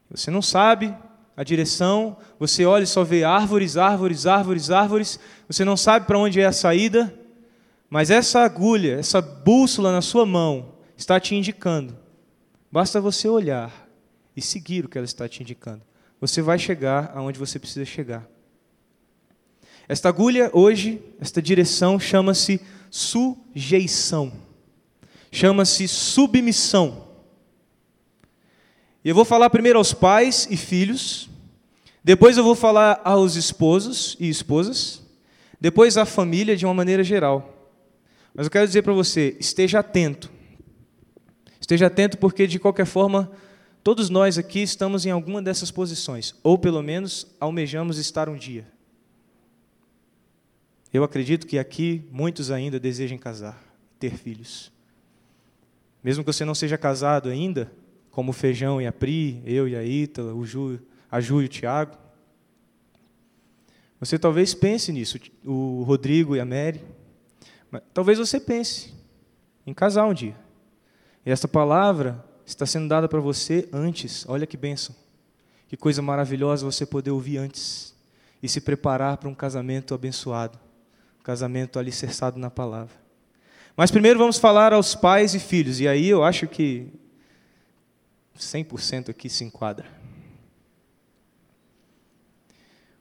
Você 0.10 0.30
não 0.30 0.42
sabe 0.42 0.94
a 1.42 1.44
direção, 1.44 2.18
você 2.38 2.68
olha 2.68 2.84
e 2.84 2.88
só 2.88 3.04
vê 3.04 3.24
árvores, 3.24 3.76
árvores, 3.76 4.28
árvores, 4.28 4.70
árvores, 4.70 5.20
você 5.48 5.66
não 5.66 5.76
sabe 5.76 6.06
para 6.06 6.20
onde 6.20 6.40
é 6.40 6.46
a 6.46 6.52
saída, 6.52 7.12
mas 7.90 8.12
essa 8.12 8.42
agulha, 8.42 9.00
essa 9.00 9.20
bússola 9.20 9.92
na 9.92 10.04
sua 10.04 10.24
mão 10.24 10.76
está 10.96 11.20
te 11.20 11.34
indicando. 11.34 11.98
Basta 12.72 13.02
você 13.02 13.28
olhar 13.28 13.90
e 14.38 14.42
seguir 14.42 14.86
o 14.86 14.88
que 14.88 15.00
ela 15.00 15.06
está 15.06 15.28
te 15.28 15.42
indicando. 15.42 15.82
Você 16.20 16.44
vai 16.44 16.60
chegar 16.60 17.12
aonde 17.16 17.40
você 17.40 17.58
precisa 17.58 17.86
chegar. 17.86 18.30
Esta 19.90 20.10
agulha 20.10 20.52
hoje, 20.54 21.02
esta 21.20 21.42
direção 21.42 22.00
chama-se 22.00 22.62
sujeição. 22.92 24.32
Chama-se 25.32 25.88
submissão. 25.88 27.08
E 29.04 29.10
eu 29.10 29.16
vou 29.16 29.26
falar 29.26 29.50
primeiro 29.50 29.80
aos 29.80 29.92
pais 29.92 30.48
e 30.52 30.56
filhos, 30.56 31.31
depois 32.04 32.38
eu 32.38 32.44
vou 32.44 32.56
falar 32.56 33.00
aos 33.04 33.36
esposos 33.36 34.18
e 34.20 34.28
esposas, 34.28 35.02
depois 35.60 35.98
à 35.98 36.06
família 36.06 36.58
de 36.58 36.66
uma 36.66 36.74
maneira 36.74 37.04
geral. 37.04 37.72
Mas 38.34 38.48
eu 38.48 38.52
quero 38.52 38.66
dizer 38.66 38.82
para 38.82 38.94
você, 38.94 39.36
esteja 39.40 39.80
atento. 39.80 40.32
Esteja 41.60 41.88
atento 41.88 42.18
porque 42.18 42.48
de 42.48 42.58
qualquer 42.58 42.86
forma, 42.86 43.32
todos 43.84 44.10
nós 44.10 44.38
aqui 44.38 44.62
estamos 44.62 45.06
em 45.06 45.12
alguma 45.12 45.42
dessas 45.42 45.70
posições, 45.70 46.34
ou 46.42 46.58
pelo 46.58 46.82
menos 46.82 47.28
almejamos 47.40 47.98
estar 47.98 48.28
um 48.28 48.36
dia. 48.36 48.66
Eu 50.92 51.04
acredito 51.04 51.46
que 51.46 51.60
aqui 51.60 52.04
muitos 52.12 52.50
ainda 52.50 52.80
desejem 52.80 53.18
casar, 53.18 53.64
ter 54.00 54.18
filhos. 54.18 54.72
Mesmo 56.04 56.24
que 56.24 56.34
você 56.34 56.44
não 56.44 56.56
seja 56.56 56.78
casado 56.78 57.30
ainda, 57.30 57.72
como 58.10 58.32
o 58.32 58.34
Feijão 58.34 58.82
e 58.82 58.88
a 58.88 58.92
Pri, 58.92 59.42
eu 59.46 59.68
e 59.68 59.76
a 59.76 59.84
Ítala, 59.84 60.34
o 60.34 60.46
Ju, 60.46 60.80
a 61.12 61.20
Ju 61.20 61.42
e 61.42 61.46
o 61.46 61.50
Tiago, 61.50 61.98
você 64.00 64.18
talvez 64.18 64.54
pense 64.54 64.92
nisso, 64.92 65.20
o 65.46 65.84
Rodrigo 65.84 66.36
e 66.36 66.40
a 66.40 66.46
Mary. 66.46 66.82
Mas, 67.70 67.84
talvez 67.94 68.18
você 68.18 68.40
pense 68.40 68.94
em 69.68 69.74
casar 69.74 70.06
um 70.06 70.14
dia. 70.14 70.36
E 71.24 71.30
essa 71.30 71.48
palavra 71.48 72.26
está 72.44 72.66
sendo 72.66 72.88
dada 72.88 73.08
para 73.08 73.20
você 73.20 73.70
antes. 73.72 74.26
Olha 74.28 74.48
que 74.48 74.58
bênção. 74.58 74.96
Que 75.68 75.78
coisa 75.78 76.02
maravilhosa 76.02 76.66
você 76.66 76.86
poder 76.86 77.12
ouvir 77.12 77.38
antes 77.38 77.94
e 78.42 78.50
se 78.50 78.60
preparar 78.60 79.18
para 79.18 79.30
um 79.30 79.36
casamento 79.36 79.94
abençoado 79.94 80.58
casamento 81.24 81.80
alicerçado 81.80 82.40
na 82.40 82.50
palavra. 82.50 82.96
Mas 83.76 83.92
primeiro 83.92 84.20
vamos 84.20 84.38
falar 84.38 84.74
aos 84.74 84.96
pais 84.96 85.34
e 85.34 85.40
filhos, 85.40 85.80
e 85.80 85.88
aí 85.88 86.08
eu 86.08 86.24
acho 86.24 86.48
que 86.48 86.88
100% 88.38 89.10
aqui 89.10 89.30
se 89.30 89.44
enquadra. 89.44 89.86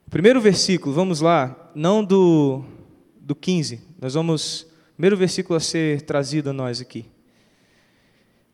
primeiro 0.11 0.41
versículo, 0.41 0.93
vamos 0.93 1.21
lá, 1.21 1.71
não 1.73 2.03
do, 2.03 2.65
do 3.15 3.33
15, 3.33 3.81
nós 3.99 4.13
vamos, 4.13 4.67
primeiro 4.93 5.15
versículo 5.15 5.55
a 5.55 5.59
ser 5.59 6.01
trazido 6.01 6.49
a 6.49 6.53
nós 6.53 6.81
aqui. 6.81 7.05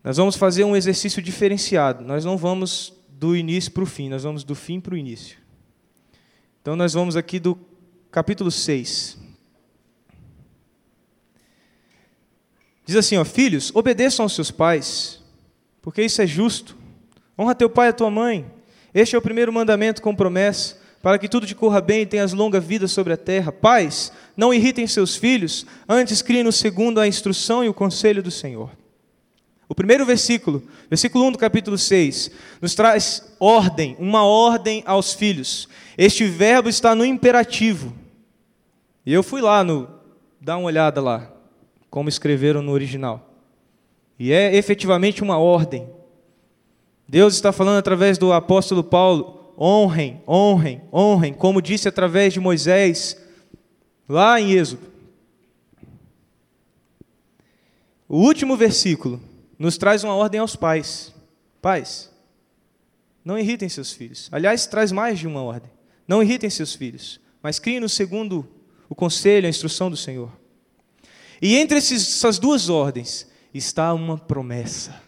Nós 0.03 0.17
vamos 0.17 0.35
fazer 0.35 0.63
um 0.63 0.75
exercício 0.75 1.19
diferenciado, 1.19 2.05
nós 2.05 2.23
não 2.23 2.37
vamos 2.37 2.93
do 3.09 3.35
início 3.35 3.71
para 3.71 3.81
o 3.81 3.87
fim, 3.87 4.07
nós 4.07 4.21
vamos 4.21 4.43
do 4.43 4.53
fim 4.53 4.79
para 4.79 4.93
o 4.93 4.97
início. 4.97 5.39
Então 6.61 6.75
nós 6.75 6.93
vamos 6.93 7.15
aqui 7.15 7.39
do 7.39 7.57
capítulo 8.11 8.51
6. 8.51 9.17
Diz 12.85 12.95
assim, 12.95 13.17
ó, 13.17 13.25
filhos, 13.25 13.71
obedeçam 13.73 14.23
aos 14.23 14.35
seus 14.35 14.51
pais, 14.51 15.23
porque 15.81 16.03
isso 16.03 16.21
é 16.21 16.27
justo. 16.27 16.77
Honra 17.37 17.55
teu 17.55 17.69
pai 17.69 17.87
e 17.87 17.89
a 17.89 17.93
tua 17.93 18.11
mãe. 18.11 18.45
Este 18.93 19.15
é 19.15 19.19
o 19.19 19.21
primeiro 19.21 19.51
mandamento 19.51 20.03
com 20.03 20.15
promessa, 20.15 20.76
para 21.01 21.17
que 21.17 21.27
tudo 21.27 21.45
te 21.45 21.55
corra 21.55 21.79
bem 21.79 22.01
e 22.01 22.05
tenhas 22.05 22.33
longa 22.33 22.59
vida 22.59 22.87
sobre 22.87 23.13
a 23.13 23.17
terra. 23.17 23.51
Pais, 23.51 24.11
não 24.35 24.53
irritem 24.53 24.87
seus 24.87 25.15
filhos, 25.15 25.65
antes 25.87 26.21
criem-no 26.21 26.51
segundo 26.51 26.99
a 26.99 27.07
instrução 27.07 27.63
e 27.63 27.69
o 27.69 27.73
conselho 27.73 28.21
do 28.23 28.31
Senhor. 28.31 28.69
O 29.69 29.75
primeiro 29.75 30.05
versículo, 30.05 30.63
versículo 30.89 31.25
1 31.25 31.33
do 31.33 31.37
capítulo 31.37 31.77
6, 31.77 32.31
nos 32.61 32.73
traz 32.73 33.35
ordem, 33.39 33.95
uma 33.99 34.23
ordem 34.23 34.81
aos 34.85 35.13
filhos. 35.13 35.67
Este 35.97 36.25
verbo 36.25 36.69
está 36.69 36.95
no 36.95 37.03
imperativo. 37.03 37.93
E 39.05 39.13
eu 39.13 39.21
fui 39.21 39.41
lá 39.41 39.63
no 39.63 39.89
dá 40.39 40.57
uma 40.57 40.67
olhada 40.67 41.01
lá 41.01 41.31
como 41.89 42.09
escreveram 42.09 42.61
no 42.61 42.71
original. 42.71 43.33
E 44.19 44.31
é 44.31 44.55
efetivamente 44.55 45.21
uma 45.21 45.37
ordem. 45.37 45.89
Deus 47.07 47.35
está 47.35 47.51
falando 47.51 47.77
através 47.77 48.17
do 48.17 48.33
apóstolo 48.33 48.83
Paulo: 48.83 49.36
honrem, 49.57 50.21
honrem, 50.27 50.81
honrem, 50.93 51.33
como 51.33 51.61
disse 51.61 51.87
através 51.87 52.33
de 52.33 52.39
Moisés, 52.39 53.17
lá 54.07 54.39
em 54.39 54.51
Êxodo. 54.51 54.91
O 58.07 58.17
último 58.17 58.55
versículo 58.55 59.21
nos 59.57 59.77
traz 59.77 60.03
uma 60.03 60.15
ordem 60.15 60.39
aos 60.39 60.55
pais: 60.55 61.13
pais, 61.61 62.11
não 63.25 63.37
irritem 63.37 63.67
seus 63.67 63.91
filhos. 63.91 64.29
Aliás, 64.31 64.67
traz 64.67 64.91
mais 64.91 65.19
de 65.19 65.27
uma 65.27 65.41
ordem: 65.41 65.71
não 66.07 66.21
irritem 66.21 66.49
seus 66.49 66.75
filhos, 66.75 67.19
mas 67.41 67.59
criem-no 67.59 67.89
segundo 67.89 68.47
o 68.87 68.95
conselho, 68.95 69.47
a 69.47 69.49
instrução 69.49 69.89
do 69.89 69.97
Senhor. 69.97 70.31
E 71.41 71.55
entre 71.57 71.77
essas 71.77 72.39
duas 72.39 72.69
ordens 72.69 73.27
está 73.53 73.93
uma 73.93 74.17
promessa. 74.17 75.01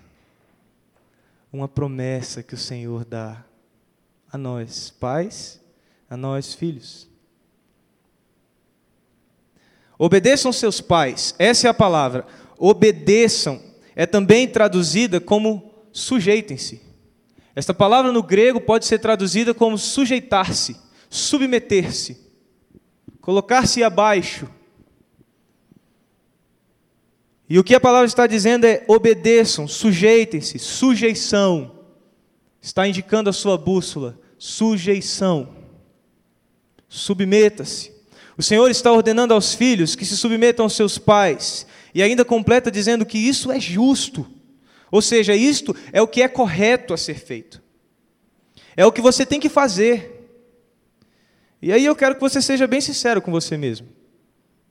Uma 1.51 1.67
promessa 1.67 2.43
que 2.43 2.53
o 2.53 2.57
Senhor 2.57 3.03
dá 3.05 3.43
a 4.32 4.38
nós, 4.38 4.89
pais, 4.89 5.60
a 6.10 6.15
nós, 6.15 6.54
filhos. 6.54 7.08
Obedeçam 9.98 10.52
seus 10.52 10.80
pais, 10.80 11.36
essa 11.38 11.68
é 11.68 11.70
a 11.70 11.74
palavra. 11.74 12.26
Obedeçam 12.58 13.62
é 13.96 14.06
também 14.06 14.48
traduzida 14.48 15.20
como 15.20 15.74
sujeitem-se. 15.92 16.82
Esta 17.56 17.74
palavra 17.74 18.12
no 18.12 18.24
grego 18.24 18.62
pode 18.62 18.86
ser 18.86 19.00
traduzida 19.00 19.54
como 19.54 19.78
sujeitar-se, 19.78 20.78
submeter-se, 21.10 22.18
colocar-se 23.20 23.84
abaixo 23.84 24.48
e 27.50 27.58
o 27.58 27.63
que 27.63 27.74
a 27.74 27.80
palavra 27.80 28.06
está 28.06 28.28
dizendo 28.28 28.65
é: 28.65 28.86
obedeçam, 28.88 29.68
sujeitem-se, 29.68 30.60
sujeição. 30.60 31.79
Está 32.62 32.88
indicando 32.88 33.30
a 33.30 33.34
sua 33.34 33.58
bússola, 33.58 34.19
sujeição. 34.38 35.56
Submeta-se. 36.88 37.91
O 38.38 38.43
Senhor 38.43 38.69
está 38.69 38.91
ordenando 38.91 39.34
aos 39.34 39.54
filhos 39.54 39.95
que 39.95 40.06
se 40.06 40.17
submetam 40.17 40.65
aos 40.65 40.74
seus 40.74 40.98
pais, 40.98 41.67
e 41.93 42.02
ainda 42.02 42.24
completa 42.24 42.72
dizendo 42.72 43.06
que 43.06 43.17
isso 43.17 43.52
é 43.52 43.60
justo. 43.60 44.26
Ou 44.91 45.02
seja, 45.02 45.36
isto 45.36 45.76
é 45.91 46.02
o 46.02 46.08
que 46.08 46.22
é 46.22 46.28
correto 46.28 46.93
a 46.93 46.98
ser 46.98 47.15
feito. 47.15 47.62
É 48.76 48.86
o 48.86 48.91
que 48.91 49.02
você 49.02 49.26
tem 49.26 49.39
que 49.39 49.50
fazer. 49.50 50.32
E 51.62 51.72
aí 51.72 51.86
eu 51.86 51.95
quero 51.95 52.15
que 52.15 52.22
você 52.22 52.41
seja 52.41 52.65
bem 52.65 52.80
sincero 52.80 53.22
com 53.22 53.32
você 53.32 53.58
mesmo. 53.58 53.88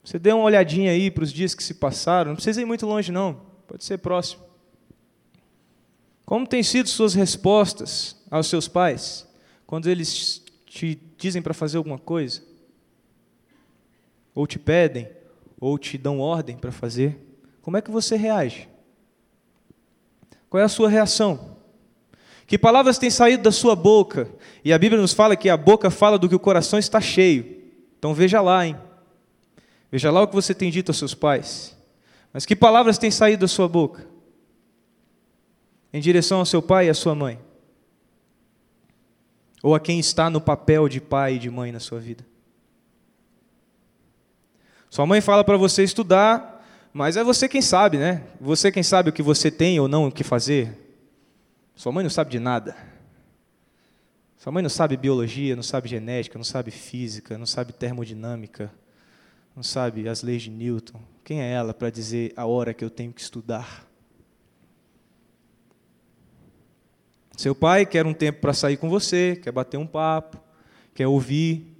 Você 0.02 0.18
dê 0.18 0.32
uma 0.32 0.44
olhadinha 0.44 0.90
aí 0.90 1.10
para 1.10 1.24
os 1.24 1.32
dias 1.32 1.54
que 1.54 1.62
se 1.62 1.74
passaram, 1.74 2.30
não 2.30 2.36
precisa 2.36 2.62
ir 2.62 2.64
muito 2.64 2.86
longe, 2.86 3.12
não, 3.12 3.42
pode 3.66 3.84
ser 3.84 3.98
próximo. 3.98 4.47
Como 6.28 6.46
têm 6.46 6.62
sido 6.62 6.90
suas 6.90 7.14
respostas 7.14 8.14
aos 8.30 8.48
seus 8.48 8.68
pais 8.68 9.26
quando 9.66 9.88
eles 9.88 10.44
te 10.66 11.00
dizem 11.16 11.40
para 11.40 11.54
fazer 11.54 11.78
alguma 11.78 11.98
coisa? 11.98 12.42
Ou 14.34 14.46
te 14.46 14.58
pedem, 14.58 15.08
ou 15.58 15.78
te 15.78 15.96
dão 15.96 16.20
ordem 16.20 16.58
para 16.58 16.70
fazer? 16.70 17.18
Como 17.62 17.78
é 17.78 17.80
que 17.80 17.90
você 17.90 18.14
reage? 18.14 18.68
Qual 20.50 20.60
é 20.60 20.64
a 20.64 20.68
sua 20.68 20.90
reação? 20.90 21.56
Que 22.46 22.58
palavras 22.58 22.98
têm 22.98 23.08
saído 23.08 23.44
da 23.44 23.50
sua 23.50 23.74
boca? 23.74 24.30
E 24.62 24.70
a 24.70 24.78
Bíblia 24.78 25.00
nos 25.00 25.14
fala 25.14 25.34
que 25.34 25.48
a 25.48 25.56
boca 25.56 25.88
fala 25.88 26.18
do 26.18 26.28
que 26.28 26.34
o 26.34 26.38
coração 26.38 26.78
está 26.78 27.00
cheio. 27.00 27.72
Então 27.98 28.12
veja 28.12 28.42
lá, 28.42 28.66
hein? 28.66 28.76
Veja 29.90 30.10
lá 30.10 30.20
o 30.20 30.28
que 30.28 30.34
você 30.34 30.52
tem 30.52 30.70
dito 30.70 30.90
aos 30.90 30.98
seus 30.98 31.14
pais. 31.14 31.74
Mas 32.34 32.44
que 32.44 32.54
palavras 32.54 32.98
têm 32.98 33.10
saído 33.10 33.40
da 33.40 33.48
sua 33.48 33.66
boca? 33.66 34.17
Em 35.92 36.00
direção 36.00 36.38
ao 36.38 36.46
seu 36.46 36.60
pai 36.60 36.86
e 36.86 36.90
à 36.90 36.94
sua 36.94 37.14
mãe? 37.14 37.38
Ou 39.62 39.74
a 39.74 39.80
quem 39.80 39.98
está 39.98 40.30
no 40.30 40.40
papel 40.40 40.88
de 40.88 41.00
pai 41.00 41.34
e 41.34 41.38
de 41.38 41.50
mãe 41.50 41.72
na 41.72 41.80
sua 41.80 41.98
vida? 41.98 42.24
Sua 44.90 45.06
mãe 45.06 45.20
fala 45.20 45.44
para 45.44 45.56
você 45.56 45.82
estudar, 45.82 46.64
mas 46.92 47.16
é 47.16 47.24
você 47.24 47.48
quem 47.48 47.60
sabe, 47.60 47.98
né? 47.98 48.24
Você 48.40 48.72
quem 48.72 48.82
sabe 48.82 49.10
o 49.10 49.12
que 49.12 49.22
você 49.22 49.50
tem 49.50 49.78
ou 49.78 49.88
não 49.88 50.06
o 50.06 50.12
que 50.12 50.24
fazer. 50.24 50.76
Sua 51.74 51.92
mãe 51.92 52.02
não 52.02 52.10
sabe 52.10 52.30
de 52.30 52.38
nada. 52.38 52.76
Sua 54.36 54.52
mãe 54.52 54.62
não 54.62 54.70
sabe 54.70 54.96
biologia, 54.96 55.56
não 55.56 55.62
sabe 55.62 55.88
genética, 55.88 56.38
não 56.38 56.44
sabe 56.44 56.70
física, 56.70 57.36
não 57.36 57.46
sabe 57.46 57.72
termodinâmica, 57.72 58.72
não 59.54 59.62
sabe 59.62 60.08
as 60.08 60.22
leis 60.22 60.42
de 60.42 60.50
Newton. 60.50 61.00
Quem 61.24 61.42
é 61.42 61.52
ela 61.52 61.74
para 61.74 61.90
dizer 61.90 62.32
a 62.36 62.46
hora 62.46 62.72
que 62.72 62.84
eu 62.84 62.90
tenho 62.90 63.12
que 63.12 63.20
estudar? 63.20 63.87
Seu 67.38 67.54
pai 67.54 67.86
quer 67.86 68.04
um 68.04 68.12
tempo 68.12 68.40
para 68.40 68.52
sair 68.52 68.76
com 68.76 68.90
você, 68.90 69.38
quer 69.40 69.52
bater 69.52 69.76
um 69.76 69.86
papo, 69.86 70.42
quer 70.92 71.06
ouvir 71.06 71.72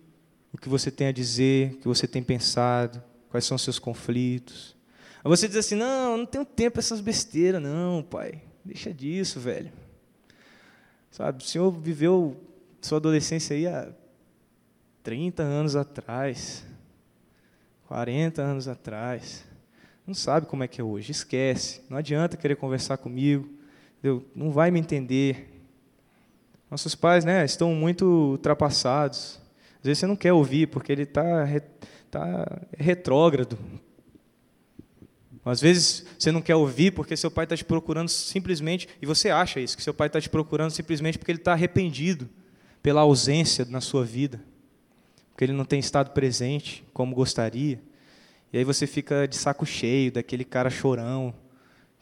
o 0.53 0.57
que 0.57 0.69
você 0.69 0.89
tem 0.89 1.09
a 1.09 1.13
dizer, 1.13 1.73
o 1.73 1.77
que 1.79 1.89
você 1.89 2.07
tem 2.07 2.23
pensado, 2.23 3.03
quais 3.29 3.45
são 3.45 3.57
os 3.57 3.63
seus 3.63 3.77
conflitos. 3.77 4.77
Aí 5.17 5.29
você 5.29 5.49
diz 5.49 5.57
assim: 5.57 5.75
não, 5.75 6.19
não 6.19 6.27
tenho 6.27 6.45
tempo 6.45 6.75
para 6.75 6.81
essas 6.81 7.01
besteiras, 7.01 7.61
não, 7.61 8.05
pai. 8.05 8.41
Deixa 8.65 8.95
disso, 8.95 9.41
velho. 9.41 9.73
Sabe, 11.11 11.43
o 11.43 11.45
senhor 11.45 11.73
viveu 11.73 12.37
sua 12.81 12.99
adolescência 12.99 13.57
aí 13.57 13.67
há 13.67 13.89
30 15.03 15.43
anos 15.43 15.75
atrás, 15.75 16.65
40 17.89 18.41
anos 18.41 18.69
atrás. 18.69 19.45
Não 20.07 20.15
sabe 20.15 20.47
como 20.47 20.63
é 20.63 20.69
que 20.69 20.81
é 20.81 20.85
hoje, 20.85 21.11
esquece. 21.11 21.83
Não 21.91 21.99
adianta 21.99 22.37
querer 22.37 22.55
conversar 22.55 22.97
comigo, 22.99 23.58
entendeu? 23.99 24.25
não 24.35 24.51
vai 24.51 24.71
me 24.71 24.81
entender. 24.81 25.49
Nossos 26.71 26.95
pais 26.95 27.25
né, 27.25 27.45
estão 27.45 27.75
muito 27.75 28.05
ultrapassados. 28.33 29.41
Às 29.79 29.85
vezes 29.85 29.99
você 29.99 30.07
não 30.07 30.17
quer 30.17 30.33
ouvir, 30.33 30.69
porque 30.69 30.93
ele 30.93 31.03
está 31.03 31.47
tá 32.11 32.61
retrógrado, 32.77 33.59
às 35.51 35.61
vezes 35.61 36.05
você 36.19 36.31
não 36.31 36.43
quer 36.43 36.55
ouvir 36.57 36.91
porque 36.93 37.17
seu 37.17 37.31
pai 37.31 37.45
está 37.45 37.57
te 37.57 37.65
procurando 37.65 38.09
simplesmente, 38.09 38.89
e 39.01 39.07
você 39.07 39.31
acha 39.31 39.61
isso, 39.61 39.77
que 39.77 39.83
seu 39.83 39.95
pai 39.95 40.09
está 40.09 40.21
te 40.21 40.29
procurando 40.29 40.71
simplesmente 40.71 41.19
porque 41.19 41.31
ele 41.31 41.39
está 41.39 41.53
arrependido 41.53 42.29
pela 42.83 43.01
ausência 43.01 43.65
na 43.65 43.81
sua 43.81 44.05
vida, 44.05 44.41
porque 45.31 45.45
ele 45.45 45.53
não 45.53 45.65
tem 45.65 45.79
estado 45.79 46.11
presente 46.11 46.85
como 46.93 47.15
gostaria. 47.15 47.81
E 48.53 48.59
aí 48.59 48.65
você 48.65 48.87
fica 48.87 49.27
de 49.27 49.37
saco 49.37 49.65
cheio 49.65 50.13
daquele 50.13 50.45
cara 50.45 50.71
chorão, 50.71 51.35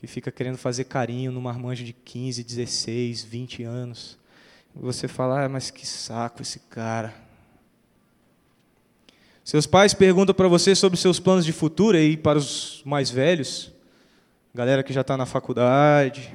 que 0.07 0.12
fica 0.12 0.31
querendo 0.31 0.57
fazer 0.57 0.85
carinho 0.85 1.33
numa 1.33 1.53
marmanjo 1.53 1.85
de 1.85 1.92
15, 1.92 2.45
16, 2.45 3.25
20 3.25 3.64
anos. 3.64 4.16
E 4.75 4.79
você 4.79 5.09
fala, 5.09 5.45
ah, 5.45 5.49
mas 5.49 5.71
que 5.71 5.87
saco 5.87 6.42
esse 6.42 6.61
cara. 6.61 7.12
Seus 9.45 9.66
pais 9.66 9.92
perguntam 9.92 10.35
para 10.35 10.49
você 10.49 10.75
sobre 10.75 10.97
seus 10.97 11.19
planos 11.19 11.45
de 11.45 11.53
futuro, 11.53 11.99
e 11.99 12.16
para 12.16 12.38
os 12.38 12.83
mais 12.85 13.11
velhos, 13.11 13.73
galera 14.55 14.83
que 14.83 14.92
já 14.92 15.01
está 15.01 15.16
na 15.16 15.27
faculdade, 15.27 16.35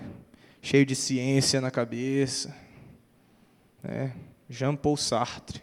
cheio 0.61 0.85
de 0.85 0.95
ciência 0.95 1.61
na 1.61 1.71
cabeça. 1.71 2.53
Né? 3.81 4.13
Jean 4.49 4.75
Paul 4.75 4.97
Sartre. 4.97 5.61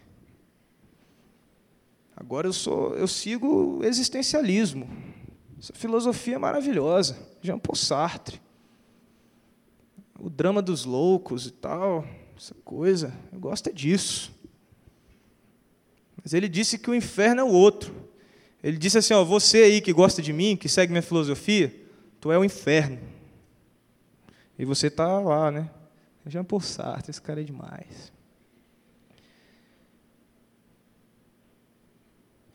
Agora 2.15 2.47
eu 2.47 2.53
sou, 2.53 2.95
eu 2.95 3.07
sigo 3.07 3.79
o 3.79 3.83
existencialismo. 3.83 4.89
Essa 5.59 5.73
filosofia 5.73 6.35
é 6.35 6.39
maravilhosa. 6.39 7.28
Jean 7.41 7.59
Paul 7.59 7.75
Sartre. 7.75 8.41
O 10.19 10.29
drama 10.29 10.61
dos 10.61 10.83
loucos 10.83 11.47
e 11.47 11.51
tal, 11.51 12.05
essa 12.35 12.53
coisa, 12.65 13.13
eu 13.31 13.39
gosto 13.39 13.69
é 13.69 13.73
disso. 13.73 14.33
Mas 16.21 16.33
ele 16.33 16.49
disse 16.49 16.77
que 16.77 16.89
o 16.89 16.95
inferno 16.95 17.41
é 17.41 17.43
o 17.43 17.51
outro. 17.51 17.93
Ele 18.61 18.77
disse 18.77 18.97
assim: 18.97 19.13
ó, 19.13 19.23
você 19.23 19.59
aí 19.59 19.81
que 19.81 19.93
gosta 19.93 20.21
de 20.21 20.33
mim, 20.33 20.57
que 20.57 20.67
segue 20.67 20.91
minha 20.91 21.01
filosofia, 21.01 21.73
tu 22.19 22.31
é 22.31 22.37
o 22.37 22.43
inferno. 22.43 22.99
E 24.57 24.65
você 24.65 24.87
está 24.87 25.19
lá, 25.19 25.49
né? 25.49 25.69
Jean 26.25 26.43
Paul 26.43 26.61
Sartre, 26.61 27.11
esse 27.11 27.21
cara 27.21 27.41
é 27.41 27.43
demais. 27.43 28.11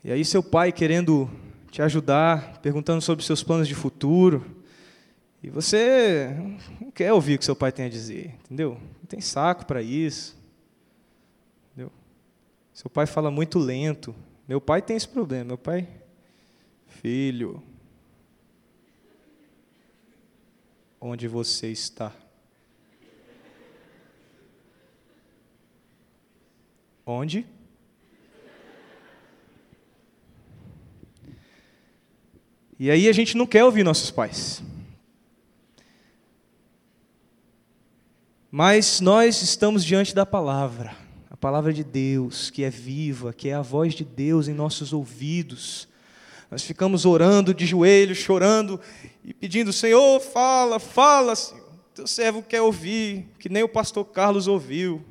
E 0.05 0.13
aí 0.13 0.23
seu 0.23 0.43
pai 0.43 0.71
querendo 0.71 1.31
te 1.71 1.81
ajudar, 1.81 2.59
perguntando 2.61 3.01
sobre 3.01 3.25
seus 3.25 3.43
planos 3.43 3.67
de 3.67 3.75
futuro, 3.75 4.45
e 5.45 5.51
você 5.51 6.35
não 6.81 6.91
quer 6.91 7.13
ouvir 7.13 7.35
o 7.35 7.39
que 7.39 7.45
seu 7.45 7.55
pai 7.55 7.71
tem 7.71 7.85
a 7.85 7.91
dizer, 7.91 8.35
entendeu? 8.45 8.81
Não 9.01 9.07
tem 9.07 9.21
saco 9.21 9.67
para 9.67 9.83
isso. 9.83 10.43
Seu 12.73 12.91
pai 12.91 13.07
fala 13.07 13.31
muito 13.31 13.57
lento. 13.59 14.13
Meu 14.49 14.61
pai 14.61 14.83
tem 14.83 14.97
esse 14.97 15.07
problema. 15.07 15.45
Meu 15.45 15.59
pai, 15.59 15.87
filho, 16.89 17.63
onde 21.01 21.29
você 21.29 21.69
está? 21.69 22.13
Onde? 27.07 27.47
E 32.77 32.91
aí 32.91 33.09
a 33.09 33.13
gente 33.13 33.37
não 33.37 33.47
quer 33.47 33.63
ouvir 33.63 33.85
nossos 33.85 34.11
pais. 34.11 34.61
Mas 38.57 39.01
nós 39.01 39.43
estamos 39.43 39.85
diante 39.85 40.15
da 40.15 40.25
palavra 40.25 41.05
palavra 41.45 41.75
de 41.75 41.85
Deus, 41.85 42.49
que 42.49 42.65
é 42.65 42.71
viva, 42.71 43.31
que 43.31 43.51
é 43.51 43.55
a 43.55 43.61
voz 43.61 43.93
de 43.93 44.03
Deus 44.03 44.49
em 44.49 44.55
nossos 44.55 44.95
ouvidos. 44.95 45.87
Nós 46.51 46.63
ficamos 46.63 47.05
orando 47.05 47.53
de 47.53 47.67
joelhos, 47.67 48.17
chorando 48.17 48.81
e 49.25 49.35
pedindo: 49.35 49.73
Senhor, 49.73 50.21
fala, 50.21 50.79
fala, 50.79 51.35
Senhor. 51.37 51.69
Teu 51.95 52.07
servo 52.07 52.43
quer 52.43 52.63
ouvir, 52.63 53.29
que 53.41 53.51
nem 53.51 53.63
o 53.65 53.69
pastor 53.69 54.05
Carlos 54.07 54.47
ouviu. 54.47 55.05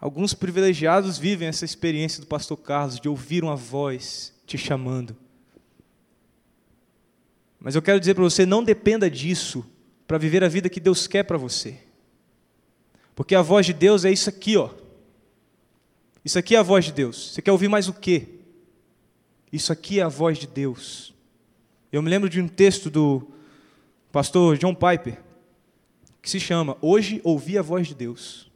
Alguns 0.00 0.32
privilegiados 0.32 1.18
vivem 1.18 1.48
essa 1.48 1.64
experiência 1.64 2.20
do 2.20 2.26
pastor 2.26 2.56
Carlos, 2.56 2.98
de 2.98 3.08
ouvir 3.08 3.42
uma 3.44 3.56
voz 3.56 4.32
te 4.46 4.56
chamando. 4.56 5.16
Mas 7.60 7.74
eu 7.74 7.82
quero 7.82 8.00
dizer 8.00 8.14
para 8.14 8.22
você: 8.22 8.46
não 8.46 8.62
dependa 8.64 9.10
disso 9.10 9.66
para 10.06 10.18
viver 10.18 10.44
a 10.44 10.48
vida 10.48 10.68
que 10.68 10.80
Deus 10.80 11.06
quer 11.06 11.22
para 11.22 11.38
você. 11.38 11.78
Porque 13.14 13.34
a 13.34 13.42
voz 13.42 13.66
de 13.66 13.72
Deus 13.72 14.04
é 14.04 14.10
isso 14.10 14.28
aqui, 14.28 14.56
ó. 14.56 14.70
Isso 16.24 16.38
aqui 16.38 16.56
é 16.56 16.58
a 16.58 16.62
voz 16.62 16.84
de 16.84 16.92
Deus. 16.92 17.32
Você 17.32 17.42
quer 17.42 17.52
ouvir 17.52 17.68
mais 17.68 17.88
o 17.88 17.92
quê? 17.92 18.28
Isso 19.52 19.72
aqui 19.72 20.00
é 20.00 20.02
a 20.02 20.08
voz 20.08 20.38
de 20.38 20.46
Deus. 20.46 21.14
Eu 21.92 22.02
me 22.02 22.10
lembro 22.10 22.28
de 22.28 22.40
um 22.40 22.48
texto 22.48 22.90
do 22.90 23.28
pastor 24.10 24.58
John 24.58 24.74
Piper, 24.74 25.20
que 26.20 26.28
se 26.28 26.40
chama 26.40 26.76
Hoje 26.80 27.20
Ouvi 27.22 27.56
a 27.56 27.62
Voz 27.62 27.86
de 27.86 27.94
Deus. 27.94 28.50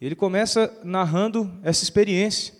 Ele 0.00 0.14
começa 0.14 0.72
narrando 0.84 1.50
essa 1.62 1.82
experiência. 1.82 2.54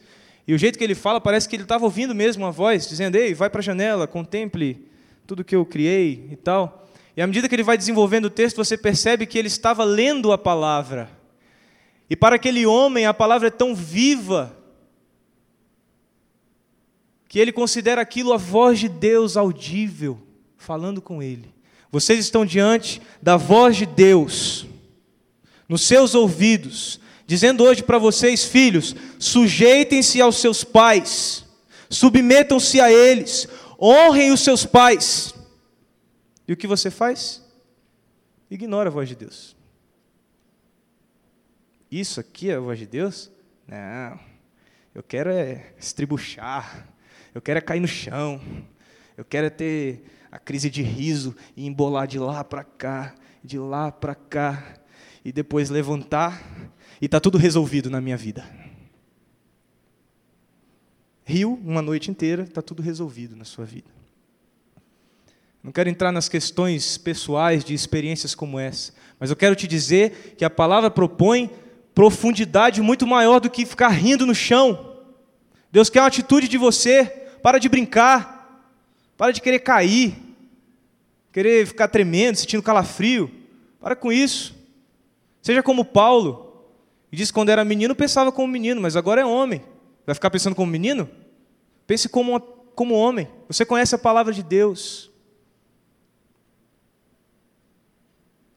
E 0.47 0.55
o 0.55 0.59
jeito 0.59 0.79
que 0.79 0.85
ele 0.85 0.95
fala 0.95 1.21
parece 1.21 1.49
que 1.49 1.57
ele 1.57 1.63
estava 1.63 1.85
ouvindo 1.85 2.15
mesmo 2.15 2.45
uma 2.45 2.51
voz, 2.51 2.89
dizendo: 2.89 3.17
Ei, 3.17 3.35
vai 3.35 3.51
para 3.51 3.61
a 3.61 3.63
janela, 3.63 4.07
contemple 4.07 4.89
tudo 5.27 5.45
que 5.45 5.55
eu 5.55 5.65
criei 5.65 6.29
e 6.31 6.37
tal. 6.37 6.84
E 7.17 7.23
à 7.23 7.27
medida 7.27 7.49
que 7.49 7.55
ele 7.55 7.63
vai 7.63 7.77
desenvolvendo 7.77 8.27
o 8.27 8.31
texto, 8.31 8.57
você 8.57 8.77
percebe 8.77 9.27
que 9.27 9.39
ele 9.39 9.49
estava 9.49 9.85
lendo 9.85 10.33
a 10.33 10.39
palavra. 10.39 11.11
E 12.11 12.17
para 12.17 12.37
aquele 12.37 12.67
homem, 12.67 13.07
a 13.07 13.15
palavra 13.15 13.49
é 13.49 13.51
tão 13.51 13.75
viva 13.75 14.57
que 17.29 17.39
ele 17.39 17.53
considera 17.53 18.01
aquilo 18.01 18.33
a 18.33 18.37
voz 18.37 18.79
de 18.79 18.89
Deus 18.89 19.37
audível 19.37 20.21
falando 20.57 21.01
com 21.01 21.23
ele. 21.23 21.53
Vocês 21.91 22.19
estão 22.19 22.45
diante 22.45 23.01
da 23.23 23.37
voz 23.37 23.77
de 23.77 23.87
Deus, 23.87 24.67
nos 25.69 25.83
seus 25.83 26.15
ouvidos, 26.15 27.01
dizendo 27.27 27.63
hoje 27.63 27.83
para 27.83 27.99
vocês, 27.99 28.45
filhos, 28.45 28.97
sujeitem-se 29.19 30.21
aos 30.21 30.37
seus 30.37 30.65
pais, 30.65 31.45
submetam-se 31.89 32.81
a 32.81 32.91
eles, 32.91 33.47
honrem 33.81 34.33
os 34.33 34.41
seus 34.41 34.67
pais. 34.67 35.35
E 36.47 36.53
o 36.53 36.57
que 36.57 36.67
você 36.67 36.91
faz? 36.91 37.43
Ignora 38.51 38.89
a 38.89 38.93
voz 38.93 39.09
de 39.09 39.17
Deus. 39.17 39.57
Isso 41.91 42.21
aqui 42.21 42.51
é 42.51 42.55
a 42.55 42.61
voz 42.61 42.79
de 42.79 42.87
Deus? 42.87 43.31
Não. 43.67 44.19
Eu 44.95 45.03
quero 45.03 45.31
é 45.31 45.75
estribuchar. 45.79 46.89
Eu 47.35 47.41
quero 47.41 47.59
é 47.59 47.63
cair 47.63 47.81
no 47.81 47.89
chão. 47.89 48.41
Eu 49.17 49.25
quero 49.25 49.47
é 49.47 49.51
ter 49.51 50.05
a 50.31 50.39
crise 50.39 50.69
de 50.69 50.83
riso 50.83 51.35
e 51.57 51.67
embolar 51.67 52.07
de 52.07 52.19
lá 52.19 52.43
para 52.43 52.65
cá, 52.65 53.15
de 53.43 53.59
lá 53.59 53.93
para 53.93 54.15
cá, 54.15 54.81
e 55.25 55.33
depois 55.33 55.71
levantar 55.71 56.43
e 57.01 57.07
está 57.07 57.21
tudo 57.21 57.39
resolvido 57.39 57.89
na 57.89 58.01
minha 58.01 58.17
vida. 58.17 58.45
Rio, 61.25 61.55
uma 61.55 61.81
noite 61.81 62.11
inteira, 62.11 62.43
está 62.43 62.61
tudo 62.61 62.83
resolvido 62.83 63.35
na 63.35 63.45
sua 63.45 63.65
vida. 63.65 63.91
Não 65.65 65.73
quero 65.73 65.89
entrar 65.89 66.13
nas 66.13 66.29
questões 66.29 66.99
pessoais 66.99 67.65
de 67.65 67.73
experiências 67.73 68.35
como 68.35 68.59
essa, 68.59 68.93
mas 69.19 69.31
eu 69.31 69.37
quero 69.37 69.57
te 69.57 69.67
dizer 69.67 70.35
que 70.37 70.45
a 70.45 70.51
palavra 70.51 70.91
propõe 70.91 71.51
profundidade 71.95 72.83
muito 72.83 73.07
maior 73.07 73.41
do 73.41 73.49
que 73.49 73.65
ficar 73.65 73.89
rindo 73.89 74.27
no 74.27 74.35
chão. 74.35 74.99
Deus 75.73 75.89
quer 75.89 76.03
uma 76.03 76.09
atitude 76.09 76.49
de 76.49 76.59
você, 76.59 77.07
para 77.43 77.59
de 77.59 77.71
brincar, 77.71 78.75
para 79.17 79.33
de 79.33 79.41
querer 79.41 79.61
cair, 79.61 80.15
querer 81.33 81.67
ficar 81.67 81.89
tremendo, 81.89 82.37
sentindo 82.37 82.63
calafrio. 82.63 83.31
Para 83.81 83.97
com 83.97 84.13
isso. 84.13 84.55
Seja 85.41 85.63
como 85.63 85.83
Paulo, 85.83 86.63
que 87.11 87.17
diz 87.17 87.31
que 87.31 87.35
quando 87.35 87.49
era 87.49 87.65
menino 87.65 87.95
pensava 87.95 88.31
como 88.31 88.49
menino, 88.49 88.83
mas 88.83 88.97
agora 88.97 89.23
é 89.23 89.25
homem. 89.25 89.63
Vai 90.05 90.15
ficar 90.15 90.31
pensando 90.31 90.55
como 90.55 90.71
menino? 90.71 91.09
Pense 91.87 92.07
como, 92.07 92.39
como 92.39 92.95
homem. 92.95 93.29
Você 93.49 93.65
conhece 93.65 93.95
a 93.95 93.99
palavra 93.99 94.31
de 94.31 94.43
Deus. 94.43 95.14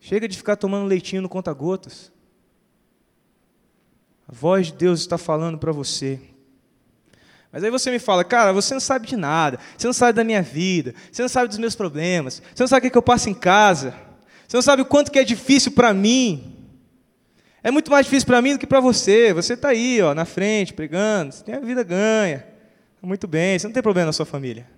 Chega 0.08 0.26
de 0.26 0.38
ficar 0.38 0.56
tomando 0.56 0.88
leitinho 0.88 1.22
no 1.22 1.28
conta-gotas. 1.28 2.14
A 4.26 4.32
voz 4.32 4.68
de 4.68 4.74
Deus 4.74 5.02
está 5.02 5.18
falando 5.18 5.58
para 5.58 5.74
você. 5.74 6.18
Mas 7.52 7.62
aí 7.62 7.70
você 7.70 7.92
me 7.92 8.00
fala, 8.00 8.24
cara, 8.24 8.54
você 8.54 8.74
não 8.74 8.80
sabe 8.80 9.06
de 9.06 9.18
nada, 9.18 9.60
você 9.78 9.86
não 9.86 9.92
sabe 9.92 10.14
da 10.14 10.24
minha 10.24 10.42
vida, 10.42 10.96
você 11.12 11.22
não 11.22 11.28
sabe 11.28 11.50
dos 11.50 11.58
meus 11.58 11.76
problemas, 11.76 12.42
você 12.56 12.64
não 12.64 12.70
sabe 12.70 12.88
o 12.88 12.90
que, 12.90 12.96
é 12.96 12.98
eu 12.98 13.04
passo 13.04 13.30
em 13.30 13.34
casa, 13.34 13.94
você 14.48 14.56
não 14.56 14.62
sabe 14.62 14.82
o 14.82 14.86
quanto 14.86 15.12
que 15.12 15.20
é 15.20 15.26
difícil 15.26 15.74
para 15.74 15.94
mim. 15.94 16.56
É 17.62 17.70
muito 17.70 17.92
mais 17.92 18.06
difícil 18.06 18.28
para 18.28 18.42
mim 18.42 18.54
do 18.54 18.60
que 18.60 18.66
para 18.66 18.80
você. 18.80 19.34
Você 19.34 19.56
está 19.56 19.70
aí, 19.70 20.02
ó, 20.02 20.16
na 20.16 20.24
frente, 20.24 20.74
pregando, 20.74 21.34
você 21.34 21.44
tem 21.44 21.56
a 21.56 21.60
vida 21.60 21.84
ganha. 21.84 22.48
Muito 23.02 23.28
bem, 23.28 23.60
você 23.60 23.68
não 23.68 23.74
tem 23.74 23.84
problema 23.84 24.06
na 24.06 24.14
sua 24.14 24.26
família. 24.26 24.70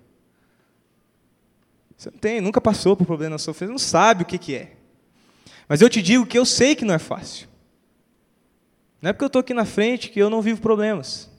Você 1.96 2.10
não 2.10 2.18
tem, 2.18 2.40
nunca 2.40 2.60
passou 2.60 2.96
por 2.96 3.06
problema 3.06 3.34
na 3.34 3.38
sua 3.38 3.54
família, 3.54 3.78
você 3.78 3.84
não 3.84 3.88
sabe 3.88 4.24
o 4.24 4.26
que, 4.26 4.36
que 4.36 4.56
é. 4.56 4.79
Mas 5.70 5.80
eu 5.80 5.88
te 5.88 6.02
digo 6.02 6.26
que 6.26 6.36
eu 6.36 6.44
sei 6.44 6.74
que 6.74 6.84
não 6.84 6.92
é 6.92 6.98
fácil. 6.98 7.46
Não 9.00 9.08
é 9.08 9.12
porque 9.12 9.22
eu 9.22 9.28
estou 9.28 9.38
aqui 9.38 9.54
na 9.54 9.64
frente 9.64 10.10
que 10.10 10.18
eu 10.18 10.28
não 10.28 10.42
vivo 10.42 10.60
problemas. 10.60 11.30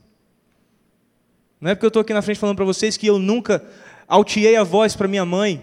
Não 1.59 1.69
é 1.69 1.75
porque 1.75 1.85
eu 1.85 1.89
estou 1.89 2.01
aqui 2.01 2.13
na 2.13 2.21
frente 2.21 2.39
falando 2.39 2.55
para 2.55 2.63
vocês 2.63 2.95
que 2.95 3.07
eu 3.07 3.19
nunca 3.19 3.61
alteei 4.07 4.55
a 4.55 4.63
voz 4.63 4.95
para 4.95 5.09
minha 5.09 5.25
mãe. 5.25 5.61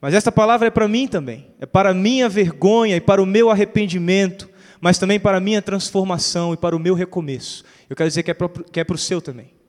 Mas 0.00 0.14
essa 0.14 0.32
palavra 0.32 0.68
é 0.68 0.70
para 0.70 0.88
mim 0.88 1.06
também. 1.06 1.48
É 1.60 1.66
para 1.66 1.90
a 1.90 1.94
minha 1.94 2.26
vergonha 2.26 2.96
e 2.96 3.00
para 3.02 3.22
o 3.22 3.26
meu 3.26 3.50
arrependimento, 3.50 4.48
mas 4.80 4.96
também 4.96 5.20
para 5.20 5.36
a 5.36 5.42
minha 5.42 5.60
transformação 5.60 6.54
e 6.54 6.56
para 6.56 6.74
o 6.74 6.78
meu 6.78 6.94
recomeço. 6.94 7.66
Eu 7.86 7.94
quero 7.94 8.08
dizer 8.08 8.22
que 8.22 8.30
é 8.30 8.34
para, 8.34 8.48
que 8.48 8.80
é 8.80 8.84
para 8.84 8.94
o 8.94 8.98
seu 8.98 9.20
também. 9.20 9.59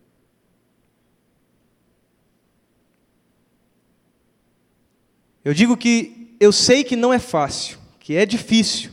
Eu 5.44 5.54
digo 5.54 5.76
que 5.76 6.36
eu 6.40 6.52
sei 6.52 6.84
que 6.84 6.96
não 6.96 7.14
é 7.14 7.20
fácil, 7.20 7.78
que 8.00 8.16
é 8.16 8.26
difícil. 8.26 8.92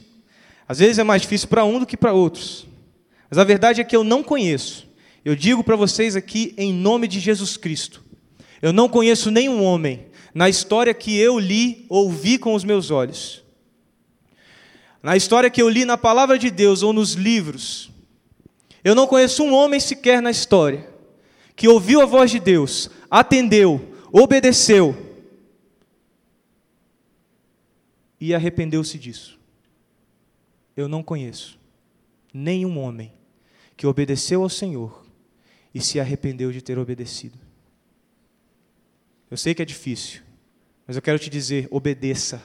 Às 0.66 0.78
vezes 0.78 0.98
é 0.98 1.04
mais 1.04 1.22
difícil 1.22 1.48
para 1.48 1.64
um 1.64 1.78
do 1.78 1.86
que 1.86 1.96
para 1.96 2.12
outros. 2.12 2.66
Mas 3.30 3.38
a 3.38 3.44
verdade 3.44 3.80
é 3.80 3.84
que 3.84 3.96
eu 3.96 4.04
não 4.04 4.22
conheço. 4.22 4.86
Eu 5.24 5.34
digo 5.34 5.62
para 5.62 5.76
vocês 5.76 6.16
aqui 6.16 6.54
em 6.56 6.72
nome 6.72 7.08
de 7.08 7.20
Jesus 7.20 7.56
Cristo. 7.56 8.02
Eu 8.60 8.72
não 8.72 8.88
conheço 8.88 9.30
nenhum 9.30 9.62
homem 9.62 10.06
na 10.34 10.48
história 10.48 10.92
que 10.94 11.16
eu 11.16 11.38
li 11.38 11.86
ou 11.88 12.10
vi 12.10 12.38
com 12.38 12.54
os 12.54 12.64
meus 12.64 12.90
olhos. 12.90 13.42
Na 15.02 15.16
história 15.16 15.50
que 15.50 15.60
eu 15.60 15.68
li 15.68 15.84
na 15.84 15.96
palavra 15.96 16.38
de 16.38 16.50
Deus 16.50 16.82
ou 16.82 16.92
nos 16.92 17.12
livros. 17.12 17.90
Eu 18.82 18.94
não 18.94 19.06
conheço 19.06 19.42
um 19.42 19.52
homem 19.52 19.80
sequer 19.80 20.22
na 20.22 20.30
história 20.30 20.88
que 21.54 21.66
ouviu 21.66 22.00
a 22.00 22.06
voz 22.06 22.30
de 22.30 22.38
Deus, 22.38 22.88
atendeu, 23.10 23.92
obedeceu 24.12 25.07
e 28.20 28.34
arrependeu-se 28.34 28.98
disso. 28.98 29.38
Eu 30.76 30.88
não 30.88 31.02
conheço 31.02 31.58
nenhum 32.32 32.78
homem 32.78 33.12
que 33.76 33.86
obedeceu 33.86 34.42
ao 34.42 34.48
Senhor 34.48 35.06
e 35.74 35.80
se 35.80 36.00
arrependeu 36.00 36.52
de 36.52 36.62
ter 36.62 36.78
obedecido. 36.78 37.38
Eu 39.30 39.36
sei 39.36 39.54
que 39.54 39.62
é 39.62 39.64
difícil, 39.64 40.22
mas 40.86 40.96
eu 40.96 41.02
quero 41.02 41.18
te 41.18 41.28
dizer: 41.28 41.68
obedeça. 41.70 42.42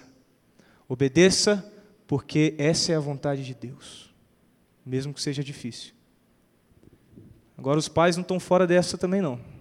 Obedeça, 0.88 1.72
porque 2.06 2.54
essa 2.58 2.92
é 2.92 2.96
a 2.96 3.00
vontade 3.00 3.46
de 3.46 3.54
Deus, 3.54 4.14
mesmo 4.86 5.14
que 5.14 5.22
seja 5.22 5.44
difícil. 5.44 5.94
Agora, 7.58 7.80
os 7.80 7.88
pais 7.88 8.18
não 8.18 8.22
estão 8.22 8.40
fora 8.40 8.68
dessa 8.68 8.98
também, 8.98 9.22
não. 9.22 9.53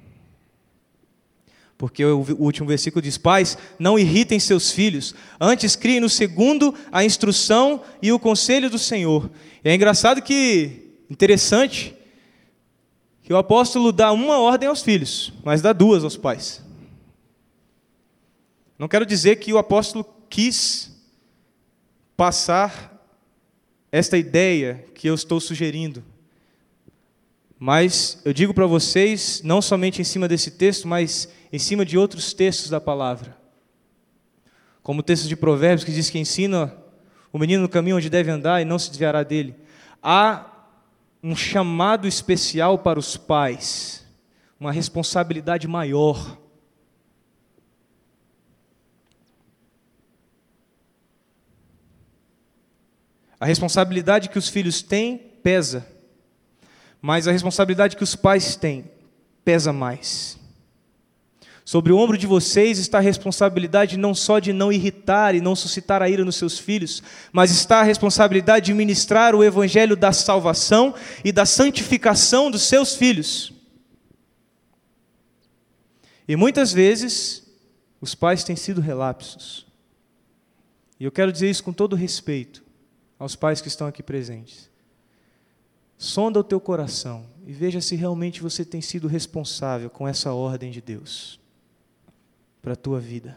Porque 1.82 2.04
o 2.04 2.24
último 2.38 2.68
versículo 2.68 3.02
diz: 3.02 3.18
Pais, 3.18 3.58
não 3.76 3.98
irritem 3.98 4.38
seus 4.38 4.70
filhos, 4.70 5.16
antes 5.40 5.74
criem 5.74 5.98
no 5.98 6.08
segundo 6.08 6.72
a 6.92 7.04
instrução 7.04 7.82
e 8.00 8.12
o 8.12 8.20
conselho 8.20 8.70
do 8.70 8.78
Senhor. 8.78 9.28
E 9.64 9.68
é 9.68 9.74
engraçado 9.74 10.22
que, 10.22 10.92
interessante, 11.10 11.92
que 13.20 13.32
o 13.32 13.36
apóstolo 13.36 13.90
dá 13.90 14.12
uma 14.12 14.38
ordem 14.38 14.68
aos 14.68 14.80
filhos, 14.80 15.32
mas 15.44 15.60
dá 15.60 15.72
duas 15.72 16.04
aos 16.04 16.16
pais. 16.16 16.62
Não 18.78 18.86
quero 18.86 19.04
dizer 19.04 19.40
que 19.40 19.52
o 19.52 19.58
apóstolo 19.58 20.06
quis 20.30 20.88
passar 22.16 22.96
esta 23.90 24.16
ideia 24.16 24.84
que 24.94 25.08
eu 25.08 25.16
estou 25.16 25.40
sugerindo, 25.40 26.04
mas 27.58 28.20
eu 28.24 28.32
digo 28.32 28.54
para 28.54 28.66
vocês, 28.66 29.40
não 29.42 29.60
somente 29.60 30.00
em 30.00 30.04
cima 30.04 30.28
desse 30.28 30.52
texto, 30.52 30.86
mas 30.86 31.28
em 31.52 31.58
cima 31.58 31.84
de 31.84 31.98
outros 31.98 32.32
textos 32.32 32.70
da 32.70 32.80
palavra. 32.80 33.36
Como 34.82 35.00
o 35.00 35.02
texto 35.02 35.28
de 35.28 35.36
Provérbios 35.36 35.84
que 35.84 35.92
diz 35.92 36.08
que 36.08 36.18
ensina 36.18 36.74
o 37.32 37.38
menino 37.38 37.62
no 37.62 37.68
caminho 37.68 37.96
onde 37.96 38.10
deve 38.10 38.30
andar 38.30 38.60
e 38.60 38.64
não 38.64 38.78
se 38.78 38.88
desviará 38.88 39.22
dele. 39.22 39.54
Há 40.02 40.46
um 41.22 41.36
chamado 41.36 42.08
especial 42.08 42.78
para 42.78 42.98
os 42.98 43.16
pais, 43.16 44.04
uma 44.58 44.72
responsabilidade 44.72 45.68
maior. 45.68 46.38
A 53.38 53.46
responsabilidade 53.46 54.28
que 54.28 54.38
os 54.38 54.48
filhos 54.48 54.82
têm 54.82 55.18
pesa, 55.18 55.86
mas 57.00 57.28
a 57.28 57.32
responsabilidade 57.32 57.96
que 57.96 58.04
os 58.04 58.16
pais 58.16 58.56
têm 58.56 58.90
pesa 59.44 59.72
mais. 59.72 60.41
Sobre 61.64 61.92
o 61.92 61.96
ombro 61.96 62.18
de 62.18 62.26
vocês 62.26 62.78
está 62.78 62.98
a 62.98 63.00
responsabilidade 63.00 63.96
não 63.96 64.14
só 64.14 64.40
de 64.40 64.52
não 64.52 64.72
irritar 64.72 65.34
e 65.34 65.40
não 65.40 65.54
suscitar 65.54 66.02
a 66.02 66.08
ira 66.08 66.24
nos 66.24 66.36
seus 66.36 66.58
filhos, 66.58 67.02
mas 67.32 67.52
está 67.52 67.80
a 67.80 67.84
responsabilidade 67.84 68.66
de 68.66 68.74
ministrar 68.74 69.34
o 69.34 69.44
evangelho 69.44 69.96
da 69.96 70.12
salvação 70.12 70.94
e 71.24 71.30
da 71.30 71.46
santificação 71.46 72.50
dos 72.50 72.62
seus 72.62 72.96
filhos. 72.96 73.52
E 76.26 76.34
muitas 76.34 76.72
vezes 76.72 77.46
os 78.00 78.14
pais 78.14 78.42
têm 78.42 78.56
sido 78.56 78.80
relapsos. 78.80 79.66
E 80.98 81.04
eu 81.04 81.12
quero 81.12 81.30
dizer 81.30 81.48
isso 81.48 81.62
com 81.62 81.72
todo 81.72 81.94
respeito 81.94 82.62
aos 83.18 83.36
pais 83.36 83.60
que 83.60 83.68
estão 83.68 83.86
aqui 83.86 84.02
presentes. 84.02 84.68
Sonda 85.96 86.40
o 86.40 86.44
teu 86.44 86.60
coração 86.60 87.24
e 87.46 87.52
veja 87.52 87.80
se 87.80 87.94
realmente 87.94 88.42
você 88.42 88.64
tem 88.64 88.80
sido 88.80 89.06
responsável 89.06 89.88
com 89.88 90.08
essa 90.08 90.32
ordem 90.32 90.72
de 90.72 90.80
Deus 90.80 91.40
para 92.62 92.74
a 92.74 92.76
tua 92.76 93.00
vida. 93.00 93.36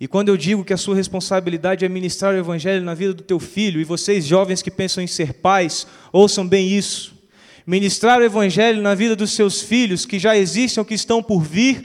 E 0.00 0.06
quando 0.06 0.28
eu 0.28 0.36
digo 0.36 0.64
que 0.64 0.72
a 0.72 0.76
sua 0.76 0.94
responsabilidade 0.94 1.84
é 1.84 1.88
ministrar 1.88 2.32
o 2.32 2.38
Evangelho 2.38 2.84
na 2.84 2.94
vida 2.94 3.12
do 3.12 3.22
teu 3.24 3.40
filho, 3.40 3.80
e 3.80 3.84
vocês 3.84 4.24
jovens 4.24 4.62
que 4.62 4.70
pensam 4.70 5.02
em 5.02 5.08
ser 5.08 5.34
pais, 5.34 5.88
ouçam 6.12 6.46
bem 6.46 6.68
isso. 6.68 7.18
Ministrar 7.66 8.20
o 8.20 8.24
Evangelho 8.24 8.80
na 8.80 8.94
vida 8.94 9.16
dos 9.16 9.32
seus 9.32 9.60
filhos, 9.60 10.06
que 10.06 10.18
já 10.20 10.36
existem 10.36 10.80
ou 10.80 10.84
que 10.84 10.94
estão 10.94 11.20
por 11.20 11.42
vir, 11.42 11.82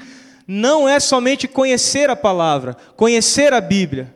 não 0.47 0.87
é 0.87 0.99
somente 0.99 1.47
conhecer 1.47 2.07
a 2.07 2.15
palavra, 2.15 2.75
conhecer 2.95 3.51
a 3.51 3.59
Bíblia. 3.59 4.13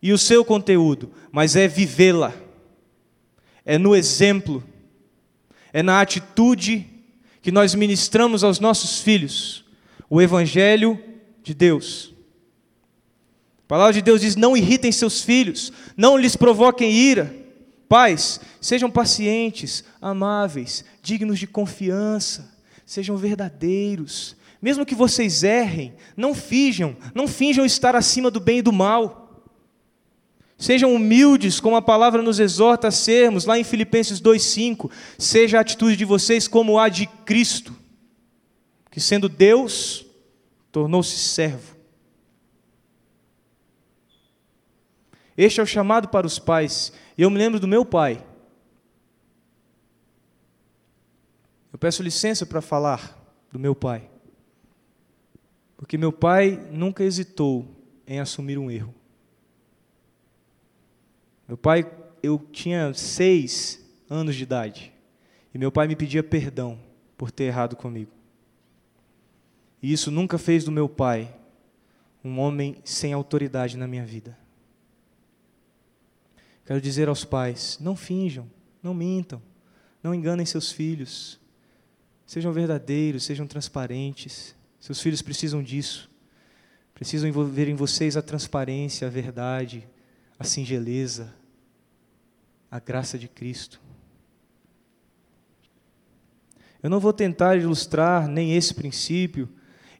e 0.00 0.12
o 0.12 0.18
seu 0.18 0.44
conteúdo, 0.44 1.10
mas 1.32 1.56
é 1.56 1.66
vivê-la, 1.66 2.34
é 3.64 3.78
no 3.78 3.96
exemplo, 3.96 4.62
é 5.72 5.82
na 5.82 5.98
atitude 5.98 6.86
que 7.40 7.50
nós 7.50 7.74
ministramos 7.74 8.44
aos 8.44 8.60
nossos 8.60 9.00
filhos 9.00 9.63
o 10.14 10.22
Evangelho 10.22 10.96
de 11.42 11.52
Deus. 11.52 12.14
A 13.64 13.66
palavra 13.66 13.92
de 13.94 14.00
Deus 14.00 14.20
diz: 14.20 14.36
não 14.36 14.56
irritem 14.56 14.92
seus 14.92 15.22
filhos, 15.22 15.72
não 15.96 16.16
lhes 16.16 16.36
provoquem 16.36 16.92
ira. 16.92 17.34
Pais, 17.88 18.40
sejam 18.60 18.88
pacientes, 18.88 19.82
amáveis, 20.00 20.84
dignos 21.02 21.36
de 21.36 21.48
confiança, 21.48 22.56
sejam 22.86 23.16
verdadeiros. 23.16 24.36
Mesmo 24.62 24.86
que 24.86 24.94
vocês 24.94 25.42
errem, 25.42 25.94
não 26.16 26.32
finjam, 26.32 26.96
não 27.12 27.26
finjam 27.26 27.64
estar 27.64 27.96
acima 27.96 28.30
do 28.30 28.38
bem 28.38 28.58
e 28.58 28.62
do 28.62 28.72
mal. 28.72 29.42
Sejam 30.56 30.94
humildes, 30.94 31.58
como 31.58 31.74
a 31.74 31.82
palavra 31.82 32.22
nos 32.22 32.38
exorta 32.38 32.86
a 32.86 32.92
sermos, 32.92 33.46
lá 33.46 33.58
em 33.58 33.64
Filipenses 33.64 34.20
2,5. 34.20 34.88
Seja 35.18 35.58
a 35.58 35.60
atitude 35.60 35.96
de 35.96 36.04
vocês 36.04 36.46
como 36.46 36.78
a 36.78 36.88
de 36.88 37.06
Cristo, 37.24 37.74
que 38.90 39.00
sendo 39.00 39.28
Deus, 39.28 40.03
tornou-se 40.74 41.16
servo. 41.16 41.76
Este 45.36 45.60
é 45.60 45.62
o 45.62 45.66
chamado 45.66 46.08
para 46.08 46.26
os 46.26 46.40
pais. 46.40 46.92
E 47.16 47.22
eu 47.22 47.30
me 47.30 47.38
lembro 47.38 47.60
do 47.60 47.68
meu 47.68 47.86
pai. 47.86 48.26
Eu 51.72 51.78
peço 51.78 52.02
licença 52.02 52.44
para 52.44 52.60
falar 52.60 53.16
do 53.52 53.58
meu 53.58 53.72
pai. 53.72 54.10
Porque 55.76 55.96
meu 55.96 56.12
pai 56.12 56.56
nunca 56.72 57.04
hesitou 57.04 57.68
em 58.04 58.18
assumir 58.18 58.58
um 58.58 58.68
erro. 58.68 58.92
Meu 61.46 61.56
pai, 61.56 61.88
eu 62.20 62.36
tinha 62.50 62.92
seis 62.94 63.80
anos 64.10 64.34
de 64.34 64.42
idade. 64.42 64.92
E 65.54 65.58
meu 65.58 65.70
pai 65.70 65.86
me 65.86 65.94
pedia 65.94 66.24
perdão 66.24 66.80
por 67.16 67.30
ter 67.30 67.44
errado 67.44 67.76
comigo. 67.76 68.23
E 69.84 69.92
isso 69.92 70.10
nunca 70.10 70.38
fez 70.38 70.64
do 70.64 70.72
meu 70.72 70.88
pai 70.88 71.30
um 72.24 72.38
homem 72.38 72.78
sem 72.86 73.12
autoridade 73.12 73.76
na 73.76 73.86
minha 73.86 74.02
vida. 74.02 74.34
Quero 76.64 76.80
dizer 76.80 77.06
aos 77.06 77.22
pais: 77.22 77.76
não 77.78 77.94
finjam, 77.94 78.50
não 78.82 78.94
mintam, 78.94 79.42
não 80.02 80.14
enganem 80.14 80.46
seus 80.46 80.72
filhos. 80.72 81.38
Sejam 82.24 82.50
verdadeiros, 82.50 83.24
sejam 83.24 83.46
transparentes. 83.46 84.56
Seus 84.80 85.02
filhos 85.02 85.20
precisam 85.20 85.62
disso. 85.62 86.10
Precisam 86.94 87.28
envolver 87.28 87.68
em 87.68 87.74
vocês 87.74 88.16
a 88.16 88.22
transparência, 88.22 89.06
a 89.06 89.10
verdade, 89.10 89.86
a 90.38 90.44
singeleza, 90.44 91.30
a 92.70 92.80
graça 92.80 93.18
de 93.18 93.28
Cristo. 93.28 93.78
Eu 96.82 96.88
não 96.88 96.98
vou 96.98 97.12
tentar 97.12 97.56
ilustrar 97.56 98.26
nem 98.26 98.56
esse 98.56 98.72
princípio 98.72 99.46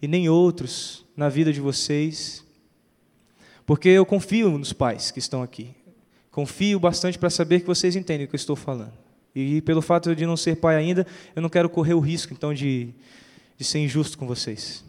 e 0.04 0.08
nem 0.08 0.28
outros 0.28 1.02
na 1.16 1.30
vida 1.30 1.50
de 1.50 1.60
vocês, 1.60 2.44
porque 3.64 3.88
eu 3.88 4.04
confio 4.04 4.58
nos 4.58 4.72
pais 4.72 5.10
que 5.10 5.18
estão 5.18 5.42
aqui. 5.42 5.74
Confio 6.30 6.78
bastante 6.78 7.18
para 7.18 7.30
saber 7.30 7.60
que 7.60 7.66
vocês 7.66 7.96
entendem 7.96 8.26
o 8.26 8.28
que 8.28 8.34
eu 8.34 8.38
estou 8.38 8.54
falando. 8.54 8.92
E 9.34 9.62
pelo 9.62 9.80
fato 9.80 10.14
de 10.14 10.26
não 10.26 10.36
ser 10.36 10.56
pai 10.56 10.76
ainda, 10.76 11.06
eu 11.34 11.40
não 11.40 11.48
quero 11.48 11.70
correr 11.70 11.94
o 11.94 12.00
risco, 12.00 12.34
então, 12.34 12.52
de, 12.52 12.90
de 13.56 13.64
ser 13.64 13.78
injusto 13.78 14.18
com 14.18 14.26
vocês. 14.26 14.84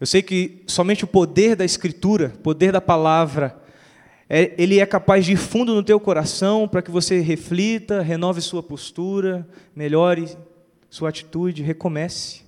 Eu 0.00 0.06
sei 0.06 0.20
que 0.20 0.64
somente 0.66 1.04
o 1.04 1.06
poder 1.06 1.54
da 1.54 1.64
Escritura, 1.64 2.30
poder 2.42 2.72
da 2.72 2.80
palavra, 2.80 3.56
é, 4.28 4.52
ele 4.58 4.80
é 4.80 4.86
capaz 4.86 5.24
de 5.24 5.34
ir 5.34 5.36
fundo 5.36 5.76
no 5.76 5.82
teu 5.84 6.00
coração 6.00 6.66
para 6.66 6.82
que 6.82 6.90
você 6.90 7.20
reflita, 7.20 8.02
renove 8.02 8.40
sua 8.40 8.64
postura, 8.64 9.48
melhore 9.76 10.36
sua 10.90 11.08
atitude, 11.10 11.62
recomece. 11.62 12.45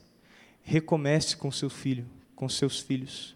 Recomece 0.70 1.34
com 1.34 1.50
seu 1.50 1.70
filho, 1.70 2.04
com 2.36 2.46
seus 2.46 2.78
filhos. 2.78 3.34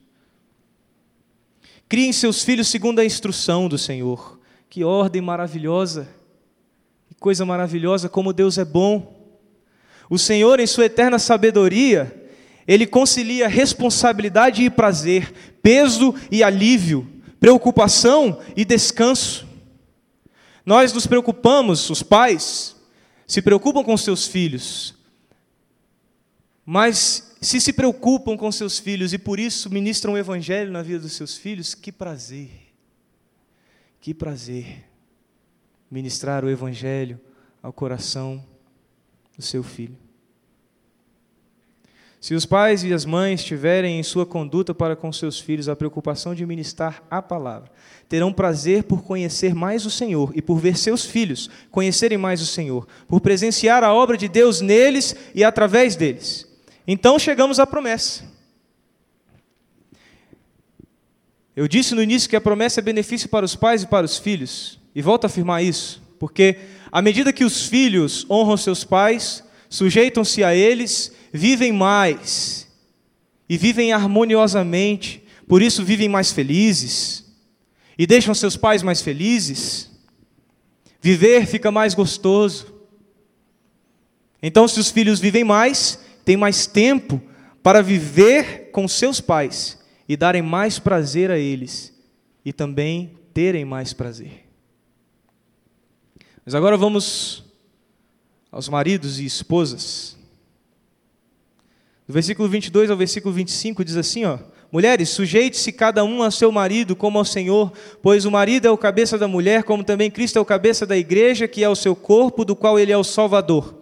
Criem 1.89 2.13
seus 2.13 2.45
filhos 2.45 2.69
segundo 2.69 2.99
a 2.99 3.05
instrução 3.07 3.71
do 3.71 3.79
Senhor. 3.79 4.39
Que 4.69 4.85
ordem 4.85 5.23
maravilhosa, 5.23 6.07
que 7.09 7.15
coisa 7.15 7.47
maravilhosa, 7.47 8.07
como 8.07 8.35
Deus 8.35 8.59
é 8.59 8.67
bom. 8.67 9.19
O 10.11 10.19
Senhor, 10.19 10.61
em 10.61 10.67
sua 10.67 10.85
eterna 10.85 11.19
sabedoria, 11.19 12.31
ele 12.69 12.87
concilia 12.87 13.49
responsabilidade 13.49 14.63
e 14.63 14.69
prazer, 14.69 15.33
peso 15.63 16.15
e 16.31 16.45
alívio, 16.45 17.11
preocupação 17.41 18.41
e 18.55 18.63
descanso. 18.63 19.47
Nós 20.67 20.93
nos 20.93 21.07
preocupamos, 21.07 21.89
os 21.89 22.03
pais 22.03 22.77
se 23.27 23.41
preocupam 23.41 23.83
com 23.83 23.97
seus 23.97 24.27
filhos, 24.27 24.95
mas 26.65 27.37
se 27.41 27.61
se 27.61 27.73
preocupam 27.73 28.37
com 28.37 28.51
seus 28.53 28.79
filhos 28.79 29.13
e 29.13 29.19
por 29.19 29.41
isso 29.41 29.69
ministram 29.69 30.13
o 30.13 30.19
evangelho 30.19 30.71
na 30.71 30.83
vida 30.83 31.01
dos 31.01 31.13
seus 31.13 31.37
filhos, 31.37 31.75
que 31.75 31.91
prazer. 31.91 32.51
Que 34.01 34.15
prazer 34.15 34.85
ministrar 35.91 36.45
o 36.45 36.49
evangelho 36.49 37.21
ao 37.63 37.73
coração 37.73 38.43
do 39.37 39.43
seu 39.43 39.63
filho. 39.63 39.97
Se 42.21 42.35
os 42.35 42.47
pais 42.47 42.85
e 42.85 42.93
as 42.95 43.05
mães 43.05 43.43
tiverem 43.43 43.99
em 43.99 44.03
sua 44.05 44.25
conduta 44.25 44.73
para 44.73 44.95
com 44.95 45.13
seus 45.13 45.41
filhos 45.41 45.69
a 45.69 45.75
preocupação 45.75 46.37
de 46.37 46.47
ministrar 46.47 47.03
a 47.11 47.21
palavra, 47.21 47.69
terão 48.09 48.33
prazer 48.33 48.85
por 48.85 49.03
conhecer 49.03 49.57
mais 49.57 49.85
o 49.85 49.91
Senhor 49.91 50.31
e 50.33 50.41
por 50.41 50.61
ver 50.61 50.79
seus 50.79 51.05
filhos 51.05 51.51
conhecerem 51.69 52.17
mais 52.17 52.41
o 52.41 52.47
Senhor, 52.47 52.87
por 53.09 53.21
presenciar 53.21 53.83
a 53.83 53.93
obra 53.93 54.17
de 54.17 54.29
Deus 54.29 54.61
neles 54.61 55.17
e 55.35 55.43
através 55.43 55.97
deles. 55.97 56.52
Então 56.87 57.19
chegamos 57.19 57.59
à 57.59 57.67
promessa. 57.67 58.25
Eu 61.55 61.69
disse 61.69 61.95
no 61.95 62.03
início 62.03 62.29
que 62.29 62.37
a 62.37 62.41
promessa 62.41 62.81
é 62.81 62.83
benefício 62.83 63.29
para 63.29 63.45
os 63.45 63.55
pais 63.55 63.83
e 63.83 63.87
para 63.87 64.07
os 64.07 64.19
filhos, 64.19 64.79
e 64.95 65.03
volto 65.03 65.25
a 65.25 65.27
afirmar 65.27 65.63
isso, 65.63 66.03
porque 66.19 66.57
à 66.91 67.03
medida 67.03 67.33
que 67.33 67.45
os 67.45 67.67
filhos 67.67 68.27
honram 68.31 68.57
seus 68.57 68.85
pais, 68.85 69.45
sujeitam-se 69.69 70.43
a 70.43 70.55
eles, 70.55 71.13
vivem 71.33 71.73
mais 71.73 72.67
e 73.49 73.59
vivem 73.59 73.93
harmoniosamente, 73.93 75.23
por 75.47 75.61
isso 75.61 75.85
vivem 75.85 76.09
mais 76.09 76.33
felizes 76.33 77.23
e 77.99 78.07
deixam 78.07 78.35
seus 78.35 78.57
pais 78.57 78.83
mais 78.83 79.03
felizes. 79.03 79.91
Viver 81.01 81.47
fica 81.47 81.71
mais 81.71 81.95
gostoso. 81.95 82.73
Então, 84.43 84.67
se 84.67 84.81
os 84.81 84.91
filhos 84.91 85.21
vivem 85.21 85.45
mais, 85.45 85.99
têm 86.25 86.37
mais 86.37 86.67
tempo 86.67 87.21
para 87.63 87.83
viver 87.83 88.71
com 88.73 88.89
seus 88.89 89.21
pais 89.21 89.79
e 90.09 90.17
darem 90.17 90.43
mais 90.43 90.79
prazer 90.79 91.31
a 91.31 91.39
eles 91.39 91.93
e 92.45 92.53
também 92.53 93.19
terem 93.33 93.65
mais 93.65 93.93
prazer. 93.93 94.47
Mas 96.45 96.55
agora 96.55 96.77
vamos 96.77 97.45
aos 98.51 98.69
maridos 98.69 99.21
e 99.21 99.25
esposas. 99.25 100.17
Do 102.07 102.13
versículo 102.13 102.49
22 102.49 102.91
ao 102.91 102.97
versículo 102.97 103.33
25 103.33 103.85
diz 103.85 103.97
assim, 103.97 104.25
ó: 104.25 104.39
Mulheres, 104.71 105.11
sujeite-se 105.11 105.71
cada 105.71 106.03
um 106.03 106.23
a 106.23 106.31
seu 106.31 106.51
marido 106.51 106.97
como 106.97 107.19
ao 107.19 107.25
Senhor, 107.25 107.73
pois 108.03 108.25
o 108.25 108.31
marido 108.31 108.67
é 108.67 108.71
o 108.71 108.79
cabeça 108.79 109.17
da 109.17 109.29
mulher, 109.29 109.63
como 109.63 109.85
também 109.85 110.11
Cristo 110.11 110.39
é 110.39 110.41
o 110.41 110.45
cabeça 110.45 110.85
da 110.85 110.97
igreja, 110.97 111.47
que 111.47 111.63
é 111.63 111.69
o 111.69 111.77
seu 111.77 111.95
corpo, 111.95 112.45
do 112.45 112.57
qual 112.57 112.79
ele 112.79 112.91
é 112.91 112.97
o 112.97 113.05
Salvador. 113.05 113.82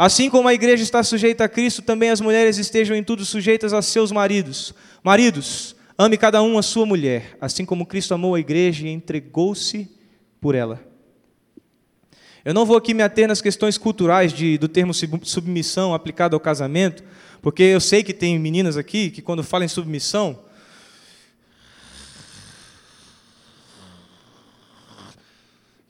Assim 0.00 0.30
como 0.30 0.46
a 0.46 0.54
igreja 0.54 0.84
está 0.84 1.02
sujeita 1.02 1.42
a 1.42 1.48
Cristo, 1.48 1.82
também 1.82 2.08
as 2.10 2.20
mulheres 2.20 2.56
estejam 2.56 2.96
em 2.96 3.02
tudo 3.02 3.24
sujeitas 3.24 3.72
a 3.72 3.82
seus 3.82 4.12
maridos. 4.12 4.72
Maridos, 5.02 5.74
ame 5.98 6.16
cada 6.16 6.40
um 6.40 6.56
a 6.56 6.62
sua 6.62 6.86
mulher, 6.86 7.36
assim 7.40 7.64
como 7.64 7.84
Cristo 7.84 8.14
amou 8.14 8.36
a 8.36 8.38
igreja 8.38 8.86
e 8.86 8.92
entregou-se 8.92 9.90
por 10.40 10.54
ela. 10.54 10.80
Eu 12.44 12.54
não 12.54 12.64
vou 12.64 12.76
aqui 12.76 12.94
me 12.94 13.02
ater 13.02 13.26
nas 13.26 13.42
questões 13.42 13.76
culturais 13.76 14.32
de, 14.32 14.56
do 14.56 14.68
termo 14.68 14.94
submissão 14.94 15.92
aplicado 15.92 16.36
ao 16.36 16.40
casamento, 16.40 17.02
porque 17.42 17.64
eu 17.64 17.80
sei 17.80 18.04
que 18.04 18.14
tem 18.14 18.38
meninas 18.38 18.76
aqui 18.76 19.10
que, 19.10 19.20
quando 19.20 19.42
falam 19.42 19.64
em 19.64 19.68
submissão, 19.68 20.38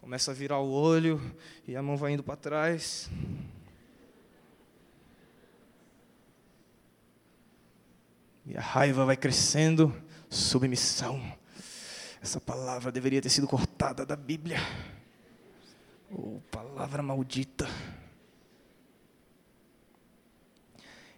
começa 0.01 0.31
a 0.31 0.35
virar 0.35 0.61
o 0.61 0.71
olho 0.71 1.21
e 1.67 1.77
a 1.77 1.83
mão 1.83 1.99
vai 1.99 2.13
indo 2.13 2.23
para 2.23 2.37
trás. 2.37 3.11
E 8.49 8.57
a 8.57 8.63
raiva 8.63 9.05
vai 9.05 9.15
crescendo. 9.15 9.95
Submissão. 10.31 11.21
Essa 12.23 12.41
palavra 12.41 12.91
deveria 12.91 13.21
ter 13.21 13.29
sido 13.29 13.47
cortada 13.47 14.07
da 14.07 14.17
Bíblia. 14.17 14.57
Oh, 16.11 16.41
palavra 16.51 17.03
maldita. 17.03 17.69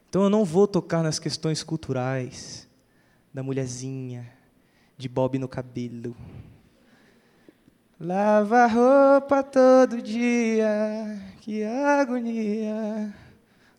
Então 0.08 0.24
eu 0.24 0.28
não 0.28 0.44
vou 0.44 0.66
tocar 0.66 1.04
nas 1.04 1.20
questões 1.20 1.62
culturais 1.62 2.68
da 3.32 3.44
mulherzinha, 3.44 4.28
de 4.98 5.08
bob 5.08 5.38
no 5.38 5.46
cabelo. 5.46 6.16
Lava 8.00 8.66
roupa 8.66 9.44
todo 9.44 10.02
dia, 10.02 10.66
que 11.40 11.62
agonia. 11.62 13.14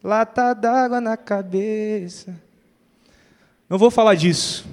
Lata 0.02 0.54
d'água 0.54 1.02
na 1.02 1.18
cabeça. 1.18 2.51
Não 3.72 3.78
vou 3.78 3.90
falar 3.90 4.16
disso. 4.16 4.66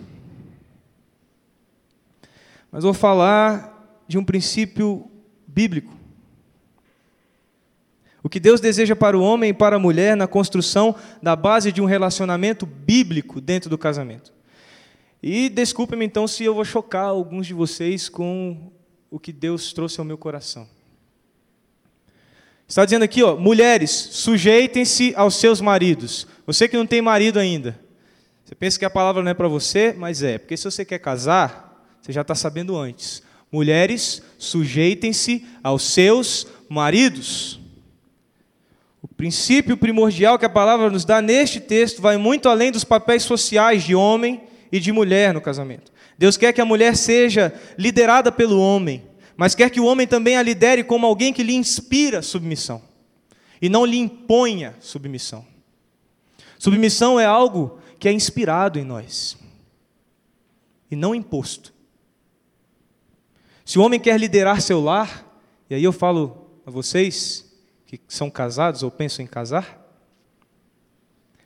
Mas 2.68 2.82
vou 2.82 2.92
falar 2.92 4.03
de 4.09 4.18
um 4.18 4.24
princípio 4.24 5.09
bíblico. 5.46 5.96
O 8.24 8.28
que 8.28 8.40
Deus 8.40 8.61
deseja 8.61 8.96
para 8.96 9.16
o 9.16 9.22
homem 9.22 9.51
e 9.51 9.55
para 9.55 9.76
a 9.76 9.78
mulher 9.78 10.16
na 10.16 10.26
construção 10.26 10.96
da 11.22 11.36
base 11.36 11.70
de 11.70 11.80
um 11.80 11.84
relacionamento 11.84 12.66
bíblico 12.66 13.40
dentro 13.40 13.70
do 13.70 13.78
casamento. 13.78 14.32
E 15.22 15.49
desculpe-me 15.49 16.05
então 16.05 16.26
se 16.26 16.42
eu 16.42 16.53
vou 16.53 16.64
chocar 16.64 17.05
alguns 17.05 17.46
de 17.46 17.55
vocês 17.55 18.09
com 18.09 18.72
o 19.09 19.20
que 19.20 19.32
Deus 19.32 19.72
trouxe 19.72 20.01
ao 20.01 20.05
meu 20.05 20.18
coração. 20.18 20.68
Está 22.66 22.84
dizendo 22.84 23.05
aqui, 23.05 23.22
ó, 23.22 23.36
mulheres, 23.36 23.92
sujeitem-se 23.92 25.14
aos 25.14 25.36
seus 25.36 25.61
maridos. 25.61 26.26
Você 26.44 26.66
que 26.66 26.76
não 26.76 26.84
tem 26.84 27.01
marido 27.01 27.38
ainda, 27.38 27.78
você 28.49 28.55
pensa 28.55 28.78
que 28.78 28.84
a 28.86 28.88
palavra 28.88 29.22
não 29.22 29.30
é 29.30 29.34
para 29.34 29.46
você, 29.46 29.94
mas 29.94 30.22
é, 30.22 30.38
porque 30.38 30.57
se 30.57 30.64
você 30.64 30.82
quer 30.82 30.99
casar, 31.01 31.86
você 32.01 32.11
já 32.11 32.22
está 32.22 32.34
sabendo 32.34 32.78
antes. 32.78 33.22
Mulheres, 33.53 34.22
sujeitem-se 34.38 35.44
aos 35.62 35.82
seus 35.82 36.46
maridos. 36.66 37.61
O 39.03 39.07
princípio 39.07 39.76
primordial 39.76 40.38
que 40.38 40.46
a 40.46 40.49
palavra 40.49 40.88
nos 40.88 41.05
dá 41.05 41.20
neste 41.20 41.61
texto 41.61 42.01
vai 42.01 42.16
muito 42.16 42.49
além 42.49 42.72
dos 42.72 42.84
papéis 42.84 43.22
sociais 43.22 43.84
de 43.84 43.94
homem 43.94 44.40
e 44.72 44.80
de 44.80 44.92
mulher 44.92 45.34
no 45.34 45.42
casamento. 45.42 45.92
Deus 46.16 46.38
quer 46.38 46.55
que 46.55 46.61
a 46.62 46.64
mulher 46.64 46.96
seja 46.96 47.53
liderada 47.76 48.32
pelo 48.32 48.59
homem, 48.59 49.05
mas 49.36 49.55
quer 49.55 49.68
que 49.68 49.78
o 49.78 49.84
homem 49.84 50.07
também 50.07 50.38
a 50.38 50.42
lidere 50.42 50.82
como 50.82 51.05
alguém 51.05 51.34
que 51.34 51.42
lhe 51.42 51.55
inspira 51.55 52.22
submissão 52.22 52.80
e 53.61 53.68
não 53.68 53.84
lhe 53.84 53.99
imponha 53.99 54.74
submissão. 54.80 55.44
Submissão 56.59 57.20
é 57.20 57.26
algo 57.26 57.78
que 57.99 58.09
é 58.09 58.12
inspirado 58.12 58.78
em 58.78 58.84
nós 58.84 59.36
e 60.90 60.96
não 60.96 61.14
imposto. 61.14 61.74
Se 63.64 63.78
o 63.78 63.82
homem 63.82 64.01
quer 64.01 64.18
liderar 64.18 64.61
seu 64.61 64.80
lar, 64.80 65.26
e 65.68 65.74
aí 65.74 65.84
eu 65.84 65.92
falo 65.92 66.49
a 66.64 66.70
vocês 66.70 67.44
que 67.86 68.01
são 68.09 68.30
casados 68.30 68.82
ou 68.82 68.90
pensam 68.90 69.24
em 69.24 69.28
casar, 69.28 69.78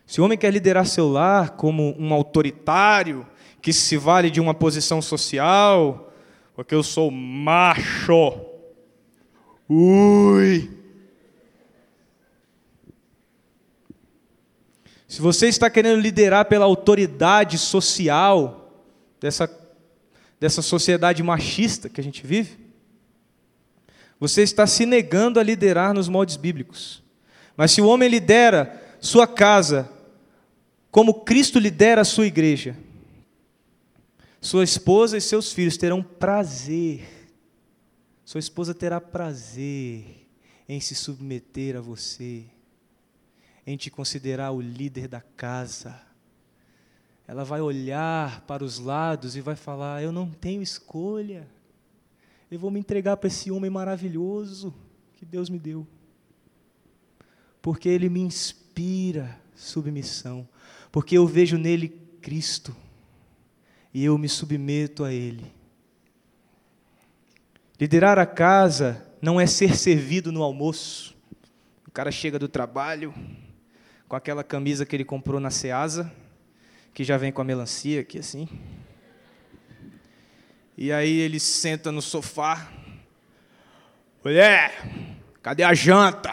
se 0.06 0.20
o 0.20 0.24
homem 0.24 0.36
quer 0.36 0.52
liderar 0.52 0.86
seu 0.86 1.08
lar 1.08 1.50
como 1.50 1.96
um 1.98 2.12
autoritário, 2.12 3.26
que 3.60 3.72
se 3.72 3.96
vale 3.96 4.30
de 4.30 4.40
uma 4.40 4.52
posição 4.52 5.00
social, 5.00 6.12
porque 6.54 6.74
eu 6.74 6.82
sou 6.82 7.10
macho. 7.10 8.40
Ui! 9.68 10.81
Se 15.12 15.20
você 15.20 15.46
está 15.46 15.68
querendo 15.68 16.00
liderar 16.00 16.46
pela 16.46 16.64
autoridade 16.64 17.58
social 17.58 18.82
dessa, 19.20 19.46
dessa 20.40 20.62
sociedade 20.62 21.22
machista 21.22 21.90
que 21.90 22.00
a 22.00 22.02
gente 22.02 22.26
vive, 22.26 22.56
você 24.18 24.40
está 24.40 24.66
se 24.66 24.86
negando 24.86 25.38
a 25.38 25.42
liderar 25.42 25.92
nos 25.92 26.08
moldes 26.08 26.36
bíblicos. 26.36 27.02
Mas 27.54 27.72
se 27.72 27.82
o 27.82 27.88
homem 27.88 28.08
lidera 28.08 28.82
sua 29.02 29.26
casa 29.26 29.86
como 30.90 31.20
Cristo 31.20 31.58
lidera 31.58 32.00
a 32.00 32.06
sua 32.06 32.26
igreja, 32.26 32.74
sua 34.40 34.64
esposa 34.64 35.18
e 35.18 35.20
seus 35.20 35.52
filhos 35.52 35.76
terão 35.76 36.02
prazer, 36.02 37.06
sua 38.24 38.38
esposa 38.38 38.72
terá 38.72 38.98
prazer 38.98 40.26
em 40.66 40.80
se 40.80 40.94
submeter 40.94 41.76
a 41.76 41.82
você, 41.82 42.46
em 43.66 43.76
te 43.76 43.90
considerar 43.90 44.50
o 44.50 44.60
líder 44.60 45.08
da 45.08 45.20
casa. 45.20 46.00
Ela 47.26 47.44
vai 47.44 47.60
olhar 47.60 48.40
para 48.42 48.64
os 48.64 48.78
lados 48.78 49.36
e 49.36 49.40
vai 49.40 49.56
falar: 49.56 50.02
Eu 50.02 50.12
não 50.12 50.30
tenho 50.30 50.62
escolha, 50.62 51.48
eu 52.50 52.58
vou 52.58 52.70
me 52.70 52.80
entregar 52.80 53.16
para 53.16 53.28
esse 53.28 53.50
homem 53.50 53.70
maravilhoso 53.70 54.74
que 55.14 55.24
Deus 55.24 55.48
me 55.48 55.58
deu, 55.58 55.86
porque 57.60 57.88
ele 57.88 58.08
me 58.08 58.20
inspira 58.20 59.40
submissão, 59.54 60.48
porque 60.90 61.16
eu 61.16 61.26
vejo 61.26 61.56
nele 61.56 61.88
Cristo 62.20 62.74
e 63.94 64.04
eu 64.04 64.16
me 64.18 64.28
submeto 64.28 65.04
a 65.04 65.12
Ele. 65.12 65.52
Liderar 67.78 68.18
a 68.18 68.26
casa 68.26 69.06
não 69.20 69.40
é 69.40 69.46
ser 69.46 69.76
servido 69.76 70.30
no 70.30 70.42
almoço. 70.42 71.16
O 71.86 71.90
cara 71.90 72.10
chega 72.10 72.38
do 72.38 72.48
trabalho 72.48 73.12
com 74.12 74.16
aquela 74.16 74.44
camisa 74.44 74.84
que 74.84 74.94
ele 74.94 75.06
comprou 75.06 75.40
na 75.40 75.50
Ceasa, 75.50 76.12
que 76.92 77.02
já 77.02 77.16
vem 77.16 77.32
com 77.32 77.40
a 77.40 77.44
melancia 77.44 78.02
aqui 78.02 78.18
assim. 78.18 78.46
E 80.76 80.92
aí 80.92 81.18
ele 81.18 81.40
senta 81.40 81.90
no 81.90 82.02
sofá. 82.02 82.70
Mulher, 84.22 84.74
cadê 85.40 85.62
a 85.62 85.72
janta? 85.72 86.30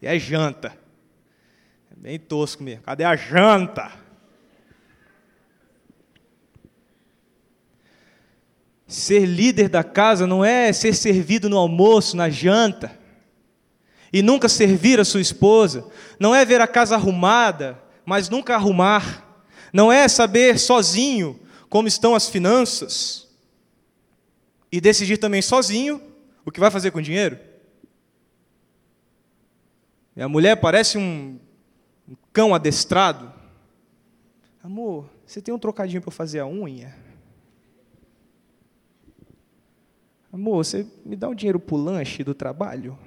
E 0.00 0.06
é 0.06 0.18
janta. 0.18 0.68
É 1.90 1.94
bem 1.94 2.18
tosco 2.18 2.62
mesmo. 2.62 2.84
Cadê 2.84 3.04
a 3.04 3.14
janta? 3.14 3.92
Ser 8.86 9.26
líder 9.26 9.68
da 9.68 9.84
casa 9.84 10.26
não 10.26 10.42
é 10.42 10.72
ser 10.72 10.94
servido 10.94 11.50
no 11.50 11.58
almoço, 11.58 12.16
na 12.16 12.30
janta, 12.30 12.98
e 14.16 14.22
nunca 14.22 14.48
servir 14.48 14.98
a 14.98 15.04
sua 15.04 15.20
esposa, 15.20 15.86
não 16.18 16.34
é 16.34 16.42
ver 16.42 16.58
a 16.62 16.66
casa 16.66 16.94
arrumada, 16.94 17.78
mas 18.02 18.30
nunca 18.30 18.54
arrumar, 18.54 19.38
não 19.70 19.92
é 19.92 20.08
saber 20.08 20.58
sozinho 20.58 21.38
como 21.68 21.86
estão 21.86 22.14
as 22.14 22.26
finanças, 22.26 23.28
e 24.72 24.80
decidir 24.80 25.18
também 25.18 25.42
sozinho 25.42 26.00
o 26.46 26.50
que 26.50 26.58
vai 26.58 26.70
fazer 26.70 26.92
com 26.92 26.98
o 26.98 27.02
dinheiro. 27.02 27.38
E 30.16 30.22
a 30.22 30.28
mulher 30.30 30.56
parece 30.56 30.96
um, 30.96 31.38
cão 32.32 32.54
adestrado. 32.54 33.30
Amor, 34.64 35.10
você 35.26 35.42
tem 35.42 35.52
um 35.52 35.58
trocadinho 35.58 36.00
para 36.00 36.10
fazer 36.10 36.40
a 36.40 36.46
unha? 36.46 36.96
Amor, 40.32 40.64
você 40.64 40.86
me 41.04 41.16
dá 41.16 41.28
um 41.28 41.34
dinheiro 41.34 41.60
para 41.60 41.74
o 41.74 41.78
lanche 41.78 42.24
do 42.24 42.32
trabalho? 42.32 42.98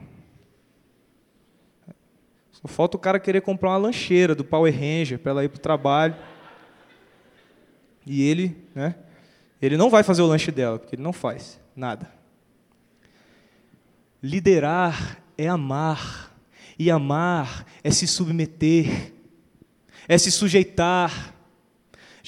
Só 2.62 2.68
falta 2.68 2.98
o 2.98 3.00
cara 3.00 3.20
querer 3.20 3.42
comprar 3.42 3.70
uma 3.70 3.78
lancheira 3.78 4.36
do 4.36 4.44
Power 4.44 4.74
Ranger 4.74 5.20
para 5.20 5.32
ela 5.32 5.44
ir 5.44 5.50
para 5.50 5.58
o 5.58 5.62
trabalho. 5.62 6.16
E 8.06 8.22
ele, 8.24 8.58
né? 8.74 8.96
Ele 9.62 9.78
não 9.78 9.90
vai 9.90 10.04
fazer 10.04 10.22
o 10.22 10.28
lanche 10.28 10.52
dela, 10.52 10.80
porque 10.80 10.96
ele 10.96 11.04
não 11.04 11.14
faz 11.14 11.60
nada. 11.76 12.12
Liderar 14.22 15.22
é 15.38 15.48
amar. 15.48 16.36
E 16.78 16.90
amar 16.90 17.66
é 17.84 17.92
se 17.92 18.08
submeter, 18.08 19.14
é 20.08 20.18
se 20.18 20.32
sujeitar, 20.32 21.36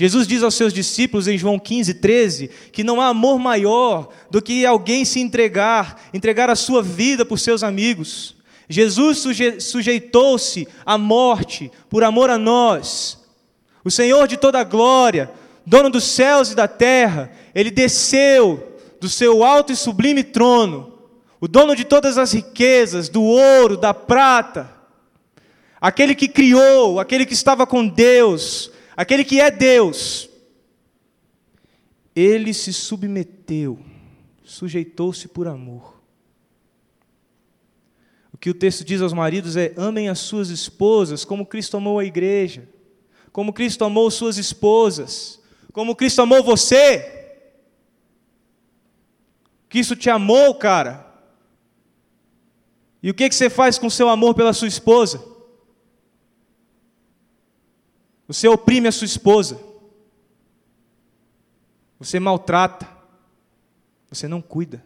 Jesus 0.01 0.25
diz 0.25 0.41
aos 0.41 0.55
seus 0.55 0.73
discípulos 0.73 1.27
em 1.27 1.37
João 1.37 1.59
15, 1.59 1.95
13, 1.95 2.49
que 2.71 2.83
não 2.83 2.99
há 2.99 3.09
amor 3.09 3.37
maior 3.37 4.09
do 4.31 4.41
que 4.41 4.65
alguém 4.65 5.05
se 5.05 5.19
entregar, 5.19 6.01
entregar 6.11 6.49
a 6.49 6.55
sua 6.55 6.81
vida 6.81 7.23
por 7.23 7.37
seus 7.37 7.61
amigos. 7.61 8.35
Jesus 8.71 9.17
suje 9.17 9.59
sujeitou-se 9.59 10.67
à 10.85 10.97
morte 10.97 11.69
por 11.89 12.03
amor 12.03 12.29
a 12.29 12.37
nós. 12.37 13.19
O 13.83 13.91
Senhor 13.91 14.27
de 14.27 14.37
toda 14.37 14.59
a 14.59 14.63
glória, 14.63 15.29
dono 15.65 15.89
dos 15.89 16.05
céus 16.05 16.51
e 16.51 16.55
da 16.55 16.67
terra, 16.67 17.31
ele 17.53 17.69
desceu 17.69 18.77
do 18.99 19.09
seu 19.09 19.43
alto 19.43 19.73
e 19.73 19.75
sublime 19.75 20.23
trono, 20.23 20.93
o 21.39 21.47
dono 21.47 21.75
de 21.75 21.83
todas 21.83 22.17
as 22.17 22.31
riquezas, 22.31 23.09
do 23.09 23.23
ouro, 23.23 23.75
da 23.75 23.93
prata, 23.93 24.71
aquele 25.79 26.15
que 26.15 26.27
criou, 26.27 26.99
aquele 26.99 27.25
que 27.25 27.33
estava 27.33 27.65
com 27.65 27.87
Deus, 27.87 28.71
aquele 28.95 29.25
que 29.25 29.41
é 29.41 29.49
Deus, 29.49 30.29
ele 32.15 32.53
se 32.53 32.71
submeteu, 32.71 33.79
sujeitou-se 34.43 35.27
por 35.27 35.47
amor. 35.47 36.00
O 38.41 38.43
que 38.43 38.49
o 38.49 38.55
texto 38.55 38.83
diz 38.83 39.03
aos 39.03 39.13
maridos 39.13 39.55
é: 39.55 39.71
amem 39.77 40.09
as 40.09 40.17
suas 40.17 40.49
esposas 40.49 41.23
como 41.23 41.45
Cristo 41.45 41.77
amou 41.77 41.99
a 41.99 42.05
igreja, 42.05 42.67
como 43.31 43.53
Cristo 43.53 43.85
amou 43.85 44.09
suas 44.09 44.35
esposas, 44.39 45.39
como 45.71 45.95
Cristo 45.95 46.23
amou 46.23 46.43
você. 46.43 47.37
Cristo 49.69 49.95
te 49.95 50.09
amou, 50.09 50.55
cara. 50.55 51.05
E 53.03 53.11
o 53.11 53.13
que, 53.13 53.29
que 53.29 53.35
você 53.35 53.47
faz 53.47 53.77
com 53.77 53.91
seu 53.91 54.09
amor 54.09 54.33
pela 54.33 54.53
sua 54.53 54.67
esposa? 54.67 55.23
Você 58.27 58.47
oprime 58.47 58.87
a 58.87 58.91
sua 58.91 59.05
esposa. 59.05 59.61
você 61.99 62.19
maltrata, 62.19 62.89
você 64.09 64.27
não 64.27 64.41
cuida, 64.41 64.83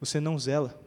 você 0.00 0.18
não 0.18 0.36
zela. 0.36 0.85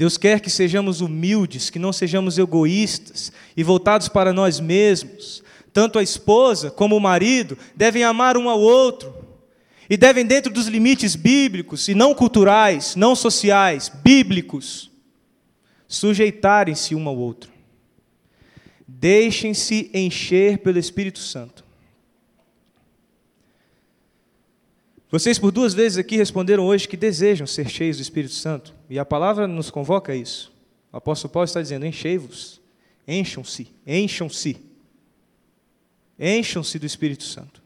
Deus 0.00 0.16
quer 0.16 0.40
que 0.40 0.48
sejamos 0.48 1.02
humildes, 1.02 1.68
que 1.68 1.78
não 1.78 1.92
sejamos 1.92 2.38
egoístas 2.38 3.30
e 3.54 3.62
voltados 3.62 4.08
para 4.08 4.32
nós 4.32 4.58
mesmos. 4.58 5.42
Tanto 5.74 5.98
a 5.98 6.02
esposa 6.02 6.70
como 6.70 6.96
o 6.96 7.00
marido 7.00 7.58
devem 7.76 8.02
amar 8.02 8.38
um 8.38 8.48
ao 8.48 8.58
outro 8.58 9.14
e 9.90 9.98
devem, 9.98 10.24
dentro 10.24 10.50
dos 10.50 10.68
limites 10.68 11.14
bíblicos 11.14 11.86
e 11.86 11.94
não 11.94 12.14
culturais, 12.14 12.96
não 12.96 13.14
sociais, 13.14 13.92
bíblicos, 14.02 14.90
sujeitarem-se 15.86 16.94
um 16.94 17.06
ao 17.06 17.18
outro. 17.18 17.52
Deixem-se 18.88 19.90
encher 19.92 20.60
pelo 20.60 20.78
Espírito 20.78 21.18
Santo. 21.18 21.62
Vocês 25.10 25.40
por 25.40 25.50
duas 25.50 25.74
vezes 25.74 25.98
aqui 25.98 26.16
responderam 26.16 26.66
hoje 26.66 26.86
que 26.86 26.96
desejam 26.96 27.46
ser 27.46 27.68
cheios 27.68 27.96
do 27.96 28.02
Espírito 28.02 28.34
Santo, 28.34 28.72
e 28.88 28.96
a 28.98 29.04
palavra 29.04 29.48
nos 29.48 29.68
convoca 29.68 30.12
a 30.12 30.16
isso. 30.16 30.52
O 30.92 30.96
apóstolo 30.96 31.32
Paulo 31.32 31.46
está 31.46 31.60
dizendo: 31.60 31.84
enchei-vos, 31.84 32.60
encham-se, 33.08 33.68
encham-se, 33.84 34.56
encham-se 36.18 36.78
do 36.78 36.86
Espírito 36.86 37.24
Santo. 37.24 37.60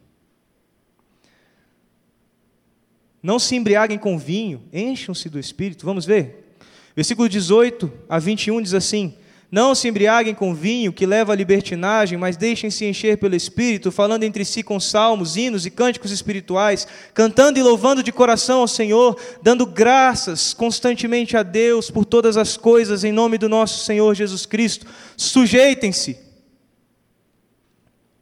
Não 3.22 3.38
se 3.38 3.56
embriaguem 3.56 3.98
com 3.98 4.18
vinho, 4.18 4.62
encham-se 4.72 5.28
do 5.28 5.38
Espírito. 5.38 5.84
Vamos 5.84 6.06
ver? 6.06 6.56
Versículo 6.96 7.28
18 7.28 7.92
a 8.08 8.18
21 8.18 8.62
diz 8.62 8.72
assim: 8.72 9.16
não 9.54 9.72
se 9.72 9.86
embriaguem 9.86 10.34
com 10.34 10.52
vinho 10.52 10.92
que 10.92 11.06
leva 11.06 11.32
à 11.32 11.36
libertinagem, 11.36 12.18
mas 12.18 12.36
deixem-se 12.36 12.84
encher 12.84 13.18
pelo 13.18 13.36
Espírito, 13.36 13.92
falando 13.92 14.24
entre 14.24 14.44
si 14.44 14.64
com 14.64 14.80
salmos, 14.80 15.36
hinos 15.36 15.64
e 15.64 15.70
cânticos 15.70 16.10
espirituais, 16.10 16.88
cantando 17.14 17.56
e 17.56 17.62
louvando 17.62 18.02
de 18.02 18.10
coração 18.10 18.62
ao 18.62 18.66
Senhor, 18.66 19.16
dando 19.40 19.64
graças 19.64 20.52
constantemente 20.52 21.36
a 21.36 21.44
Deus 21.44 21.88
por 21.88 22.04
todas 22.04 22.36
as 22.36 22.56
coisas, 22.56 23.04
em 23.04 23.12
nome 23.12 23.38
do 23.38 23.48
nosso 23.48 23.84
Senhor 23.84 24.12
Jesus 24.16 24.44
Cristo. 24.44 24.88
Sujeitem-se 25.16 26.18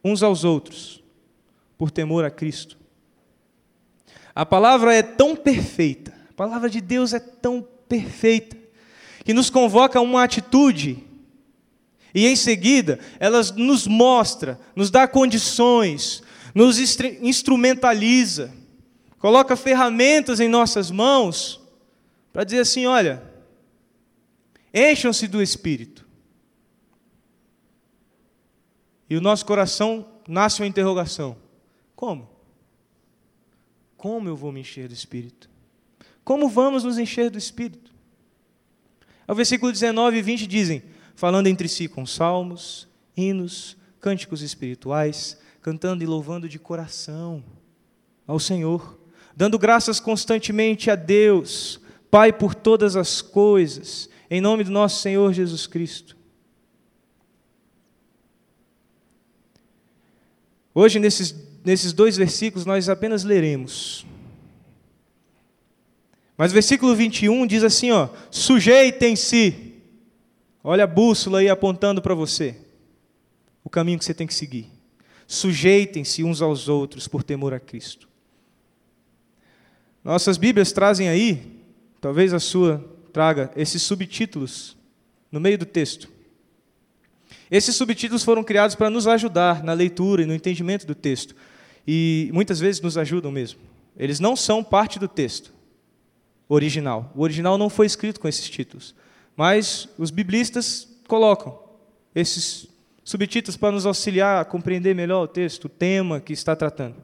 uns 0.03 0.21
aos 0.21 0.43
outros, 0.43 1.03
por 1.79 1.89
temor 1.89 2.23
a 2.25 2.29
Cristo. 2.29 2.77
A 4.35 4.45
palavra 4.45 4.93
é 4.93 5.01
tão 5.01 5.35
perfeita, 5.35 6.13
a 6.29 6.33
palavra 6.33 6.69
de 6.69 6.79
Deus 6.79 7.11
é 7.11 7.19
tão 7.19 7.67
perfeita, 7.89 8.55
que 9.25 9.33
nos 9.33 9.49
convoca 9.49 9.97
a 9.97 10.01
uma 10.03 10.23
atitude 10.23 11.11
e 12.13 12.27
em 12.27 12.35
seguida, 12.35 12.99
ela 13.19 13.41
nos 13.55 13.87
mostra, 13.87 14.59
nos 14.75 14.91
dá 14.91 15.07
condições, 15.07 16.21
nos 16.53 16.77
instrumentaliza, 17.21 18.53
coloca 19.17 19.55
ferramentas 19.55 20.39
em 20.39 20.47
nossas 20.47 20.91
mãos 20.91 21.59
para 22.31 22.43
dizer 22.43 22.59
assim: 22.59 22.85
olha, 22.85 23.23
encham-se 24.73 25.27
do 25.27 25.41
Espírito. 25.41 26.05
E 29.09 29.17
o 29.17 29.21
nosso 29.21 29.45
coração 29.45 30.07
nasce 30.27 30.61
uma 30.61 30.67
interrogação: 30.67 31.35
como? 31.95 32.29
Como 33.97 34.29
eu 34.29 34.35
vou 34.35 34.51
me 34.51 34.59
encher 34.59 34.87
do 34.87 34.93
Espírito? 34.93 35.49
Como 36.23 36.47
vamos 36.47 36.83
nos 36.83 36.99
encher 36.99 37.31
do 37.31 37.37
Espírito? 37.39 37.91
O 39.27 39.33
versículo 39.33 39.71
19 39.71 40.17
e 40.17 40.21
20 40.21 40.45
dizem: 40.45 40.83
falando 41.15 41.47
entre 41.47 41.67
si 41.67 41.87
com 41.87 42.05
salmos, 42.05 42.87
hinos, 43.15 43.77
cânticos 43.99 44.41
espirituais, 44.41 45.37
cantando 45.61 46.03
e 46.03 46.07
louvando 46.07 46.49
de 46.49 46.59
coração 46.59 47.43
ao 48.27 48.39
Senhor, 48.39 48.99
dando 49.35 49.57
graças 49.57 49.99
constantemente 49.99 50.91
a 50.91 50.95
Deus, 50.95 51.79
Pai, 52.11 52.31
por 52.31 52.53
todas 52.53 52.95
as 52.95 53.21
coisas, 53.21 54.09
em 54.29 54.39
nome 54.39 54.63
do 54.63 54.71
nosso 54.71 55.01
Senhor 55.01 55.33
Jesus 55.33 55.65
Cristo. 55.65 56.15
Hoje, 60.75 60.99
nesses, 60.99 61.35
nesses 61.63 61.93
dois 61.93 62.17
versículos, 62.17 62.65
nós 62.65 62.89
apenas 62.89 63.23
leremos. 63.23 64.05
Mas 66.37 66.51
o 66.51 66.53
versículo 66.53 66.95
21 66.95 67.45
diz 67.45 67.63
assim: 67.63 67.91
ó, 67.91 68.09
sujeitem-se 68.31 69.62
Olha 70.63 70.85
a 70.85 70.87
bússola 70.87 71.39
aí 71.39 71.49
apontando 71.49 72.01
para 72.01 72.15
você 72.15 72.55
o 73.63 73.69
caminho 73.69 73.99
que 73.99 74.05
você 74.05 74.13
tem 74.13 74.27
que 74.27 74.33
seguir. 74.33 74.71
Sujeitem-se 75.27 76.23
uns 76.23 76.41
aos 76.41 76.69
outros 76.69 77.07
por 77.07 77.23
temor 77.23 77.53
a 77.53 77.59
Cristo. 77.59 78.07
Nossas 80.03 80.37
Bíblias 80.37 80.71
trazem 80.71 81.09
aí, 81.09 81.61
talvez 81.99 82.33
a 82.33 82.39
sua 82.39 82.83
traga, 83.11 83.51
esses 83.55 83.81
subtítulos 83.81 84.77
no 85.31 85.39
meio 85.39 85.57
do 85.57 85.65
texto. 85.65 86.09
Esses 87.49 87.75
subtítulos 87.75 88.23
foram 88.23 88.43
criados 88.43 88.75
para 88.75 88.89
nos 88.89 89.07
ajudar 89.07 89.63
na 89.63 89.73
leitura 89.73 90.23
e 90.23 90.25
no 90.25 90.33
entendimento 90.33 90.85
do 90.85 90.95
texto. 90.95 91.35
E 91.87 92.29
muitas 92.33 92.59
vezes 92.59 92.81
nos 92.81 92.97
ajudam 92.97 93.31
mesmo. 93.31 93.59
Eles 93.97 94.19
não 94.19 94.35
são 94.35 94.63
parte 94.63 94.97
do 94.97 95.07
texto 95.07 95.53
original. 96.49 97.11
O 97.15 97.21
original 97.21 97.57
não 97.57 97.69
foi 97.69 97.85
escrito 97.85 98.19
com 98.19 98.27
esses 98.27 98.49
títulos. 98.49 98.95
Mas 99.35 99.87
os 99.97 100.11
biblistas 100.11 100.87
colocam 101.07 101.59
esses 102.13 102.67
subtítulos 103.03 103.57
para 103.57 103.71
nos 103.71 103.85
auxiliar 103.85 104.41
a 104.41 104.45
compreender 104.45 104.95
melhor 104.95 105.23
o 105.23 105.27
texto, 105.27 105.65
o 105.65 105.69
tema 105.69 106.19
que 106.19 106.33
está 106.33 106.55
tratando. 106.55 106.95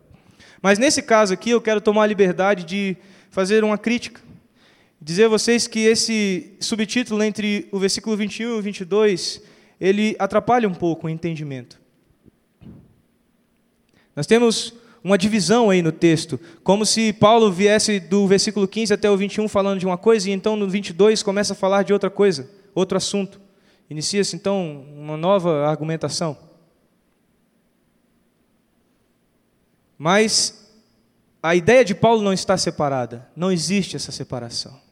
Mas 0.62 0.78
nesse 0.78 1.02
caso 1.02 1.34
aqui 1.34 1.52
eu 1.52 1.62
quero 1.62 1.82
tomar 1.82 2.04
a 2.04 2.08
liberdade 2.08 2.64
de 2.64 2.98
fazer 3.30 3.64
uma 3.64 3.78
crítica. 3.78 4.22
Dizer 5.02 5.26
a 5.26 5.30
vocês 5.30 5.68
que 5.68 5.80
esse 5.80 6.54
subtítulo 6.60 7.24
entre 7.24 7.68
o 7.72 7.80
versículo 7.80 8.18
21 8.18 8.50
e 8.50 8.60
o 8.60 8.62
22, 8.62 9.42
ele 9.80 10.16
atrapalha 10.20 10.68
um 10.68 10.74
pouco 10.74 11.08
o 11.08 11.10
entendimento. 11.10 11.80
Nós 14.16 14.28
temos 14.28 14.74
uma 15.04 15.18
divisão 15.18 15.70
aí 15.70 15.82
no 15.82 15.91
texto, 15.91 16.39
como 16.64 16.86
se 16.86 17.14
Paulo 17.14 17.52
viesse 17.52 18.00
do 18.00 18.28
versículo 18.28 18.68
15 18.68 18.93
até 18.93 19.10
o 19.10 19.18
21 19.18 19.47
falando 19.47 19.80
de 19.80 19.86
uma 19.86 19.97
coisa 19.97 20.30
e 20.30 20.34
então 20.34 20.56
no 20.56 20.68
22 20.70 21.24
começa 21.24 21.54
a 21.54 21.56
falar 21.56 21.84
de 21.84 21.93
outra 21.93 22.10
coisa, 22.10 22.50
outro 22.76 22.97
assunto. 22.97 23.39
Inicia-se 23.89 24.36
então 24.36 24.86
uma 24.95 25.18
nova 25.18 25.68
argumentação. 25.68 26.38
Mas 29.97 30.72
a 31.41 31.56
ideia 31.56 31.84
de 31.84 31.95
Paulo 31.95 32.22
não 32.22 32.34
está 32.34 32.58
separada, 32.58 33.28
não 33.36 33.52
existe 33.52 33.95
essa 33.95 34.12
separação. 34.12 34.89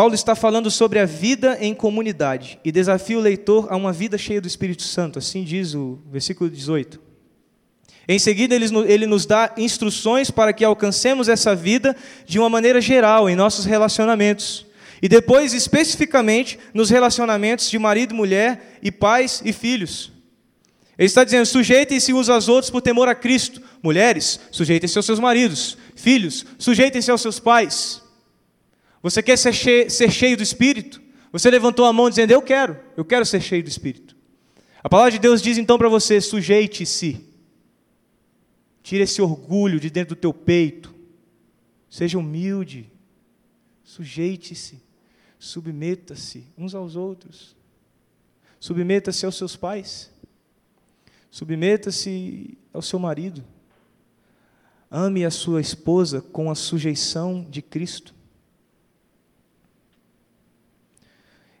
Paulo 0.00 0.14
está 0.14 0.34
falando 0.34 0.70
sobre 0.70 0.98
a 0.98 1.04
vida 1.04 1.58
em 1.60 1.74
comunidade 1.74 2.58
e 2.64 2.72
desafia 2.72 3.18
o 3.18 3.20
leitor 3.20 3.66
a 3.70 3.76
uma 3.76 3.92
vida 3.92 4.16
cheia 4.16 4.40
do 4.40 4.48
Espírito 4.48 4.82
Santo, 4.82 5.18
assim 5.18 5.44
diz 5.44 5.74
o 5.74 5.98
versículo 6.10 6.48
18. 6.48 6.98
Em 8.08 8.18
seguida, 8.18 8.54
ele 8.54 9.06
nos 9.06 9.26
dá 9.26 9.52
instruções 9.58 10.30
para 10.30 10.54
que 10.54 10.64
alcancemos 10.64 11.28
essa 11.28 11.54
vida 11.54 11.94
de 12.24 12.38
uma 12.38 12.48
maneira 12.48 12.80
geral 12.80 13.28
em 13.28 13.36
nossos 13.36 13.66
relacionamentos. 13.66 14.64
E 15.02 15.06
depois, 15.06 15.52
especificamente, 15.52 16.58
nos 16.72 16.88
relacionamentos 16.88 17.68
de 17.68 17.78
marido 17.78 18.14
e 18.14 18.16
mulher, 18.16 18.78
e 18.82 18.90
pais 18.90 19.42
e 19.44 19.52
filhos. 19.52 20.10
Ele 20.96 21.08
está 21.08 21.24
dizendo: 21.24 21.44
sujeitem-se 21.44 22.14
uns 22.14 22.30
aos 22.30 22.48
outros 22.48 22.70
por 22.70 22.80
temor 22.80 23.06
a 23.06 23.14
Cristo. 23.14 23.60
Mulheres, 23.82 24.40
sujeitem-se 24.50 24.96
aos 24.96 25.04
seus 25.04 25.20
maridos. 25.20 25.76
Filhos, 25.94 26.46
sujeitem-se 26.58 27.10
aos 27.10 27.20
seus 27.20 27.38
pais. 27.38 27.99
Você 29.02 29.22
quer 29.22 29.36
ser 29.36 29.52
cheio, 29.52 29.90
ser 29.90 30.10
cheio 30.10 30.36
do 30.36 30.42
Espírito? 30.42 31.00
Você 31.32 31.50
levantou 31.50 31.84
a 31.84 31.92
mão 31.92 32.08
dizendo: 32.08 32.32
Eu 32.32 32.42
quero, 32.42 32.78
eu 32.96 33.04
quero 33.04 33.24
ser 33.24 33.40
cheio 33.40 33.62
do 33.62 33.68
Espírito. 33.68 34.16
A 34.82 34.88
palavra 34.88 35.12
de 35.12 35.18
Deus 35.18 35.42
diz 35.42 35.58
então 35.58 35.78
para 35.78 35.88
você: 35.88 36.20
sujeite-se. 36.20 37.26
Tire 38.82 39.02
esse 39.02 39.20
orgulho 39.20 39.78
de 39.78 39.90
dentro 39.90 40.14
do 40.14 40.20
teu 40.20 40.32
peito. 40.32 40.94
Seja 41.88 42.18
humilde. 42.18 42.90
Sujeite-se. 43.84 44.82
Submeta-se 45.38 46.46
uns 46.56 46.74
aos 46.74 46.96
outros. 46.96 47.56
Submeta-se 48.58 49.24
aos 49.24 49.36
seus 49.36 49.56
pais. 49.56 50.10
Submeta-se 51.30 52.58
ao 52.72 52.82
seu 52.82 52.98
marido. 52.98 53.44
Ame 54.90 55.24
a 55.24 55.30
sua 55.30 55.60
esposa 55.60 56.20
com 56.20 56.50
a 56.50 56.54
sujeição 56.54 57.46
de 57.48 57.62
Cristo. 57.62 58.14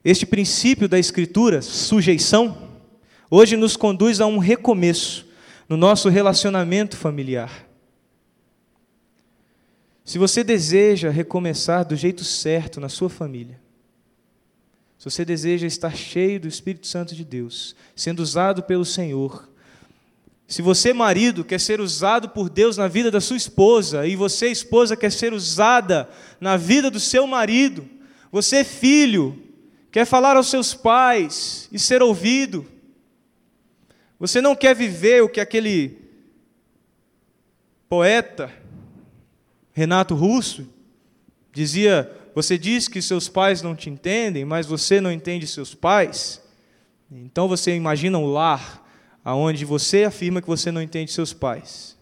Este 0.04 0.24
princípio 0.24 0.88
da 0.88 0.98
Escritura, 0.98 1.60
sujeição, 1.60 2.70
hoje 3.30 3.54
nos 3.54 3.76
conduz 3.76 4.18
a 4.20 4.26
um 4.26 4.38
recomeço 4.38 5.26
no 5.68 5.76
nosso 5.76 6.08
relacionamento 6.08 6.96
familiar. 6.96 7.68
Se 10.02 10.18
você 10.18 10.42
deseja 10.42 11.10
recomeçar 11.10 11.84
do 11.84 11.94
jeito 11.94 12.24
certo 12.24 12.80
na 12.80 12.88
sua 12.88 13.10
família, 13.10 13.60
se 14.98 15.04
você 15.04 15.22
deseja 15.22 15.66
estar 15.66 15.94
cheio 15.94 16.40
do 16.40 16.48
Espírito 16.48 16.86
Santo 16.86 17.14
de 17.14 17.24
Deus, 17.24 17.76
sendo 17.94 18.20
usado 18.20 18.62
pelo 18.62 18.86
Senhor, 18.86 19.48
se 20.48 20.62
você, 20.62 20.94
marido, 20.94 21.44
quer 21.44 21.60
ser 21.60 21.78
usado 21.78 22.30
por 22.30 22.48
Deus 22.48 22.76
na 22.78 22.88
vida 22.88 23.10
da 23.10 23.20
sua 23.20 23.36
esposa, 23.36 24.06
e 24.06 24.16
você, 24.16 24.48
esposa, 24.48 24.96
quer 24.96 25.12
ser 25.12 25.32
usada 25.34 26.08
na 26.40 26.56
vida 26.56 26.90
do 26.90 26.98
seu 26.98 27.26
marido, 27.26 27.86
você, 28.32 28.64
filho, 28.64 29.49
quer 29.90 30.04
falar 30.04 30.36
aos 30.36 30.48
seus 30.48 30.74
pais 30.74 31.68
e 31.72 31.78
ser 31.78 32.02
ouvido, 32.02 32.66
você 34.18 34.40
não 34.40 34.54
quer 34.54 34.74
viver 34.74 35.22
o 35.22 35.28
que 35.28 35.40
aquele 35.40 35.98
poeta, 37.88 38.52
Renato 39.72 40.14
Russo, 40.14 40.68
dizia: 41.52 42.10
Você 42.34 42.56
diz 42.56 42.86
que 42.86 43.02
seus 43.02 43.28
pais 43.28 43.62
não 43.62 43.74
te 43.74 43.90
entendem, 43.90 44.44
mas 44.44 44.66
você 44.66 45.00
não 45.00 45.10
entende 45.10 45.46
seus 45.46 45.74
pais. 45.74 46.40
Então 47.10 47.48
você 47.48 47.74
imagina 47.74 48.16
um 48.18 48.26
lar 48.26 48.86
aonde 49.24 49.64
você 49.64 50.04
afirma 50.04 50.40
que 50.40 50.46
você 50.46 50.70
não 50.70 50.80
entende 50.80 51.10
seus 51.10 51.32
pais. 51.32 51.98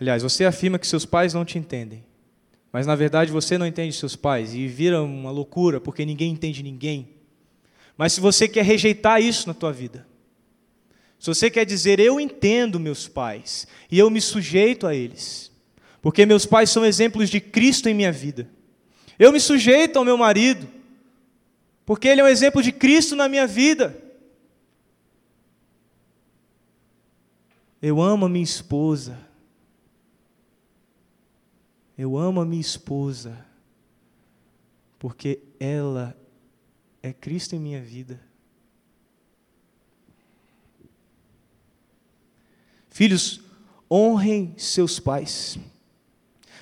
Aliás, 0.00 0.22
você 0.22 0.44
afirma 0.44 0.78
que 0.78 0.86
seus 0.86 1.06
pais 1.06 1.32
não 1.32 1.44
te 1.44 1.58
entendem, 1.58 2.04
mas 2.72 2.86
na 2.86 2.94
verdade 2.94 3.32
você 3.32 3.56
não 3.56 3.66
entende 3.66 3.94
seus 3.94 4.16
pais 4.16 4.54
e 4.54 4.66
vira 4.66 5.02
uma 5.02 5.30
loucura 5.30 5.80
porque 5.80 6.04
ninguém 6.04 6.32
entende 6.32 6.62
ninguém. 6.62 7.08
Mas 7.96 8.12
se 8.12 8.20
você 8.20 8.46
quer 8.46 8.64
rejeitar 8.64 9.20
isso 9.22 9.48
na 9.48 9.54
tua 9.54 9.72
vida, 9.72 10.06
se 11.18 11.28
você 11.28 11.50
quer 11.50 11.64
dizer 11.64 11.98
eu 11.98 12.20
entendo 12.20 12.78
meus 12.78 13.08
pais 13.08 13.66
e 13.90 13.98
eu 13.98 14.10
me 14.10 14.20
sujeito 14.20 14.86
a 14.86 14.94
eles, 14.94 15.50
porque 16.02 16.26
meus 16.26 16.46
pais 16.46 16.70
são 16.70 16.84
exemplos 16.84 17.30
de 17.30 17.40
Cristo 17.40 17.88
em 17.88 17.94
minha 17.94 18.12
vida. 18.12 18.48
Eu 19.18 19.32
me 19.32 19.40
sujeito 19.40 19.98
ao 19.98 20.04
meu 20.04 20.16
marido, 20.16 20.68
porque 21.84 22.06
ele 22.06 22.20
é 22.20 22.24
um 22.24 22.28
exemplo 22.28 22.62
de 22.62 22.70
Cristo 22.70 23.16
na 23.16 23.28
minha 23.28 23.46
vida. 23.46 23.96
Eu 27.80 28.00
amo 28.00 28.26
a 28.26 28.28
minha 28.28 28.44
esposa. 28.44 29.25
Eu 31.96 32.16
amo 32.18 32.40
a 32.40 32.44
minha 32.44 32.60
esposa, 32.60 33.38
porque 34.98 35.40
ela 35.58 36.16
é 37.02 37.12
Cristo 37.12 37.54
em 37.54 37.58
minha 37.58 37.80
vida. 37.80 38.20
Filhos, 42.90 43.40
honrem 43.90 44.54
seus 44.56 44.98
pais. 44.98 45.58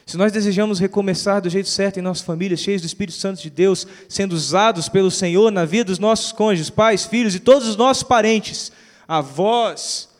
Se 0.06 0.16
nós 0.16 0.30
desejamos 0.30 0.78
recomeçar 0.78 1.40
do 1.40 1.48
jeito 1.48 1.68
certo 1.68 1.98
em 1.98 2.02
nossa 2.02 2.24
família, 2.24 2.56
cheios 2.56 2.82
do 2.82 2.86
Espírito 2.86 3.16
Santo 3.16 3.40
de 3.40 3.48
Deus, 3.48 3.86
sendo 4.08 4.34
usados 4.34 4.88
pelo 4.88 5.10
Senhor 5.10 5.50
na 5.50 5.64
vida 5.64 5.84
dos 5.84 5.98
nossos 5.98 6.30
cônjuges, 6.30 6.70
pais, 6.70 7.06
filhos 7.06 7.34
e 7.34 7.40
todos 7.40 7.66
os 7.66 7.76
nossos 7.76 8.02
parentes, 8.02 8.70
avós, 9.08 10.10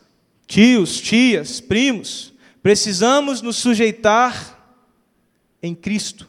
tios, 0.47 1.01
tias, 1.01 1.61
primos, 1.61 2.33
precisamos 2.63 3.43
nos 3.43 3.57
sujeitar 3.57 4.54
em 5.65 5.75
Cristo. 5.75 6.29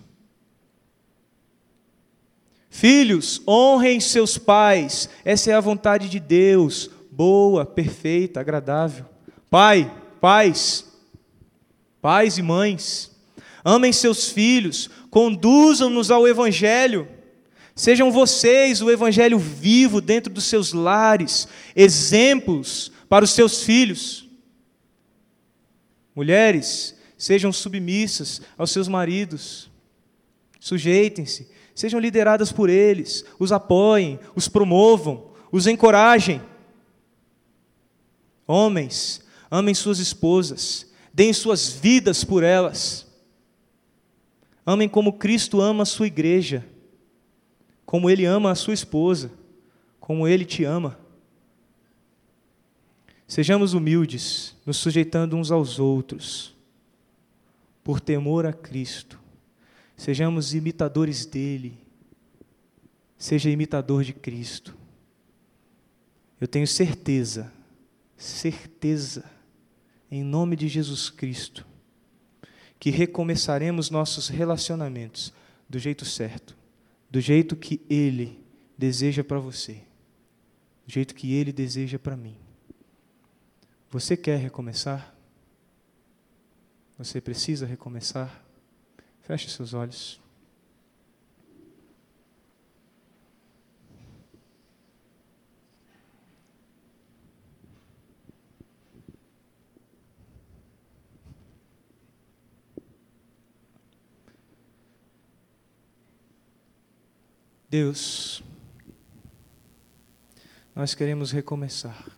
Filhos, 2.69 3.41
honrem 3.45 3.99
seus 3.99 4.38
pais, 4.38 5.09
essa 5.25 5.51
é 5.51 5.53
a 5.53 5.59
vontade 5.59 6.07
de 6.07 6.19
Deus, 6.21 6.89
boa, 7.11 7.65
perfeita, 7.65 8.39
agradável. 8.39 9.05
Pai, 9.49 9.93
pais, 10.21 10.86
pais 12.01 12.38
e 12.38 12.41
mães, 12.41 13.11
amem 13.63 13.91
seus 13.91 14.29
filhos, 14.29 14.89
conduzam-nos 15.09 16.11
ao 16.11 16.25
Evangelho. 16.25 17.07
Sejam 17.75 18.11
vocês 18.11 18.81
o 18.81 18.89
Evangelho 18.89 19.38
vivo 19.38 19.99
dentro 19.99 20.31
dos 20.31 20.45
seus 20.45 20.71
lares, 20.71 21.45
exemplos 21.75 22.89
para 23.09 23.25
os 23.25 23.31
seus 23.31 23.63
filhos. 23.63 24.29
Mulheres, 26.15 26.94
sejam 27.26 27.51
submissas 27.51 28.39
aos 28.55 28.69
seus 28.69 28.88
maridos, 28.88 29.67
sujeitem-se, 30.59 31.49
sejam 31.73 31.99
lideradas 31.99 32.51
por 32.51 32.69
eles, 32.69 33.26
os 33.39 33.51
apoiem, 33.51 34.19
os 34.36 34.47
promovam, 34.47 35.32
os 35.51 35.65
encorajem. 35.65 36.39
Homens, 38.45 39.23
amem 39.49 39.73
suas 39.73 39.97
esposas, 39.97 40.86
deem 41.11 41.34
suas 41.34 41.67
vidas 41.67 42.23
por 42.23 42.43
elas. 42.43 43.07
Amem 44.63 44.88
como 44.88 45.13
Cristo 45.13 45.61
ama 45.61 45.82
a 45.82 45.88
sua 45.88 46.05
igreja, 46.05 46.63
como 47.88 48.07
Ele 48.07 48.26
ama 48.26 48.51
a 48.51 48.55
sua 48.55 48.76
esposa, 48.76 49.32
como 49.99 50.28
Ele 50.28 50.45
te 50.45 50.63
ama. 50.63 50.99
Sejamos 53.28 53.73
humildes, 53.73 54.55
nos 54.63 54.78
sujeitando 54.78 55.36
uns 55.36 55.49
aos 55.49 55.80
outros, 55.80 56.55
por 57.86 58.01
temor 58.01 58.47
a 58.47 58.51
Cristo. 58.51 59.21
Sejamos 59.95 60.55
imitadores 60.55 61.23
dele. 61.23 61.77
Seja 63.15 63.47
imitador 63.47 64.03
de 64.03 64.11
Cristo. 64.11 64.75
Eu 66.41 66.47
tenho 66.47 66.67
certeza, 66.67 67.53
certeza, 68.17 69.23
em 70.09 70.23
nome 70.23 70.55
de 70.55 70.67
Jesus 70.67 71.11
Cristo, 71.11 71.63
que 72.79 72.89
recomeçaremos 72.89 73.91
nossos 73.91 74.29
relacionamentos 74.29 75.31
do 75.69 75.77
jeito 75.77 76.05
certo, 76.05 76.57
do 77.09 77.21
jeito 77.21 77.55
que 77.55 77.79
Ele 77.88 78.43
deseja 78.75 79.23
para 79.23 79.38
você, 79.38 79.83
do 80.88 80.91
jeito 80.91 81.13
que 81.13 81.33
Ele 81.36 81.53
deseja 81.53 81.99
para 81.99 82.17
mim. 82.17 82.36
Você 83.91 84.17
quer 84.17 84.39
recomeçar? 84.39 85.14
Você 86.97 87.19
precisa 87.19 87.65
recomeçar? 87.65 88.41
Feche 89.21 89.49
seus 89.49 89.73
olhos. 89.73 90.19
Deus, 107.69 108.41
nós 110.73 110.95
queremos 110.95 111.33
recomeçar. 111.33 112.14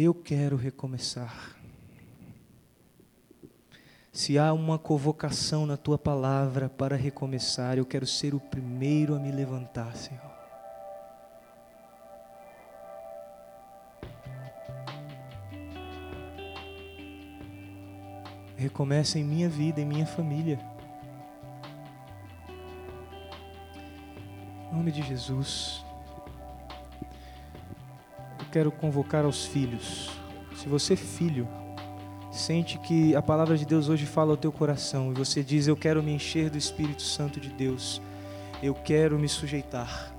Eu 0.00 0.14
quero 0.14 0.54
recomeçar. 0.54 1.56
Se 4.12 4.38
há 4.38 4.52
uma 4.52 4.78
convocação 4.78 5.66
na 5.66 5.76
tua 5.76 5.98
palavra 5.98 6.68
para 6.68 6.94
recomeçar, 6.94 7.78
eu 7.78 7.84
quero 7.84 8.06
ser 8.06 8.32
o 8.32 8.38
primeiro 8.38 9.16
a 9.16 9.18
me 9.18 9.32
levantar, 9.32 9.96
Senhor. 9.96 10.38
recomeça 18.56 19.18
em 19.18 19.24
minha 19.24 19.48
vida, 19.48 19.80
em 19.80 19.84
minha 19.84 20.06
família. 20.06 20.60
Em 24.70 24.76
nome 24.76 24.92
de 24.92 25.02
Jesus. 25.02 25.87
Quero 28.50 28.72
convocar 28.72 29.24
aos 29.24 29.44
filhos. 29.44 30.10
Se 30.56 30.68
você, 30.68 30.96
filho, 30.96 31.46
sente 32.30 32.78
que 32.78 33.14
a 33.14 33.22
palavra 33.22 33.56
de 33.56 33.66
Deus 33.66 33.88
hoje 33.88 34.06
fala 34.06 34.32
ao 34.32 34.36
teu 34.36 34.50
coração 34.50 35.10
e 35.12 35.14
você 35.14 35.42
diz: 35.42 35.66
Eu 35.66 35.76
quero 35.76 36.02
me 36.02 36.12
encher 36.12 36.48
do 36.48 36.56
Espírito 36.56 37.02
Santo 37.02 37.38
de 37.38 37.50
Deus, 37.50 38.00
eu 38.62 38.74
quero 38.74 39.18
me 39.18 39.28
sujeitar. 39.28 40.14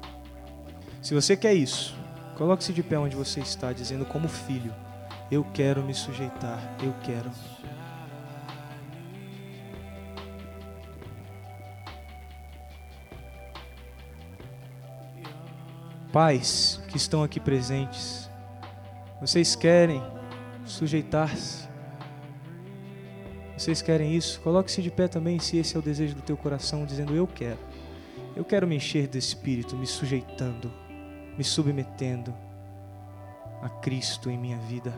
Se 1.01 1.13
você 1.13 1.35
quer 1.35 1.53
isso, 1.53 1.95
coloque-se 2.37 2.71
de 2.71 2.83
pé 2.83 2.97
onde 2.99 3.15
você 3.15 3.39
está, 3.39 3.73
dizendo 3.73 4.05
como 4.05 4.27
filho: 4.27 4.73
Eu 5.31 5.43
quero 5.53 5.83
me 5.83 5.93
sujeitar, 5.93 6.59
eu 6.83 6.93
quero. 7.03 7.31
Pais 16.11 16.81
que 16.87 16.97
estão 16.97 17.23
aqui 17.23 17.39
presentes, 17.39 18.29
vocês 19.21 19.55
querem 19.55 20.01
sujeitar-se? 20.65 21.69
Vocês 23.55 23.81
querem 23.81 24.15
isso? 24.15 24.39
Coloque-se 24.41 24.81
de 24.81 24.89
pé 24.89 25.07
também, 25.07 25.37
se 25.37 25.57
esse 25.57 25.75
é 25.75 25.79
o 25.79 25.81
desejo 25.81 26.15
do 26.15 26.21
teu 26.21 26.35
coração, 26.35 26.85
dizendo: 26.85 27.13
Eu 27.13 27.27
quero. 27.27 27.59
Eu 28.35 28.45
quero 28.45 28.65
me 28.65 28.75
encher 28.75 29.07
do 29.07 29.17
Espírito, 29.17 29.75
me 29.75 29.85
sujeitando, 29.85 30.71
me 31.37 31.43
submetendo 31.43 32.33
a 33.61 33.69
Cristo 33.69 34.29
em 34.29 34.37
minha 34.37 34.57
vida. 34.57 34.93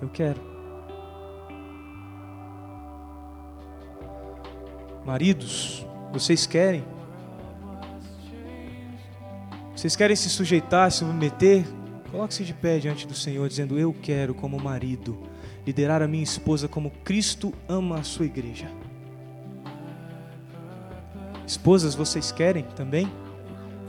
Eu 0.00 0.08
quero. 0.08 0.40
Maridos, 5.04 5.86
vocês 6.10 6.46
querem? 6.46 6.82
Vocês 9.84 9.96
querem 9.96 10.16
se 10.16 10.30
sujeitar, 10.30 10.90
se 10.90 11.00
submeter? 11.00 11.62
Coloque-se 12.10 12.42
de 12.42 12.54
pé 12.54 12.78
diante 12.78 13.06
do 13.06 13.12
Senhor, 13.12 13.46
dizendo: 13.46 13.78
Eu 13.78 13.92
quero, 13.92 14.34
como 14.34 14.58
marido, 14.58 15.14
liderar 15.66 16.00
a 16.00 16.08
minha 16.08 16.24
esposa 16.24 16.66
como 16.66 16.90
Cristo 17.04 17.52
ama 17.68 17.98
a 17.98 18.02
sua 18.02 18.24
igreja. 18.24 18.66
Esposas, 21.46 21.94
vocês 21.94 22.32
querem 22.32 22.64
também? 22.74 23.12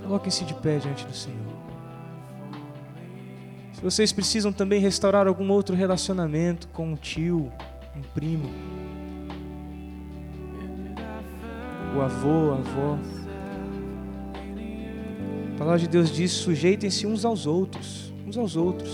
Coloquem-se 0.04 0.44
de 0.44 0.54
pé 0.56 0.80
diante 0.80 1.06
do 1.06 1.16
Senhor. 1.16 1.40
Se 3.72 3.82
vocês 3.82 4.12
precisam 4.12 4.52
também 4.52 4.82
restaurar 4.82 5.28
algum 5.28 5.50
outro 5.50 5.78
relacionamento 5.78 6.68
com 6.74 6.92
um 6.92 6.96
tio, 6.98 7.50
um 7.96 8.02
primo, 8.14 8.52
o 11.96 12.02
avô, 12.02 12.52
a 12.52 12.58
avó. 12.58 13.25
A 15.56 15.58
palavra 15.58 15.80
de 15.80 15.88
Deus 15.88 16.12
diz: 16.12 16.32
sujeitem-se 16.32 17.08
uns 17.08 17.24
aos 17.24 17.48
outros, 17.48 18.14
uns 18.28 18.38
aos 18.38 18.58
outros. 18.58 18.92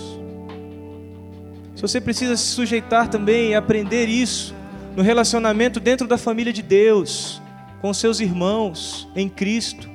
Se 1.75 1.81
você 1.81 1.99
precisa 1.99 2.37
se 2.37 2.45
sujeitar 2.45 3.07
também 3.07 3.49
e 3.49 3.55
aprender 3.55 4.07
isso 4.07 4.53
no 4.95 5.01
relacionamento 5.01 5.79
dentro 5.79 6.07
da 6.07 6.19
família 6.19 6.53
de 6.53 6.61
Deus, 6.61 7.41
com 7.81 7.91
seus 7.91 8.19
irmãos 8.19 9.09
em 9.15 9.27
Cristo, 9.27 9.89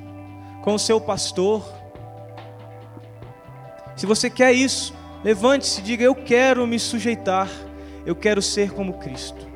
com 0.61 0.73
o 0.73 0.79
seu 0.79 0.99
pastor. 0.99 1.63
Se 3.95 4.05
você 4.05 4.29
quer 4.29 4.51
isso, 4.51 4.93
levante-se 5.23 5.79
e 5.79 5.83
diga: 5.83 6.03
Eu 6.03 6.13
quero 6.13 6.67
me 6.67 6.77
sujeitar, 6.77 7.49
eu 8.05 8.13
quero 8.13 8.41
ser 8.41 8.71
como 8.71 8.95
Cristo. 8.95 9.46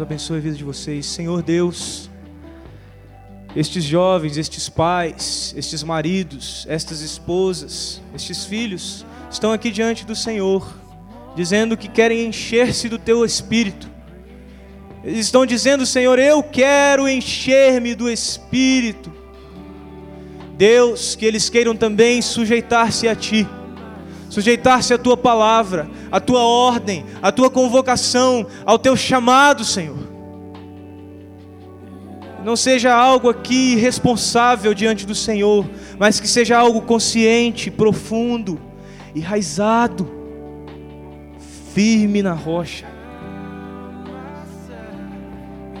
Deus 0.00 0.08
abençoe 0.08 0.38
a 0.38 0.40
vida 0.40 0.56
de 0.56 0.64
vocês. 0.64 1.04
Senhor 1.04 1.42
Deus, 1.42 2.08
estes 3.54 3.84
jovens, 3.84 4.38
estes 4.38 4.66
pais, 4.66 5.52
estes 5.54 5.82
maridos, 5.82 6.64
estas 6.70 7.02
esposas, 7.02 8.00
estes 8.14 8.46
filhos 8.46 9.04
estão 9.30 9.52
aqui 9.52 9.70
diante 9.70 10.06
do 10.06 10.16
Senhor, 10.16 10.66
dizendo 11.36 11.76
que 11.76 11.86
querem 11.86 12.24
encher-se 12.24 12.88
do 12.88 12.98
teu 12.98 13.26
espírito. 13.26 13.90
Eles 15.04 15.26
estão 15.26 15.44
dizendo, 15.44 15.84
Senhor, 15.84 16.18
eu 16.18 16.42
quero 16.42 17.06
encher-me 17.06 17.94
do 17.94 18.08
espírito. 18.08 19.12
Deus, 20.56 21.14
que 21.14 21.26
eles 21.26 21.50
queiram 21.50 21.76
também 21.76 22.22
sujeitar-se 22.22 23.06
a 23.06 23.14
ti 23.14 23.46
sujeitar-se 24.30 24.94
à 24.94 24.98
tua 24.98 25.16
palavra, 25.16 25.90
à 26.10 26.20
tua 26.20 26.40
ordem, 26.40 27.04
à 27.20 27.30
tua 27.30 27.50
convocação, 27.50 28.46
ao 28.64 28.78
teu 28.78 28.96
chamado, 28.96 29.64
Senhor. 29.64 29.98
Não 32.42 32.56
seja 32.56 32.94
algo 32.94 33.28
aqui 33.28 33.74
irresponsável 33.74 34.72
diante 34.72 35.04
do 35.04 35.14
Senhor, 35.14 35.68
mas 35.98 36.18
que 36.18 36.28
seja 36.28 36.56
algo 36.56 36.80
consciente, 36.82 37.70
profundo, 37.70 38.58
enraizado, 39.14 40.08
firme 41.74 42.22
na 42.22 42.32
rocha. 42.32 42.86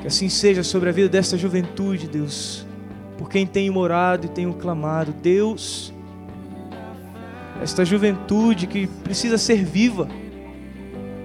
Que 0.02 0.08
assim 0.08 0.28
seja 0.28 0.62
sobre 0.62 0.88
a 0.88 0.92
vida 0.92 1.08
desta 1.08 1.38
juventude, 1.38 2.08
Deus, 2.08 2.66
por 3.16 3.30
quem 3.30 3.46
tenho 3.46 3.72
morado 3.72 4.26
e 4.26 4.30
tenho 4.30 4.52
clamado. 4.54 5.12
Deus, 5.12 5.94
esta 7.60 7.84
juventude 7.84 8.66
que 8.66 8.86
precisa 8.86 9.36
ser 9.36 9.64
viva, 9.64 10.08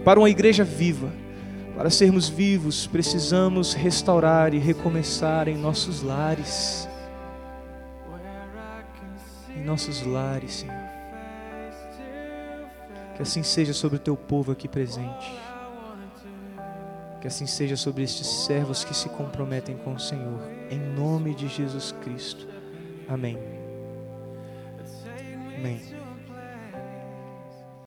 para 0.03 0.19
uma 0.19 0.29
igreja 0.29 0.63
viva. 0.63 1.11
Para 1.75 1.89
sermos 1.89 2.29
vivos, 2.29 2.87
precisamos 2.87 3.73
restaurar 3.73 4.53
e 4.53 4.59
recomeçar 4.59 5.49
em 5.49 5.57
nossos 5.57 6.01
lares. 6.01 6.87
Em 9.53 9.63
nossos 9.63 10.05
lares, 10.05 10.53
Senhor. 10.53 10.85
Que 13.15 13.21
assim 13.21 13.43
seja 13.43 13.73
sobre 13.73 13.97
o 13.97 13.99
teu 13.99 14.15
povo 14.15 14.53
aqui 14.53 14.69
presente. 14.69 15.33
Que 17.19 17.27
assim 17.27 17.45
seja 17.45 17.75
sobre 17.75 18.03
estes 18.03 18.27
servos 18.45 18.85
que 18.85 18.95
se 18.95 19.09
comprometem 19.09 19.75
com 19.77 19.95
o 19.95 19.99
Senhor. 19.99 20.39
Em 20.69 20.79
nome 20.79 21.33
de 21.33 21.47
Jesus 21.47 21.93
Cristo. 22.03 22.47
Amém. 23.09 23.37
Amém. 25.57 25.94